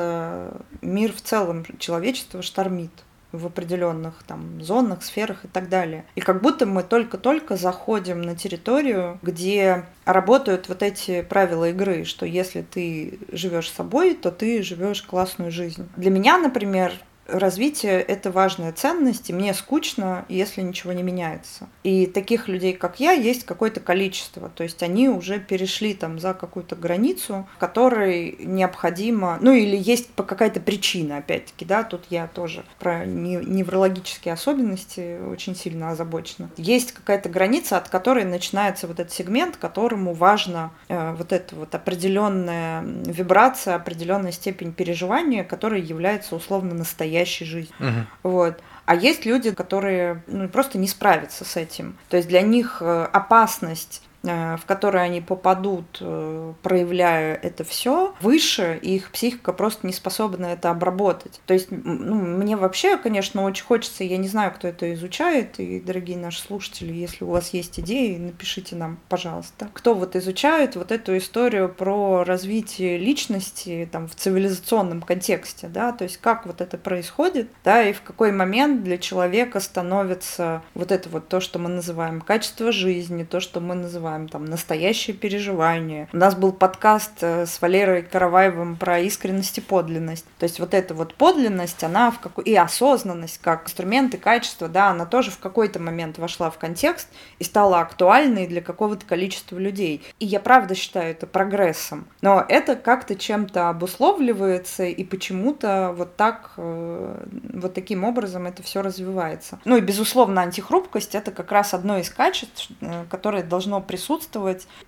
мир 0.81 1.13
в 1.13 1.21
целом, 1.21 1.65
человечество 1.79 2.41
штормит 2.41 2.91
в 3.31 3.45
определенных 3.45 4.23
там 4.23 4.61
зонах, 4.61 5.03
сферах 5.03 5.45
и 5.45 5.47
так 5.47 5.69
далее. 5.69 6.05
И 6.15 6.21
как 6.21 6.41
будто 6.41 6.65
мы 6.65 6.83
только-только 6.83 7.57
заходим 7.57 8.21
на 8.21 8.35
территорию, 8.35 9.19
где 9.21 9.85
работают 10.05 10.69
вот 10.69 10.81
эти 10.81 11.21
правила 11.21 11.69
игры, 11.69 12.05
что 12.05 12.25
если 12.25 12.61
ты 12.61 13.19
живешь 13.31 13.71
собой, 13.71 14.13
то 14.15 14.31
ты 14.31 14.63
живешь 14.63 15.01
классную 15.01 15.51
жизнь. 15.51 15.87
Для 15.97 16.09
меня, 16.09 16.37
например, 16.37 16.93
развитие— 17.27 18.01
это 18.07 18.31
важная 18.31 18.71
ценность, 18.71 19.29
и 19.29 19.33
мне 19.33 19.53
скучно, 19.53 20.25
если 20.29 20.61
ничего 20.61 20.93
не 20.93 21.03
меняется. 21.03 21.67
И 21.83 22.05
таких 22.05 22.47
людей, 22.47 22.73
как 22.73 22.99
я, 22.99 23.11
есть 23.11 23.45
какое-то 23.45 23.79
количество. 23.79 24.49
То 24.49 24.63
есть 24.63 24.81
они 24.83 25.09
уже 25.09 25.39
перешли 25.39 25.93
там 25.93 26.19
за 26.19 26.33
какую-то 26.33 26.75
границу, 26.75 27.47
которой 27.59 28.37
необходимо, 28.39 29.37
ну 29.41 29.53
или 29.53 29.75
есть 29.77 30.09
какая-то 30.15 30.59
причина, 30.59 31.17
опять-таки, 31.17 31.65
да, 31.65 31.83
тут 31.83 32.05
я 32.09 32.27
тоже 32.27 32.63
про 32.79 33.05
неврологические 33.05 34.33
особенности 34.33 35.19
очень 35.21 35.55
сильно 35.55 35.91
озабочена. 35.91 36.49
Есть 36.57 36.93
какая-то 36.93 37.29
граница, 37.29 37.77
от 37.77 37.89
которой 37.89 38.23
начинается 38.23 38.87
вот 38.87 38.99
этот 38.99 39.13
сегмент, 39.13 39.57
которому 39.57 40.13
важно 40.13 40.71
э, 40.87 41.13
вот 41.13 41.33
эта 41.33 41.55
вот 41.55 41.73
определенная 41.75 42.81
вибрация, 42.81 43.75
определенная 43.75 44.31
степень 44.31 44.71
переживания, 44.71 45.43
которая 45.43 45.81
является 45.81 46.35
условно 46.35 46.73
настоящей 46.73 47.16
настоящей 47.17 47.45
жизни. 47.45 47.75
Угу. 47.79 48.31
Вот. 48.31 48.59
А 48.85 48.95
есть 48.95 49.25
люди, 49.25 49.51
которые 49.51 50.23
ну, 50.27 50.47
просто 50.47 50.77
не 50.77 50.87
справятся 50.87 51.43
с 51.43 51.57
этим. 51.57 51.97
То 52.09 52.17
есть 52.17 52.29
для 52.29 52.41
них 52.41 52.77
э, 52.81 53.07
опасность 53.11 54.01
в 54.27 54.65
которые 54.65 55.03
они 55.03 55.21
попадут, 55.21 55.97
э, 56.01 56.53
проявляя 56.61 57.35
это 57.35 57.63
все, 57.63 58.15
выше, 58.21 58.79
и 58.81 58.95
их 58.95 59.11
психика 59.11 59.53
просто 59.53 59.87
не 59.87 59.93
способна 59.93 60.47
это 60.47 60.69
обработать. 60.69 61.41
То 61.45 61.53
есть, 61.53 61.67
ну, 61.69 62.15
мне 62.15 62.55
вообще, 62.55 62.97
конечно, 62.97 63.43
очень 63.43 63.65
хочется, 63.65 64.03
я 64.03 64.17
не 64.17 64.27
знаю, 64.27 64.51
кто 64.53 64.67
это 64.67 64.93
изучает, 64.93 65.59
и, 65.59 65.79
дорогие 65.79 66.17
наши 66.17 66.41
слушатели, 66.41 66.93
если 66.93 67.23
у 67.23 67.29
вас 67.29 67.49
есть 67.53 67.79
идеи, 67.79 68.17
напишите 68.17 68.75
нам, 68.75 68.99
пожалуйста. 69.09 69.69
Кто 69.73 69.93
вот 69.93 70.15
изучает 70.15 70.75
вот 70.75 70.91
эту 70.91 71.17
историю 71.17 71.69
про 71.69 72.23
развитие 72.23 72.97
личности 72.97 73.87
там, 73.91 74.07
в 74.07 74.15
цивилизационном 74.15 75.01
контексте, 75.01 75.67
да, 75.67 75.91
то 75.91 76.03
есть 76.03 76.17
как 76.17 76.45
вот 76.45 76.61
это 76.61 76.77
происходит, 76.77 77.49
да, 77.63 77.83
и 77.83 77.93
в 77.93 78.01
какой 78.01 78.31
момент 78.31 78.83
для 78.83 78.97
человека 78.97 79.59
становится 79.59 80.63
вот 80.73 80.91
это 80.91 81.09
вот 81.09 81.27
то, 81.27 81.39
что 81.39 81.59
мы 81.59 81.69
называем 81.69 82.21
качество 82.21 82.71
жизни, 82.71 83.23
то, 83.23 83.39
что 83.39 83.59
мы 83.59 83.75
называем 83.75 84.16
называем, 84.17 84.29
там, 84.29 84.45
настоящее 84.45 85.15
переживание. 85.15 86.07
У 86.13 86.17
нас 86.17 86.35
был 86.35 86.51
подкаст 86.51 87.11
э, 87.21 87.45
с 87.45 87.61
Валерой 87.61 88.03
Караваевым 88.03 88.75
про 88.75 88.99
искренность 88.99 89.57
и 89.57 89.61
подлинность. 89.61 90.25
То 90.39 90.43
есть 90.43 90.59
вот 90.59 90.73
эта 90.73 90.93
вот 90.93 91.13
подлинность, 91.13 91.83
она 91.83 92.11
в 92.11 92.19
какой... 92.19 92.43
и 92.45 92.55
осознанность 92.55 93.39
как 93.41 93.65
инструмент 93.65 94.13
и 94.15 94.17
качество, 94.17 94.67
да, 94.67 94.89
она 94.89 95.05
тоже 95.05 95.31
в 95.31 95.39
какой-то 95.39 95.79
момент 95.79 96.17
вошла 96.17 96.49
в 96.49 96.57
контекст 96.57 97.07
и 97.39 97.43
стала 97.43 97.81
актуальной 97.81 98.47
для 98.47 98.61
какого-то 98.61 99.05
количества 99.05 99.57
людей. 99.57 100.03
И 100.19 100.25
я 100.25 100.39
правда 100.39 100.75
считаю 100.75 101.11
это 101.11 101.27
прогрессом. 101.27 102.07
Но 102.21 102.43
это 102.47 102.75
как-то 102.75 103.15
чем-то 103.15 103.69
обусловливается, 103.69 104.85
и 104.85 105.03
почему-то 105.03 105.93
вот 105.95 106.15
так, 106.15 106.51
э, 106.57 107.25
вот 107.53 107.73
таким 107.73 108.03
образом 108.03 108.47
это 108.47 108.63
все 108.63 108.81
развивается. 108.81 109.59
Ну 109.65 109.77
и, 109.77 109.81
безусловно, 109.81 110.41
антихрупкость— 110.41 111.15
это 111.15 111.31
как 111.31 111.51
раз 111.51 111.73
одно 111.73 111.97
из 111.97 112.09
качеств, 112.09 112.69
э, 112.81 113.05
которое 113.09 113.43
должно 113.43 113.81
присутствовать 113.81 114.06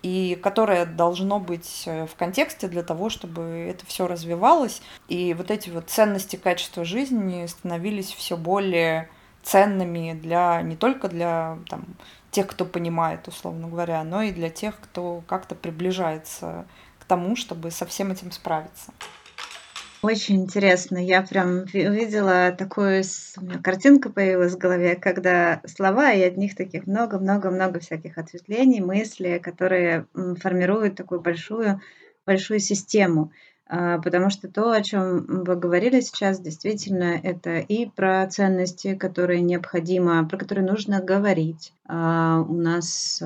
и 0.02 0.38
которое 0.42 0.86
должно 0.86 1.38
быть 1.38 1.84
э, 1.86 2.06
в 2.06 2.14
контексте 2.14 2.68
для 2.68 2.82
того, 2.82 3.10
чтобы 3.10 3.42
это 3.42 3.84
все 3.86 4.06
развивалось. 4.06 4.82
И 5.08 5.34
вот 5.34 5.50
эти 5.50 5.70
вот 5.70 5.90
ценности 5.90 6.36
качества 6.36 6.84
жизни 6.84 7.46
становились 7.46 8.12
все 8.12 8.36
более 8.36 9.08
ценными 9.42 10.12
для 10.12 10.62
не 10.62 10.76
только 10.76 11.08
для 11.08 11.58
там, 11.68 11.84
тех, 12.30 12.46
кто 12.46 12.64
понимает, 12.64 13.26
условно 13.28 13.68
говоря, 13.68 14.02
но 14.04 14.22
и 14.22 14.32
для 14.32 14.50
тех, 14.50 14.78
кто 14.80 15.22
как-то 15.26 15.54
приближается 15.54 16.66
к 16.98 17.04
тому, 17.04 17.36
чтобы 17.36 17.70
со 17.70 17.86
всем 17.86 18.12
этим 18.12 18.32
справиться. 18.32 18.92
Очень 20.02 20.44
интересно. 20.44 20.96
Я 20.96 21.20
прям 21.20 21.64
увидела 21.74 22.52
такую, 22.52 23.02
меня 23.40 23.58
картинка 23.62 24.08
появилась 24.08 24.54
в 24.54 24.58
голове, 24.58 24.96
когда 24.96 25.60
слова, 25.66 26.12
и 26.12 26.22
от 26.22 26.38
них 26.38 26.56
таких 26.56 26.86
много-много-много 26.86 27.80
всяких 27.80 28.16
ответвлений, 28.16 28.80
мыслей, 28.80 29.38
которые 29.38 30.06
формируют 30.40 30.96
такую 30.96 31.20
большую, 31.20 31.82
большую 32.24 32.60
систему. 32.60 33.30
А, 33.66 33.98
потому 33.98 34.30
что 34.30 34.48
то, 34.48 34.72
о 34.72 34.82
чем 34.82 35.26
вы 35.44 35.54
говорили 35.54 36.00
сейчас, 36.00 36.40
действительно, 36.40 37.20
это 37.22 37.58
и 37.58 37.84
про 37.84 38.26
ценности, 38.26 38.94
которые 38.94 39.42
необходимо, 39.42 40.26
про 40.26 40.38
которые 40.38 40.66
нужно 40.66 41.02
говорить. 41.02 41.74
А, 41.86 42.40
у 42.40 42.54
нас 42.54 43.22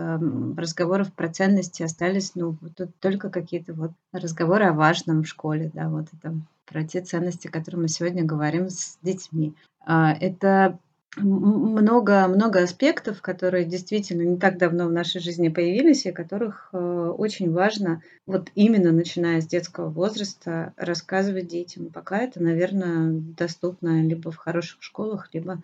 разговоров 0.56 1.12
про 1.14 1.28
ценности 1.32 1.84
остались, 1.84 2.34
ну, 2.34 2.58
тут 2.76 2.90
только 2.98 3.30
какие-то 3.30 3.74
вот 3.74 3.92
разговоры 4.12 4.66
о 4.66 4.72
важном 4.72 5.22
в 5.22 5.28
школе, 5.28 5.70
да, 5.72 5.88
вот 5.88 6.08
это 6.12 6.34
про 6.66 6.84
те 6.84 7.00
ценности, 7.00 7.48
которые 7.48 7.82
мы 7.82 7.88
сегодня 7.88 8.24
говорим 8.24 8.68
с 8.70 8.98
детьми. 9.02 9.54
А, 9.84 10.12
это 10.12 10.78
много, 11.16 12.26
много 12.26 12.62
аспектов, 12.62 13.22
которые 13.22 13.64
действительно 13.64 14.22
не 14.22 14.36
так 14.36 14.58
давно 14.58 14.88
в 14.88 14.92
нашей 14.92 15.20
жизни 15.20 15.48
появились, 15.48 16.06
и 16.06 16.12
которых 16.12 16.70
э, 16.72 16.76
очень 16.76 17.52
важно 17.52 18.02
вот 18.26 18.50
именно 18.54 18.90
начиная 18.90 19.40
с 19.40 19.46
детского 19.46 19.90
возраста 19.90 20.72
рассказывать 20.76 21.46
детям. 21.46 21.90
Пока 21.90 22.18
это, 22.18 22.42
наверное, 22.42 23.12
доступно 23.12 24.02
либо 24.02 24.32
в 24.32 24.36
хороших 24.36 24.82
школах, 24.82 25.28
либо 25.32 25.62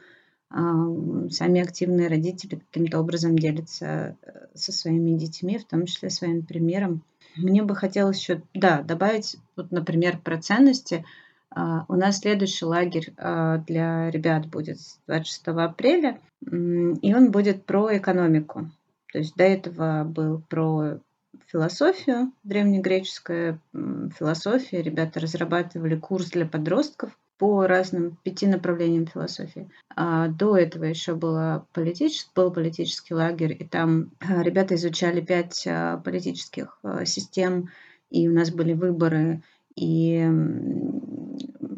сами 0.52 1.60
активные 1.60 2.08
родители 2.08 2.56
каким-то 2.56 2.98
образом 2.98 3.38
делятся 3.38 4.16
э, 4.22 4.46
со 4.54 4.72
своими 4.72 5.16
детьми, 5.16 5.58
в 5.58 5.64
том 5.64 5.86
числе 5.86 6.10
своим 6.10 6.42
примером. 6.44 7.04
Мне 7.36 7.62
бы 7.62 7.74
хотелось 7.74 8.20
еще, 8.20 8.42
да, 8.54 8.82
добавить, 8.82 9.36
вот, 9.56 9.70
например, 9.70 10.18
про 10.18 10.40
ценности– 10.40 11.04
а, 11.52 11.84
у 11.88 11.94
нас 11.94 12.18
следующий 12.18 12.64
лагерь 12.64 13.12
а, 13.16 13.58
для 13.58 14.10
ребят 14.10 14.46
будет 14.46 14.78
26 15.06 15.48
апреля, 15.48 16.20
и 16.42 17.14
он 17.14 17.30
будет 17.30 17.64
про 17.66 17.96
экономику. 17.96 18.70
То 19.12 19.18
есть 19.18 19.34
до 19.34 19.44
этого 19.44 20.04
был 20.04 20.42
про 20.48 20.98
философию, 21.46 22.32
древнегреческая 22.44 23.58
философия. 23.72 24.82
Ребята 24.82 25.18
разрабатывали 25.18 25.96
курс 25.96 26.30
для 26.30 26.46
подростков 26.46 27.18
по 27.40 27.66
разным 27.66 28.18
пяти 28.22 28.46
направлениям 28.46 29.06
философии. 29.06 29.70
А 29.96 30.28
до 30.28 30.58
этого 30.58 30.84
еще 30.84 31.14
было 31.14 31.66
политический, 31.72 32.30
был 32.34 32.52
политический 32.52 33.14
лагерь, 33.14 33.56
и 33.58 33.64
там 33.64 34.10
ребята 34.20 34.74
изучали 34.74 35.22
пять 35.22 35.66
политических 36.04 36.78
систем, 37.06 37.70
и 38.10 38.28
у 38.28 38.32
нас 38.32 38.50
были 38.50 38.74
выборы 38.74 39.42
и 39.74 40.28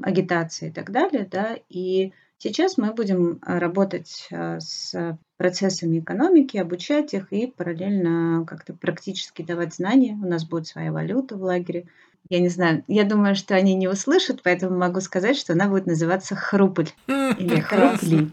агитации 0.02 0.68
и 0.68 0.72
так 0.72 0.90
далее, 0.90 1.28
да, 1.30 1.56
и 1.68 2.12
сейчас 2.42 2.76
мы 2.76 2.92
будем 2.92 3.38
а, 3.42 3.60
работать 3.60 4.28
а, 4.32 4.58
с 4.58 5.16
процессами 5.36 6.00
экономики, 6.00 6.56
обучать 6.56 7.14
их 7.14 7.32
и 7.32 7.46
параллельно 7.46 8.44
как-то 8.46 8.74
практически 8.74 9.42
давать 9.42 9.74
знания. 9.74 10.14
У 10.14 10.26
нас 10.26 10.44
будет 10.44 10.66
своя 10.66 10.92
валюта 10.92 11.36
в 11.36 11.42
лагере. 11.42 11.86
Я 12.28 12.40
не 12.40 12.48
знаю, 12.48 12.84
я 12.88 13.04
думаю, 13.04 13.34
что 13.34 13.54
они 13.54 13.74
не 13.74 13.88
услышат, 13.88 14.42
поэтому 14.42 14.78
могу 14.78 15.00
сказать, 15.00 15.36
что 15.36 15.52
она 15.52 15.68
будет 15.68 15.86
называться 15.86 16.34
хрупль 16.34 16.88
или 17.06 17.60
хрупли. 17.60 18.30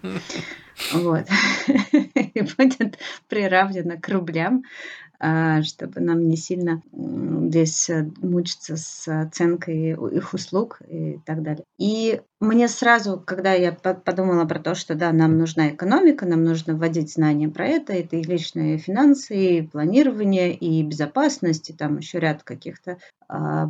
Вот. 0.94 1.26
И 2.40 2.56
будет 2.58 2.98
приравнена 3.28 3.98
к 3.98 4.10
рублям. 4.10 4.64
А, 5.22 5.64
чтобы 5.64 6.00
нам 6.00 6.30
не 6.30 6.38
сильно 6.38 6.82
здесь 6.94 7.90
э, 7.90 8.10
мучиться 8.22 8.78
с 8.78 9.06
оценкой 9.06 9.98
их 10.16 10.34
услуг 10.34 10.80
и 10.88 11.20
так 11.26 11.44
далее. 11.44 11.66
И 11.78 12.22
мне 12.40 12.70
сразу, 12.70 13.22
когда 13.26 13.52
я 13.52 13.74
подумала 13.74 14.46
про 14.46 14.60
то, 14.60 14.76
что 14.76 14.96
да, 14.96 15.12
нам 15.12 15.38
нужна 15.38 15.72
экономика, 15.72 16.26
нам 16.26 16.46
нужно 16.46 16.74
вводить 16.74 17.12
знания 17.12 17.50
про 17.50 17.68
это, 17.68 17.92
это 17.92 18.16
и 18.16 18.24
личные 18.24 18.78
финансы, 18.78 19.36
и 19.36 19.62
планирование, 19.62 20.54
и 20.54 20.82
безопасность, 20.84 21.70
и 21.70 21.74
там 21.74 21.98
еще 21.98 22.20
ряд 22.20 22.44
каких-то 22.44 22.98
э, 23.28 23.66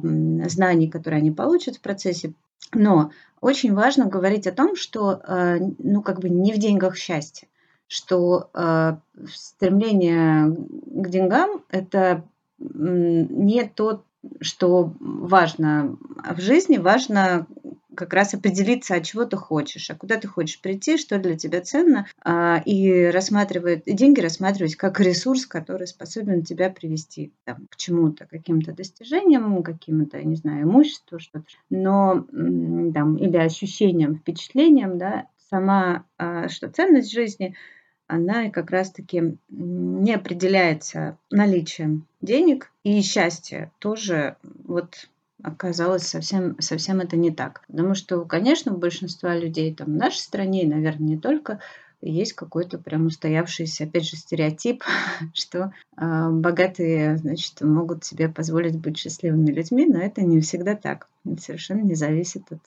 знаний, 0.47 0.87
которые 0.87 1.17
они 1.17 1.31
получат 1.31 1.77
в 1.77 1.81
процессе. 1.81 2.33
Но 2.75 3.09
очень 3.41 3.73
важно 3.73 4.05
говорить 4.05 4.45
о 4.45 4.51
том, 4.51 4.75
что 4.75 5.13
э, 5.13 5.57
ну 5.79 6.03
как 6.03 6.19
бы 6.19 6.29
не 6.29 6.53
в 6.53 6.59
деньгах 6.59 6.95
счастье 6.95 7.47
что 7.89 8.49
э, 8.53 8.97
стремление 9.33 10.55
к 10.55 11.09
деньгам 11.09 11.63
это 11.69 12.23
не 12.59 13.63
то, 13.63 14.03
что 14.41 14.93
важно 14.99 15.97
в 16.29 16.39
жизни, 16.39 16.77
важно 16.77 17.47
как 17.95 18.13
раз 18.13 18.33
определиться, 18.33 18.95
от 18.95 19.03
чего 19.03 19.25
ты 19.25 19.35
хочешь, 19.35 19.89
а 19.89 19.95
куда 19.95 20.17
ты 20.17 20.27
хочешь 20.27 20.61
прийти, 20.61 20.97
что 20.97 21.17
для 21.17 21.35
тебя 21.35 21.61
ценно, 21.61 22.05
а, 22.23 22.61
и 22.63 23.05
рассматривает, 23.07 23.87
и 23.87 23.93
деньги 23.93 24.21
рассматривать 24.21 24.75
как 24.75 24.99
ресурс, 25.01 25.45
который 25.45 25.87
способен 25.87 26.43
тебя 26.43 26.69
привести 26.69 27.33
там, 27.43 27.67
к 27.69 27.75
чему-то, 27.75 28.25
каким-то 28.25 28.71
достижениям, 28.71 29.63
каким-то, 29.63 30.21
не 30.23 30.35
знаю, 30.35 30.63
имуществу, 30.63 31.19
что-то, 31.19 31.45
но 31.69 32.25
там, 32.31 33.17
или 33.17 33.37
ощущением, 33.37 34.15
впечатлением, 34.15 34.97
да, 34.97 35.25
сама, 35.49 36.05
а, 36.17 36.47
что 36.49 36.69
ценность 36.69 37.11
жизни– 37.11 37.55
она 38.09 38.49
как 38.49 38.71
раз-таки 38.71 39.37
не 39.49 40.13
определяется 40.13 41.17
наличием 41.29 42.07
денег, 42.21 42.71
и 42.83 43.01
счастье 43.01 43.71
тоже 43.79 44.35
вот 44.65 45.07
оказалось 45.43 46.07
совсем, 46.07 46.59
совсем 46.59 46.99
это 46.99 47.15
не 47.15 47.31
так. 47.31 47.61
Потому 47.67 47.93
что, 47.93 48.25
конечно, 48.25 48.73
у 48.73 48.77
большинства 48.77 49.35
людей 49.35 49.73
там 49.73 49.93
в 49.93 49.95
нашей 49.95 50.17
стране, 50.17 50.63
и, 50.63 50.67
наверное, 50.67 51.09
не 51.09 51.17
только, 51.17 51.59
есть 52.01 52.33
какой-то 52.33 52.77
прям 52.77 53.07
устоявшийся, 53.07 53.83
опять 53.83 54.07
же, 54.07 54.15
стереотип, 54.15 54.83
что 55.33 55.73
э, 55.97 56.29
богатые, 56.29 57.17
значит, 57.17 57.61
могут 57.61 58.05
себе 58.05 58.29
позволить 58.29 58.77
быть 58.77 58.97
счастливыми 58.97 59.51
людьми, 59.51 59.85
но 59.85 59.99
это 59.99 60.21
не 60.21 60.41
всегда 60.41 60.75
так. 60.75 61.07
Это 61.25 61.41
совершенно 61.41 61.81
не 61.81 61.95
зависит 61.95 62.43
от 62.51 62.61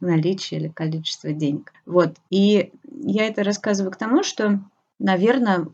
наличия 0.00 0.56
или 0.56 0.68
количества 0.68 1.32
денег. 1.32 1.72
Вот. 1.86 2.16
И 2.30 2.72
я 3.02 3.26
это 3.26 3.42
рассказываю 3.42 3.92
к 3.92 3.96
тому, 3.96 4.22
что, 4.22 4.60
наверное, 4.98 5.66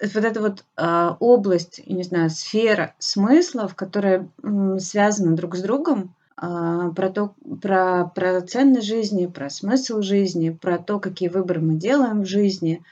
вот 0.00 0.24
эта 0.24 0.40
вот 0.40 0.64
э, 0.76 1.10
область, 1.20 1.82
не 1.86 2.02
знаю, 2.02 2.30
сфера 2.30 2.94
смыслов, 2.98 3.74
которая 3.74 4.28
э, 4.42 4.78
связана 4.78 5.36
друг 5.36 5.56
с 5.56 5.62
другом, 5.62 6.14
про, 6.36 7.10
то, 7.10 7.34
про, 7.60 8.10
про 8.14 8.40
ценность 8.42 8.86
жизни, 8.86 9.26
про 9.26 9.50
смысл 9.50 10.02
жизни, 10.02 10.50
про 10.50 10.78
то, 10.78 10.98
какие 10.98 11.28
выборы 11.28 11.60
мы 11.60 11.74
делаем 11.74 12.22
в 12.22 12.26
жизни. 12.26 12.82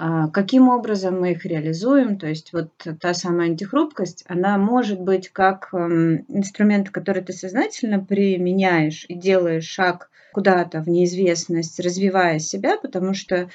А 0.00 0.28
каким 0.28 0.68
образом 0.68 1.20
мы 1.20 1.32
их 1.32 1.44
реализуем? 1.44 2.18
То 2.18 2.28
есть 2.28 2.52
вот 2.52 2.70
та 3.00 3.14
самая 3.14 3.48
антихрупкость, 3.48 4.24
она 4.28 4.56
может 4.56 5.00
быть 5.00 5.28
как 5.30 5.70
эм, 5.72 6.24
инструмент, 6.28 6.90
который 6.90 7.20
ты 7.22 7.32
сознательно 7.32 7.98
применяешь 7.98 9.04
и 9.08 9.14
делаешь 9.14 9.64
шаг 9.64 10.08
куда-то 10.32 10.82
в 10.82 10.88
неизвестность, 10.88 11.80
развивая 11.80 12.38
себя, 12.38 12.76
потому 12.76 13.12
что 13.12 13.50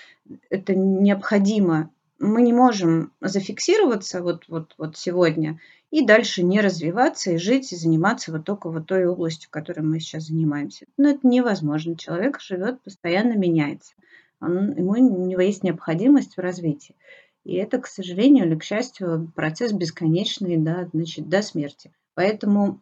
это 0.49 0.75
необходимо. 0.75 1.89
Мы 2.19 2.41
не 2.41 2.51
можем 2.51 3.13
зафиксироваться 3.21 4.21
вот, 4.21 4.43
вот, 4.49 4.75
вот 4.77 4.97
сегодня 4.97 5.59
и 5.93 6.03
дальше 6.03 6.41
не 6.41 6.59
развиваться 6.59 7.29
и 7.29 7.37
жить 7.37 7.71
и 7.71 7.75
заниматься 7.75 8.31
вот 8.31 8.45
только 8.45 8.71
вот 8.71 8.87
той 8.87 9.05
областью, 9.05 9.51
которой 9.51 9.81
мы 9.81 9.99
сейчас 9.99 10.23
занимаемся. 10.23 10.87
Но 10.97 11.09
это 11.09 11.19
невозможно. 11.27 11.95
Человек 11.95 12.41
живет, 12.41 12.81
постоянно 12.81 13.33
меняется. 13.33 13.93
Он, 14.41 14.75
ему, 14.75 14.93
у 14.93 15.27
него 15.27 15.41
есть 15.41 15.61
необходимость 15.61 16.35
в 16.35 16.39
развитии. 16.39 16.95
И 17.43 17.53
это, 17.57 17.77
к 17.77 17.85
сожалению 17.85 18.47
или 18.47 18.55
к 18.55 18.63
счастью, 18.63 19.31
процесс 19.35 19.71
бесконечный 19.71 20.57
да, 20.57 20.89
значит, 20.91 21.29
до 21.29 21.43
смерти. 21.43 21.91
Поэтому 22.15 22.81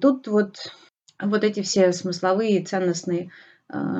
тут 0.00 0.28
вот, 0.28 0.72
вот 1.20 1.42
эти 1.42 1.62
все 1.62 1.92
смысловые 1.92 2.60
и 2.60 2.64
ценностные 2.64 3.32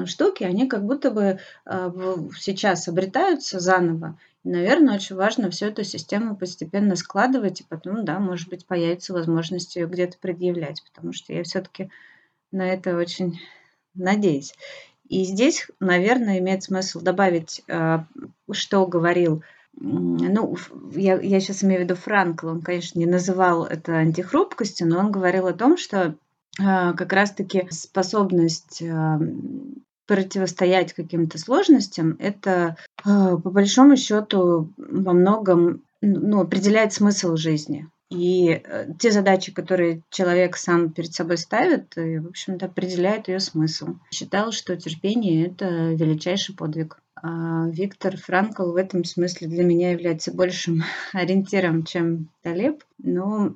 штуки, 0.07 0.45
они 0.45 0.69
как 0.69 0.85
будто 0.85 1.11
бы 1.11 1.39
э, 1.67 1.93
сейчас 2.39 2.89
обретаются 2.89 3.61
заново. 3.61 4.19
Наверное, 4.45 4.97
очень 4.97 5.17
важно 5.17 5.51
всю 5.51 5.67
эту 5.67 5.85
систему 5.85 6.37
постепенно 6.37 6.97
складывать, 6.97 7.61
и 7.61 7.65
потом, 7.69 8.05
да, 8.05 8.19
может 8.19 8.49
быть, 8.49 8.67
появится 8.67 9.13
возможность 9.13 9.77
ее 9.77 9.87
где-то 9.87 10.19
предъявлять, 10.19 10.83
потому 10.85 11.13
что 11.13 11.33
я 11.33 11.45
все-таки 11.45 11.91
на 12.51 12.69
это 12.69 12.97
очень 12.97 13.41
надеюсь. 13.95 14.55
И 15.09 15.25
здесь, 15.25 15.69
наверное, 15.79 16.39
имеет 16.39 16.65
смысл 16.65 17.01
добавить, 17.01 17.63
а, 17.69 18.07
что 18.51 18.87
говорил 18.87 19.43
ну, 19.75 20.57
я, 20.95 21.19
я 21.19 21.41
сейчас 21.41 21.65
имею 21.65 21.81
в 21.81 21.85
виду 21.85 21.95
Франкл, 21.95 22.49
он, 22.49 22.61
конечно, 22.61 22.99
не 22.99 23.07
называл 23.07 23.65
это 23.65 23.97
антихрупкостью, 23.97 24.87
но 24.87 24.99
он 24.99 25.11
говорил 25.11 25.47
о 25.47 25.55
том, 25.55 25.79
что 25.79 26.15
как 26.59 27.13
раз-таки 27.13 27.67
способность 27.71 28.83
а, 28.83 29.19
противостоять 30.07 30.93
каким-то 30.93 31.39
сложностям, 31.39 32.17
это 32.19 32.77
по 33.03 33.39
большому 33.39 33.97
счету 33.97 34.71
во 34.77 35.13
многом 35.13 35.83
ну, 36.03 36.41
определяет 36.41 36.93
смысл 36.93 37.37
жизни. 37.37 37.89
И 38.13 38.51
э, 38.51 38.89
те 38.99 39.11
задачи, 39.11 39.53
которые 39.53 40.03
человек 40.11 40.57
сам 40.57 40.91
перед 40.91 41.15
собой 41.15 41.39
ставит, 41.39 41.97
и, 41.97 42.19
в 42.19 42.27
общем-то, 42.27 42.67
определяют 42.67 43.29
ее 43.29 43.41
смысл. 43.41 43.95
Считал, 44.13 44.53
что 44.53 44.77
терпение– 44.77 45.47
это 45.49 45.93
величайший 45.93 46.55
подвиг. 46.55 46.99
А 47.15 47.69
Виктор 47.69 48.19
Франкл 48.19 48.73
в 48.73 48.77
этом 48.77 49.05
смысле 49.05 49.49
для 49.49 49.65
меня 49.65 49.93
является 49.93 50.35
большим 50.35 50.83
ориентиром, 51.15 51.85
чем 51.85 52.29
Талеб. 52.43 52.85
Но 52.99 53.55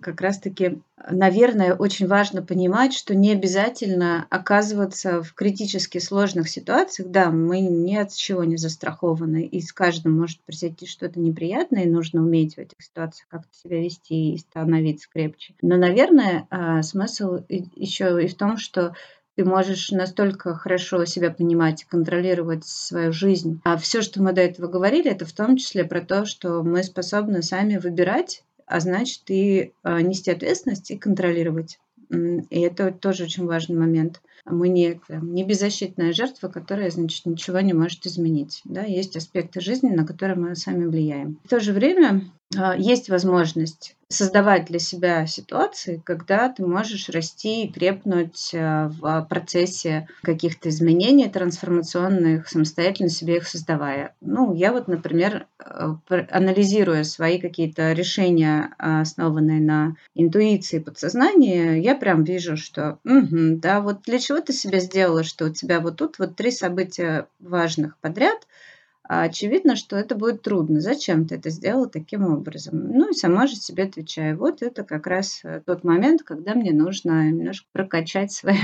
как 0.00 0.20
раз-таки, 0.20 0.80
наверное, 1.10 1.74
очень 1.74 2.06
важно 2.06 2.42
понимать, 2.42 2.92
что 2.92 3.14
не 3.14 3.32
обязательно 3.32 4.26
оказываться 4.30 5.22
в 5.22 5.34
критически 5.34 5.98
сложных 5.98 6.48
ситуациях. 6.48 7.10
Да, 7.10 7.30
мы 7.30 7.60
ни 7.60 7.96
от 7.96 8.12
чего 8.12 8.44
не 8.44 8.56
застрахованы, 8.56 9.44
и 9.44 9.60
с 9.60 9.72
каждым 9.72 10.18
может 10.18 10.40
произойти 10.42 10.86
что-то 10.86 11.20
неприятное, 11.20 11.84
и 11.84 11.90
нужно 11.90 12.22
уметь 12.22 12.54
в 12.54 12.58
этих 12.58 12.82
ситуациях 12.82 13.28
как-то 13.28 13.56
себя 13.56 13.80
вести 13.80 14.34
и 14.34 14.38
становиться 14.38 15.08
крепче. 15.10 15.54
Но, 15.62 15.76
наверное, 15.76 16.46
а, 16.50 16.82
смысл 16.82 17.38
еще 17.48 18.22
и 18.22 18.28
в 18.28 18.34
том, 18.34 18.56
что 18.56 18.94
ты 19.36 19.44
можешь 19.44 19.90
настолько 19.90 20.54
хорошо 20.54 21.04
себя 21.06 21.30
понимать 21.30 21.82
и 21.82 21.86
контролировать 21.86 22.66
свою 22.66 23.12
жизнь. 23.12 23.60
А 23.64 23.76
все, 23.78 24.02
что 24.02 24.22
мы 24.22 24.32
до 24.32 24.42
этого 24.42 24.66
говорили, 24.66 25.10
это 25.10 25.24
в 25.24 25.32
том 25.32 25.56
числе 25.56 25.84
про 25.84 26.02
то, 26.02 26.26
что 26.26 26.62
мы 26.62 26.82
способны 26.82 27.42
сами 27.42 27.78
выбирать 27.78 28.42
а 28.70 28.78
значит 28.78 29.22
и 29.28 29.72
а, 29.82 30.00
нести 30.00 30.30
ответственность 30.30 30.90
и 30.90 30.96
контролировать. 30.96 31.78
И 32.10 32.60
это 32.60 32.92
тоже 32.92 33.24
очень 33.24 33.46
важный 33.46 33.76
момент. 33.76 34.20
Мы 34.44 34.68
не, 34.68 35.00
не 35.08 35.44
беззащитная 35.44 36.12
жертва, 36.12 36.48
которая, 36.48 36.90
значит, 36.90 37.26
ничего 37.26 37.60
не 37.60 37.72
может 37.72 38.06
изменить. 38.06 38.62
Да? 38.64 38.82
Есть 38.82 39.16
аспекты 39.16 39.60
жизни, 39.60 39.90
на 39.90 40.06
которые 40.06 40.36
мы 40.36 40.56
сами 40.56 40.86
влияем. 40.86 41.38
В 41.44 41.48
то 41.48 41.60
же 41.60 41.72
время 41.72 42.30
есть 42.76 43.08
возможность 43.08 43.96
создавать 44.10 44.64
для 44.64 44.80
себя 44.80 45.24
ситуации, 45.26 46.02
когда 46.04 46.48
ты 46.48 46.66
можешь 46.66 47.08
расти 47.08 47.64
и 47.64 47.72
крепнуть 47.72 48.50
а, 48.52 48.88
в 48.88 49.26
процессе 49.30 50.08
каких-то 50.22 50.68
изменений 50.68 51.28
трансформационных, 51.28 52.48
самостоятельно 52.48 53.08
себе 53.08 53.36
их 53.36 53.46
создавая. 53.46 54.16
Ну, 54.20 54.52
я 54.52 54.72
вот, 54.72 54.88
например, 54.88 55.46
а, 55.58 55.96
анализируя 56.30 57.04
свои 57.04 57.38
какие-то 57.38 57.92
решения, 57.92 58.74
основанные 58.78 59.60
на 59.60 59.94
интуиции 60.16 60.80
подсознания, 60.80 61.76
я 61.80 61.94
прям 61.94 62.24
вижу, 62.24 62.56
что 62.56 62.98
угу, 63.04 63.58
да, 63.58 63.80
вот 63.80 64.02
для 64.02 64.18
чего 64.18 64.40
ты 64.40 64.52
себе 64.52 64.80
сделала, 64.80 65.22
что 65.22 65.46
у 65.46 65.50
тебя 65.50 65.78
вот 65.78 65.98
тут 65.98 66.18
вот 66.18 66.34
три 66.34 66.50
события 66.50 67.28
важных 67.38 67.96
подряд– 67.98 68.38
а 68.48 68.79
очевидно, 69.12 69.74
что 69.74 69.96
это 69.96 70.14
будет 70.14 70.42
трудно. 70.42 70.80
Зачем 70.80 71.26
ты 71.26 71.34
это 71.34 71.50
сделал 71.50 71.88
таким 71.88 72.24
образом? 72.32 72.92
Ну 72.92 73.10
и 73.10 73.12
сама 73.12 73.48
же 73.48 73.56
себе 73.56 73.82
отвечаю. 73.82 74.38
Вот 74.38 74.62
это 74.62 74.84
как 74.84 75.08
раз 75.08 75.40
э, 75.42 75.62
тот 75.66 75.82
момент, 75.82 76.22
когда 76.22 76.54
мне 76.54 76.72
нужно 76.72 77.28
немножко 77.28 77.66
прокачать 77.72 78.30
свою, 78.30 78.58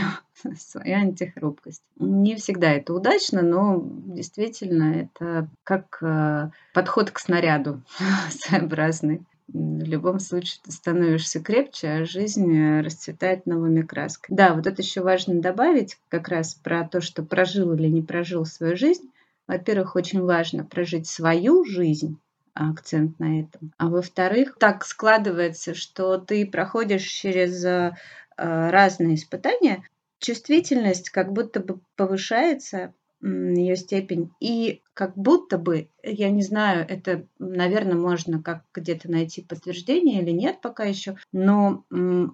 свою 0.57 0.99
антихрупкость. 0.99 1.83
Не 1.99 2.37
всегда 2.37 2.71
это 2.71 2.95
удачно, 2.95 3.43
но 3.43 3.83
действительно 3.85 4.95
это 4.95 5.49
как 5.65 5.99
э, 6.01 6.51
подход 6.73 7.11
к 7.11 7.19
снаряду 7.19 7.83
своеобразный. 8.31 9.27
В 9.49 9.83
любом 9.83 10.21
случае 10.21 10.61
ты 10.65 10.71
становишься 10.71 11.41
крепче, 11.41 11.89
а 11.89 12.05
жизнь 12.05 12.57
э, 12.57 12.83
расцветает 12.83 13.47
новыми 13.47 13.83
красками. 13.83 14.37
Да, 14.37 14.55
вот 14.55 14.69
это 14.69 14.81
еще 14.81 15.01
важно 15.01 15.41
добавить 15.41 15.99
как 16.09 16.29
раз 16.29 16.55
про 16.55 16.87
то, 16.87 17.01
что 17.01 17.25
прожил 17.25 17.73
или 17.73 17.89
не 17.89 18.03
прожил 18.03 18.45
свою 18.45 18.77
жизнь. 18.77 19.11
Во-первых, 19.47 19.97
очень 19.97 20.23
важно 20.23 20.65
прожить 20.65 21.07
свою 21.07 21.65
жизнь, 21.65 22.19
акцент 22.55 23.19
на 23.19 23.41
этом. 23.41 23.73
А 23.79 23.89
во-вторых, 23.89 24.57
так 24.59 24.85
складывается, 24.85 25.75
что 25.75 26.19
ты 26.19 26.47
проходишь 26.47 27.05
через 27.05 27.65
э, 27.65 27.93
разные 28.37 29.15
испытания, 29.15 29.85
чувствительность 30.19 31.11
как 31.11 31.33
будто 31.33 31.61
бы 31.61 31.81
повышается, 31.97 32.95
ее 33.23 33.77
степень, 33.77 34.31
и 34.41 34.83
как 34.95 35.17
будто 35.17 35.59
бы, 35.59 35.89
я 36.03 36.31
не 36.31 36.43
знаю, 36.43 36.87
это, 36.89 37.27
наверное, 37.39 37.95
можно 37.95 38.43
как 38.43 38.63
где-то 38.75 39.11
найти 39.11 39.43
подтверждение 39.43 40.23
или 40.23 40.31
нет 40.31 40.61
пока 40.61 40.85
еще, 40.85 41.17
но 41.33 41.85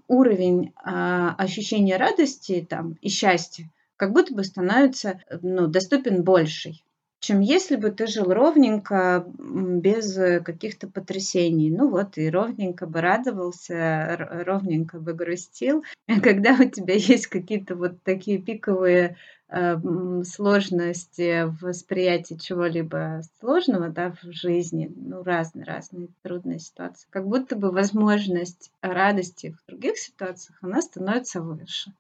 уровень 0.09 0.73
а, 0.77 1.35
ощущения 1.39 1.97
радости 1.97 2.67
там 2.69 2.99
и 3.01 3.09
счастья 3.09 3.71
как 3.97 4.13
будто 4.13 4.35
бы 4.35 4.43
становится 4.43 5.23
ну, 5.43 5.69
доступен 5.69 6.25
больший 6.25 6.83
чем 7.23 7.39
если 7.39 7.77
бы 7.77 7.93
ты 7.93 8.09
жил 8.09 8.33
ровненько, 8.33 9.25
без 9.39 10.19
э, 10.19 10.41
каких-то 10.41 10.89
потрясений. 10.89 11.71
Ну 11.71 11.89
вот, 11.89 12.19
и 12.19 12.29
ровненько 12.29 12.87
бы 12.87 13.01
радовался, 13.01 14.17
ровненько 14.19 14.99
бы 14.99 15.15
грустил. 15.15 15.85
А 16.09 16.21
когда 16.21 16.55
у 16.55 16.69
тебя 16.69 16.95
есть 16.95 17.29
какие-то 17.29 17.77
вот 17.77 18.03
такие 18.03 18.39
пиковые 18.39 19.17
э, 19.49 19.77
сложности 20.25 21.45
в 21.45 21.63
восприятии 21.63 22.35
чего-либо 22.35 23.23
сложного 23.39 23.89
да, 23.89 24.13
в 24.21 24.33
жизни, 24.33 24.93
ну, 24.95 25.23
разные-разные 25.23 26.09
трудные 26.23 26.59
ситуации, 26.59 27.07
как 27.11 27.27
будто 27.29 27.55
бы 27.55 27.71
возможность 27.71 28.73
радости 28.83 29.55
в 29.57 29.71
других 29.71 29.97
ситуациях, 29.97 30.59
она 30.61 30.83
становится 30.83 31.41
выше. 31.41 31.93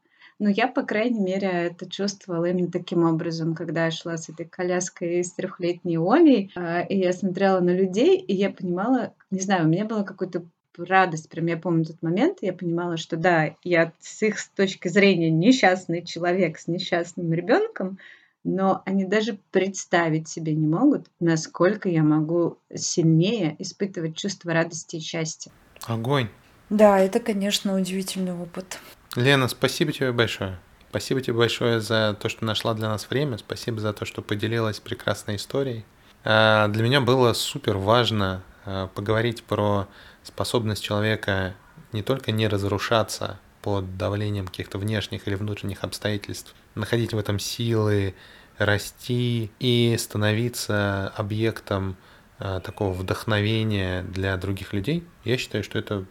Ну, 0.42 0.48
я, 0.48 0.66
по 0.66 0.82
крайней 0.82 1.20
мере, 1.20 1.46
это 1.46 1.88
чувствовала 1.88 2.46
именно 2.46 2.68
таким 2.68 3.04
образом, 3.04 3.54
когда 3.54 3.84
я 3.84 3.92
шла 3.92 4.16
с 4.16 4.28
этой 4.28 4.44
коляской 4.44 5.22
с 5.22 5.32
трехлетней 5.34 5.98
Олей, 5.98 6.50
а, 6.56 6.80
и 6.80 6.98
я 6.98 7.12
смотрела 7.12 7.60
на 7.60 7.70
людей, 7.70 8.16
и 8.16 8.34
я 8.34 8.50
понимала, 8.50 9.14
не 9.30 9.38
знаю, 9.38 9.66
у 9.66 9.68
меня 9.68 9.84
была 9.84 10.02
какая-то 10.02 10.44
радость, 10.76 11.28
прям 11.28 11.46
я 11.46 11.56
помню 11.56 11.84
тот 11.84 12.02
момент, 12.02 12.38
я 12.40 12.52
понимала, 12.52 12.96
что 12.96 13.16
да, 13.16 13.54
я 13.62 13.92
с 14.00 14.20
их 14.24 14.40
с 14.40 14.48
точки 14.48 14.88
зрения 14.88 15.30
несчастный 15.30 16.04
человек 16.04 16.58
с 16.58 16.66
несчастным 16.66 17.32
ребенком, 17.32 18.00
но 18.42 18.82
они 18.84 19.04
даже 19.04 19.38
представить 19.52 20.26
себе 20.26 20.56
не 20.56 20.66
могут, 20.66 21.06
насколько 21.20 21.88
я 21.88 22.02
могу 22.02 22.58
сильнее 22.74 23.54
испытывать 23.60 24.16
чувство 24.16 24.52
радости 24.52 24.96
и 24.96 25.00
счастья. 25.00 25.52
Огонь. 25.86 26.26
Да, 26.68 26.98
это, 26.98 27.20
конечно, 27.20 27.76
удивительный 27.76 28.32
опыт. 28.32 28.80
Лена, 29.14 29.48
спасибо 29.48 29.92
тебе 29.92 30.10
большое. 30.12 30.58
Спасибо 30.88 31.20
тебе 31.20 31.34
большое 31.34 31.80
за 31.80 32.16
то, 32.18 32.28
что 32.28 32.44
нашла 32.44 32.72
для 32.74 32.88
нас 32.88 33.08
время. 33.10 33.36
Спасибо 33.36 33.80
за 33.80 33.92
то, 33.92 34.04
что 34.04 34.22
поделилась 34.22 34.80
прекрасной 34.80 35.36
историей. 35.36 35.84
А, 36.24 36.68
для 36.68 36.82
меня 36.82 37.00
было 37.00 37.32
супер 37.34 37.76
важно 37.76 38.42
а, 38.64 38.86
поговорить 38.88 39.42
про 39.42 39.86
способность 40.22 40.82
человека 40.82 41.54
не 41.92 42.02
только 42.02 42.32
не 42.32 42.48
разрушаться 42.48 43.38
под 43.60 43.98
давлением 43.98 44.46
каких-то 44.46 44.78
внешних 44.78 45.28
или 45.28 45.34
внутренних 45.34 45.84
обстоятельств, 45.84 46.54
находить 46.74 47.12
в 47.12 47.18
этом 47.18 47.38
силы, 47.38 48.14
расти 48.56 49.50
и 49.58 49.96
становиться 49.98 51.12
объектом 51.16 51.96
а, 52.38 52.60
такого 52.60 52.92
вдохновения 52.92 54.02
для 54.02 54.36
других 54.36 54.72
людей, 54.72 55.04
я 55.24 55.36
считаю, 55.36 55.62
что 55.62 55.78
это 55.78 56.04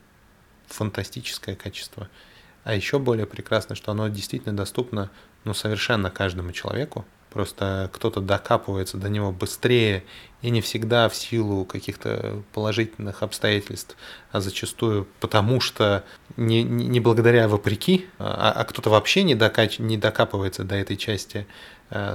фантастическое 0.68 1.56
качество. 1.56 2.08
А 2.64 2.76
еще 2.76 3.00
более 3.00 3.26
прекрасно, 3.26 3.76
что 3.76 3.92
оно 3.92 4.08
действительно 4.08 4.56
доступно 4.56 5.10
ну, 5.44 5.54
совершенно 5.54 6.10
каждому 6.10 6.52
человеку. 6.52 7.06
Просто 7.32 7.90
кто-то 7.94 8.20
докапывается 8.20 8.98
до 8.98 9.08
него 9.08 9.32
быстрее 9.32 10.04
и 10.42 10.50
не 10.50 10.60
всегда 10.60 11.08
в 11.08 11.16
силу 11.16 11.64
каких-то 11.64 12.44
положительных 12.52 13.24
обстоятельств, 13.24 13.96
а 14.34 14.42
зачастую 14.42 15.08
потому 15.22 15.62
что 15.62 16.04
не, 16.36 16.62
не 16.62 17.00
благодаря 17.00 17.48
вопреки, 17.48 18.08
а, 18.20 18.52
а 18.52 18.66
кто-то 18.66 18.90
вообще 18.90 19.24
не, 19.24 19.34
докач, 19.34 19.80
не 19.80 19.98
докапывается 19.98 20.66
до 20.66 20.76
этой 20.76 20.98
части 20.98 21.48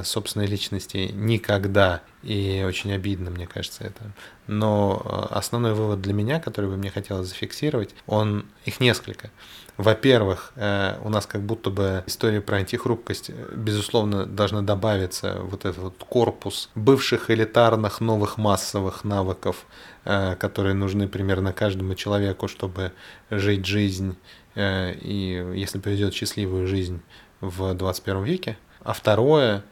собственной 0.05 0.47
личности 0.47 1.11
никогда. 1.13 2.03
И 2.23 2.65
очень 2.67 2.93
обидно, 2.93 3.31
мне 3.31 3.47
кажется, 3.47 3.85
это. 3.85 4.13
Но 4.47 5.03
э, 5.05 5.35
основной 5.35 5.75
вывод 5.75 6.01
для 6.01 6.13
меня, 6.13 6.41
который 6.41 6.71
бы 6.71 6.77
мне 6.77 6.91
хотелось 6.91 7.29
зафиксировать, 7.29 7.95
он 8.07 8.47
их 8.65 8.81
несколько. 8.81 9.31
Во-первых, 9.77 10.53
э, 10.57 10.99
у 11.05 11.11
нас 11.11 11.27
как 11.27 11.43
будто 11.43 11.69
бы 11.69 12.03
история 12.07 12.41
про 12.41 12.57
антихрупкость, 12.57 13.29
э, 13.31 13.35
безусловно, 13.55 14.25
должна 14.25 14.63
добавиться 14.63 15.39
вот 15.43 15.67
этот 15.67 15.79
вот 15.79 16.05
корпус 16.09 16.71
бывших 16.75 17.31
элитарных 17.31 18.01
новых 18.01 18.39
массовых 18.39 19.05
навыков, 19.05 19.67
э, 20.05 20.35
которые 20.37 20.75
нужны 20.75 21.09
примерно 21.09 21.53
каждому 21.53 21.95
человеку, 21.95 22.49
чтобы 22.49 22.93
жить 23.31 23.67
жизнь 23.67 24.17
и, 24.59 25.53
если 25.55 25.79
повезет, 25.79 26.15
счастливую 26.15 26.67
жизнь 26.67 27.03
в 27.43 27.75
21 27.75 28.25
веке. 28.25 28.57
А 28.87 28.93
второе, 28.93 29.65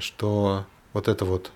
что 0.00 0.66
вот 0.92 1.08
эта 1.08 1.24
вот 1.24 1.52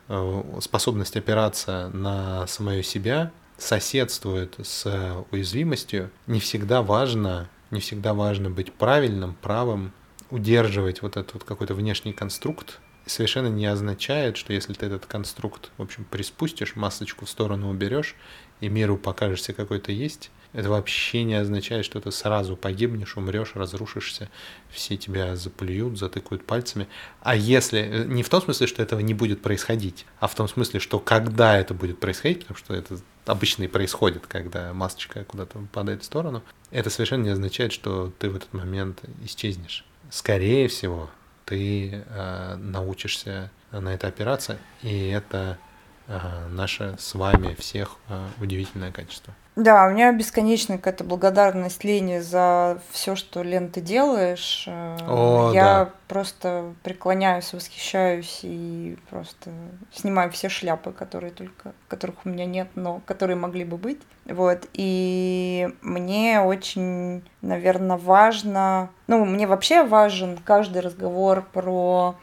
способность 0.63 1.15
опираться 1.15 1.91
на 1.93 2.47
самое 2.47 2.83
себя 2.83 3.33
соседствует 3.59 4.55
с 4.63 5.25
уязвимостью, 5.31 6.11
не 6.27 6.41
всегда 6.41 6.81
важно 6.81 7.51
не 7.71 7.81
всегда 7.81 8.15
важно 8.15 8.51
быть 8.51 8.73
правильным, 8.73 9.37
правым, 9.41 9.93
удерживать 10.31 11.03
вот 11.03 11.17
этот 11.17 11.35
вот 11.35 11.45
какой-то 11.45 11.75
внешний 11.75 12.13
конструкт, 12.13 12.81
совершенно 13.07 13.49
не 13.49 13.67
означает, 13.67 14.37
что 14.37 14.53
если 14.53 14.73
ты 14.73 14.87
этот 14.87 15.07
конструкт, 15.07 15.71
в 15.79 15.83
общем, 15.83 16.05
приспустишь, 16.05 16.77
масочку 16.77 17.27
в 17.27 17.31
сторону 17.31 17.71
уберешь, 17.71 18.17
и 18.61 18.69
миру 18.69 18.97
покажешься 18.97 19.53
какой-то 19.53 19.93
есть, 19.93 20.31
это 20.53 20.69
вообще 20.69 21.23
не 21.23 21.35
означает, 21.35 21.85
что 21.85 22.01
ты 22.01 22.11
сразу 22.11 22.57
погибнешь, 22.57 23.17
умрешь, 23.17 23.53
разрушишься, 23.55 24.29
все 24.69 24.97
тебя 24.97 25.37
заплюют, 25.37 25.99
затыкают 25.99 26.45
пальцами. 26.45 26.89
А 27.21 27.37
если, 27.37 27.81
э, 27.81 28.05
не 28.05 28.23
в 28.23 28.29
том 28.29 28.43
смысле, 28.43 28.67
что 28.67 28.83
этого 28.83 29.01
не 29.01 29.15
будет 29.15 29.43
происходить, 29.43 30.07
а 30.19 30.27
в 30.27 30.35
том 30.35 30.49
смысле, 30.49 30.81
что 30.81 30.99
когда 30.99 31.57
это 31.57 31.75
будет 31.75 32.01
происходить, 32.01 32.41
потому 32.41 32.59
что 32.59 32.75
это 32.75 32.99
обычно 33.27 33.65
и 33.65 33.69
происходит, 33.69 34.27
когда 34.27 34.73
масочка 34.75 35.25
куда-то 35.25 35.59
падает 35.73 36.03
в 36.03 36.05
сторону, 36.05 36.43
это 36.71 36.91
совершенно 36.91 37.25
не 37.25 37.31
означает, 37.31 37.73
что 37.73 38.13
ты 38.19 38.29
в 38.29 38.37
этот 38.37 38.53
момент 38.53 39.03
исчезнешь. 39.25 39.85
Скорее 40.11 40.67
всего, 40.69 41.11
ты 41.45 42.05
э, 42.07 42.57
научишься 42.57 43.51
на 43.71 43.95
это 43.95 44.09
опираться, 44.09 44.59
и 44.83 45.09
это 45.09 45.59
э, 46.07 46.49
наше 46.49 46.97
с 46.99 47.15
вами 47.15 47.55
всех 47.55 47.97
э, 48.09 48.27
удивительное 48.41 48.91
качество. 48.93 49.35
Да, 49.57 49.87
у 49.87 49.91
меня 49.91 50.13
бесконечная 50.13 50.79
какая-то 50.79 51.03
благодарность 51.03 51.83
Лене 51.83 52.23
за 52.23 52.81
все, 52.93 53.17
что, 53.17 53.43
Лен, 53.43 53.69
ты 53.69 53.81
делаешь. 53.81 54.65
Э, 54.69 54.97
О, 55.09 55.51
Я 55.53 55.63
да. 55.63 55.91
просто 56.07 56.73
преклоняюсь, 56.85 57.53
восхищаюсь 57.53 58.41
и 58.43 58.97
просто 59.11 59.51
снимаю 59.93 60.31
все 60.31 60.49
шляпы, 60.49 60.93
которые 60.93 61.33
только, 61.33 61.75
которых 61.89 62.25
у 62.25 62.29
меня 62.29 62.47
нет, 62.47 62.69
но 62.77 63.01
которые 63.07 63.37
могли 63.37 63.65
бы 63.65 63.77
быть. 63.77 64.01
Вот. 64.25 64.67
И 64.73 65.69
мне 65.83 66.41
очень, 66.41 67.23
наверное, 67.43 67.97
важно, 67.97 68.91
ну, 69.09 69.25
мне 69.25 69.49
вообще 69.49 69.83
важен 69.83 70.39
каждый 70.45 70.81
разговор 70.81 71.45
про, 71.53 72.15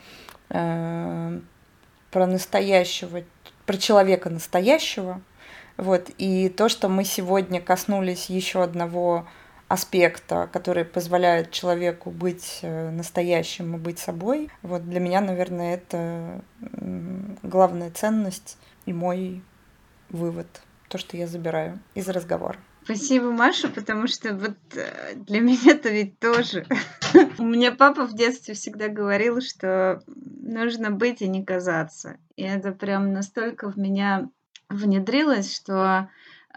э, 0.49 1.39
про 2.09 2.25
настоящего, 2.25 3.21
про 3.65 3.77
человека 3.77 4.29
настоящего, 4.29 5.21
вот, 5.77 6.09
и 6.17 6.49
то, 6.49 6.69
что 6.69 6.89
мы 6.89 7.03
сегодня 7.03 7.61
коснулись 7.61 8.29
еще 8.29 8.63
одного 8.63 9.27
аспекта, 9.67 10.49
который 10.51 10.85
позволяет 10.85 11.51
человеку 11.51 12.09
быть 12.09 12.59
э, 12.61 12.89
настоящим 12.89 13.75
и 13.75 13.79
быть 13.79 13.99
собой, 13.99 14.49
вот 14.61 14.89
для 14.89 14.99
меня, 14.99 15.21
наверное, 15.21 15.75
это 15.75 16.41
главная 17.43 17.91
ценность 17.91 18.57
и 18.85 18.93
мой 18.93 19.43
вывод, 20.09 20.47
то, 20.87 20.97
что 20.97 21.17
я 21.17 21.27
забираю 21.27 21.79
из 21.95 22.07
разговора. 22.07 22.57
Спасибо, 22.83 23.31
Маша, 23.31 23.67
потому 23.67 24.07
что 24.07 24.33
вот 24.33 24.55
э, 24.73 25.15
для 25.15 25.41
меня 25.41 25.73
это 25.73 25.89
ведь 25.89 26.19
тоже. 26.19 26.65
У 27.37 27.43
меня 27.43 27.73
папа 27.73 28.07
в 28.07 28.15
детстве 28.15 28.53
всегда 28.53 28.87
говорил, 28.87 29.41
что 29.41 30.01
нужно 30.07 30.91
быть 30.91 31.21
и 31.21 31.27
не 31.27 31.43
казаться. 31.43 32.17
И 32.37 32.43
это 32.43 32.71
прям 32.71 33.11
настолько 33.11 33.69
в 33.69 33.77
меня 33.77 34.29
внедрилось, 34.69 35.55
что 35.55 36.09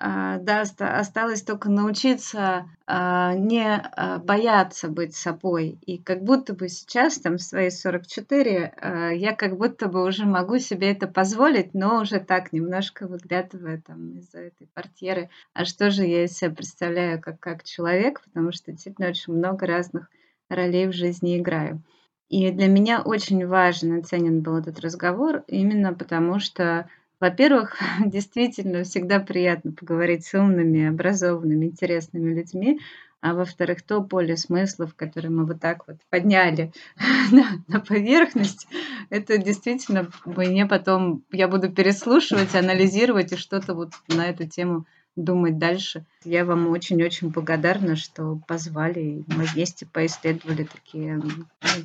а, 0.03 0.39
да, 0.39 0.63
осталось 0.79 1.43
только 1.43 1.69
научиться 1.69 2.67
а, 2.87 3.35
не 3.35 3.67
а, 3.67 4.19
бояться 4.19 4.89
быть 4.89 5.15
собой. 5.15 5.79
И 5.85 5.99
как 5.99 6.23
будто 6.25 6.55
бы 6.55 6.71
сейчас, 6.71 7.19
там, 7.19 7.37
в 7.37 7.43
свои 7.43 7.69
44, 7.69 9.13
я 9.15 9.35
как 9.37 9.59
будто 9.59 9.89
бы 9.89 10.03
уже 10.03 10.25
могу 10.25 10.59
себе 10.59 10.91
это 10.93 11.07
позволить, 11.07 11.75
но 11.75 12.01
уже 12.01 12.19
так, 12.19 12.55
немножко 12.55 13.07
выглядывая 13.07 13.83
там 13.87 14.17
из-за 14.17 14.39
этой 14.39 14.69
портьеры. 14.73 15.29
А 15.53 15.67
что 15.67 15.91
же 15.91 16.07
я 16.07 16.25
из 16.25 16.33
себя 16.33 16.51
представляю 16.51 17.21
как, 17.21 17.39
как 17.39 17.65
человек, 17.65 18.23
потому 18.23 18.53
что 18.53 18.73
действительно 18.73 19.09
очень 19.09 19.35
много 19.35 19.67
разных 19.67 20.09
ролей 20.49 20.87
в 20.87 20.95
жизни 20.95 21.39
играю. 21.39 21.83
И 22.31 22.51
для 22.53 22.69
меня 22.69 23.03
очень 23.03 23.47
важен 23.47 23.99
и 23.99 24.03
ценен 24.03 24.41
был 24.41 24.57
этот 24.57 24.81
разговор, 24.81 25.43
именно 25.47 25.93
потому 25.93 26.39
что 26.39 26.89
во-первых, 27.21 27.77
действительно 28.05 28.85
всегда 28.85 29.21
приятно 29.21 29.73
поговорить 29.73 30.27
с 30.27 30.35
умными, 30.35 30.89
образованными, 30.89 31.67
интересными 31.67 32.35
людьми. 32.35 32.81
А 33.23 33.35
во-вторых, 33.35 33.83
то 33.83 34.01
поле 34.01 34.35
смыслов, 34.35 34.95
которое 34.95 35.29
мы 35.29 35.45
вот 35.45 35.61
так 35.61 35.87
вот 35.87 35.99
подняли 36.09 36.73
на, 37.31 37.63
на 37.69 37.81
поверхность, 37.81 38.67
это 39.11 39.37
действительно 39.37 40.11
мне 40.25 40.65
потом, 40.65 41.23
я 41.31 41.47
буду 41.47 41.71
переслушивать, 41.71 42.55
анализировать 42.55 43.33
и 43.33 43.37
что-то 43.37 43.75
вот 43.75 43.93
на 44.09 44.27
эту 44.31 44.49
тему 44.49 44.87
думать 45.17 45.59
дальше. 45.59 46.07
Я 46.25 46.47
вам 46.47 46.69
очень-очень 46.69 47.29
благодарна, 47.29 47.97
что 47.97 48.41
позвали, 48.49 49.01
и 49.01 49.25
мы 49.27 49.45
вместе 49.45 49.85
поисследовали 49.85 50.65
такие, 50.65 51.17
ну, 51.17 51.31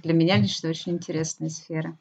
для 0.04 0.14
меня 0.14 0.38
лично 0.38 0.70
очень 0.70 0.94
интересные 0.94 1.50
сферы. 1.50 1.98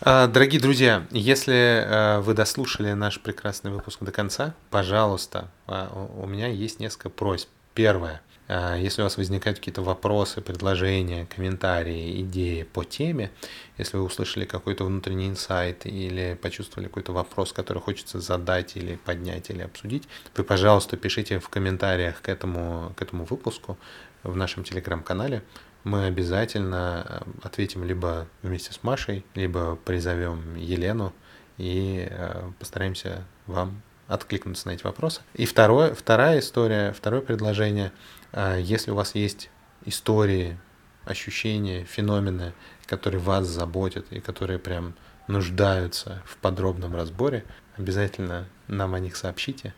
А, 0.00 0.28
дорогие 0.28 0.60
друзья, 0.60 1.08
если 1.10 1.82
э, 1.84 2.20
вы 2.20 2.34
дослушали 2.34 2.92
наш 2.92 3.20
прекрасный 3.20 3.72
выпуск 3.72 4.00
до 4.00 4.12
конца, 4.12 4.54
пожалуйста, 4.70 5.50
а, 5.66 5.90
у 6.16 6.26
меня 6.26 6.46
есть 6.46 6.78
несколько 6.78 7.10
просьб. 7.10 7.48
Первое. 7.74 8.22
А, 8.46 8.76
если 8.76 9.02
у 9.02 9.04
вас 9.04 9.16
возникают 9.16 9.58
какие-то 9.58 9.82
вопросы, 9.82 10.40
предложения, 10.40 11.26
комментарии, 11.26 12.22
идеи 12.22 12.62
по 12.62 12.84
теме, 12.84 13.32
если 13.76 13.96
вы 13.96 14.04
услышали 14.04 14.44
какой-то 14.44 14.84
внутренний 14.84 15.26
инсайт 15.26 15.84
или 15.84 16.38
почувствовали 16.40 16.86
какой-то 16.86 17.12
вопрос, 17.12 17.52
который 17.52 17.82
хочется 17.82 18.20
задать 18.20 18.76
или 18.76 19.00
поднять 19.04 19.50
или 19.50 19.62
обсудить, 19.62 20.04
вы, 20.36 20.44
пожалуйста, 20.44 20.96
пишите 20.96 21.40
в 21.40 21.48
комментариях 21.48 22.22
к 22.22 22.28
этому, 22.28 22.92
к 22.96 23.02
этому 23.02 23.24
выпуску 23.24 23.76
в 24.22 24.36
нашем 24.36 24.62
телеграм-канале 24.62 25.42
мы 25.84 26.06
обязательно 26.06 27.04
э, 27.08 27.30
ответим 27.42 27.84
либо 27.84 28.26
вместе 28.42 28.72
с 28.72 28.82
Машей, 28.82 29.24
либо 29.34 29.76
призовем 29.76 30.56
Елену 30.56 31.12
и 31.56 32.06
э, 32.10 32.50
постараемся 32.58 33.24
вам 33.46 33.82
откликнуться 34.06 34.68
на 34.68 34.72
эти 34.72 34.82
вопросы. 34.84 35.20
И 35.34 35.46
второе, 35.46 35.94
вторая 35.94 36.40
история, 36.40 36.92
второе 36.92 37.20
предложение, 37.20 37.92
э, 38.32 38.58
если 38.60 38.90
у 38.90 38.94
вас 38.94 39.14
есть 39.14 39.50
истории, 39.84 40.58
ощущения, 41.04 41.84
феномены, 41.84 42.52
которые 42.86 43.20
вас 43.20 43.46
заботят 43.46 44.06
и 44.10 44.20
которые 44.20 44.58
прям 44.58 44.94
нуждаются 45.26 46.22
в 46.26 46.36
подробном 46.36 46.94
разборе, 46.94 47.44
обязательно 47.76 48.46
нам 48.66 48.94
о 48.94 49.00
них 49.00 49.16
сообщите, 49.16 49.74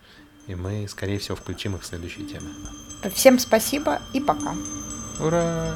и 0.46 0.54
мы, 0.54 0.86
скорее 0.88 1.18
всего, 1.18 1.36
включим 1.36 1.76
их 1.76 1.82
в 1.82 1.86
следующие 1.86 2.26
темы. 2.26 2.50
Всем 3.14 3.38
спасибо 3.38 4.00
и 4.12 4.20
пока. 4.20 4.54
Ура! 5.19 5.75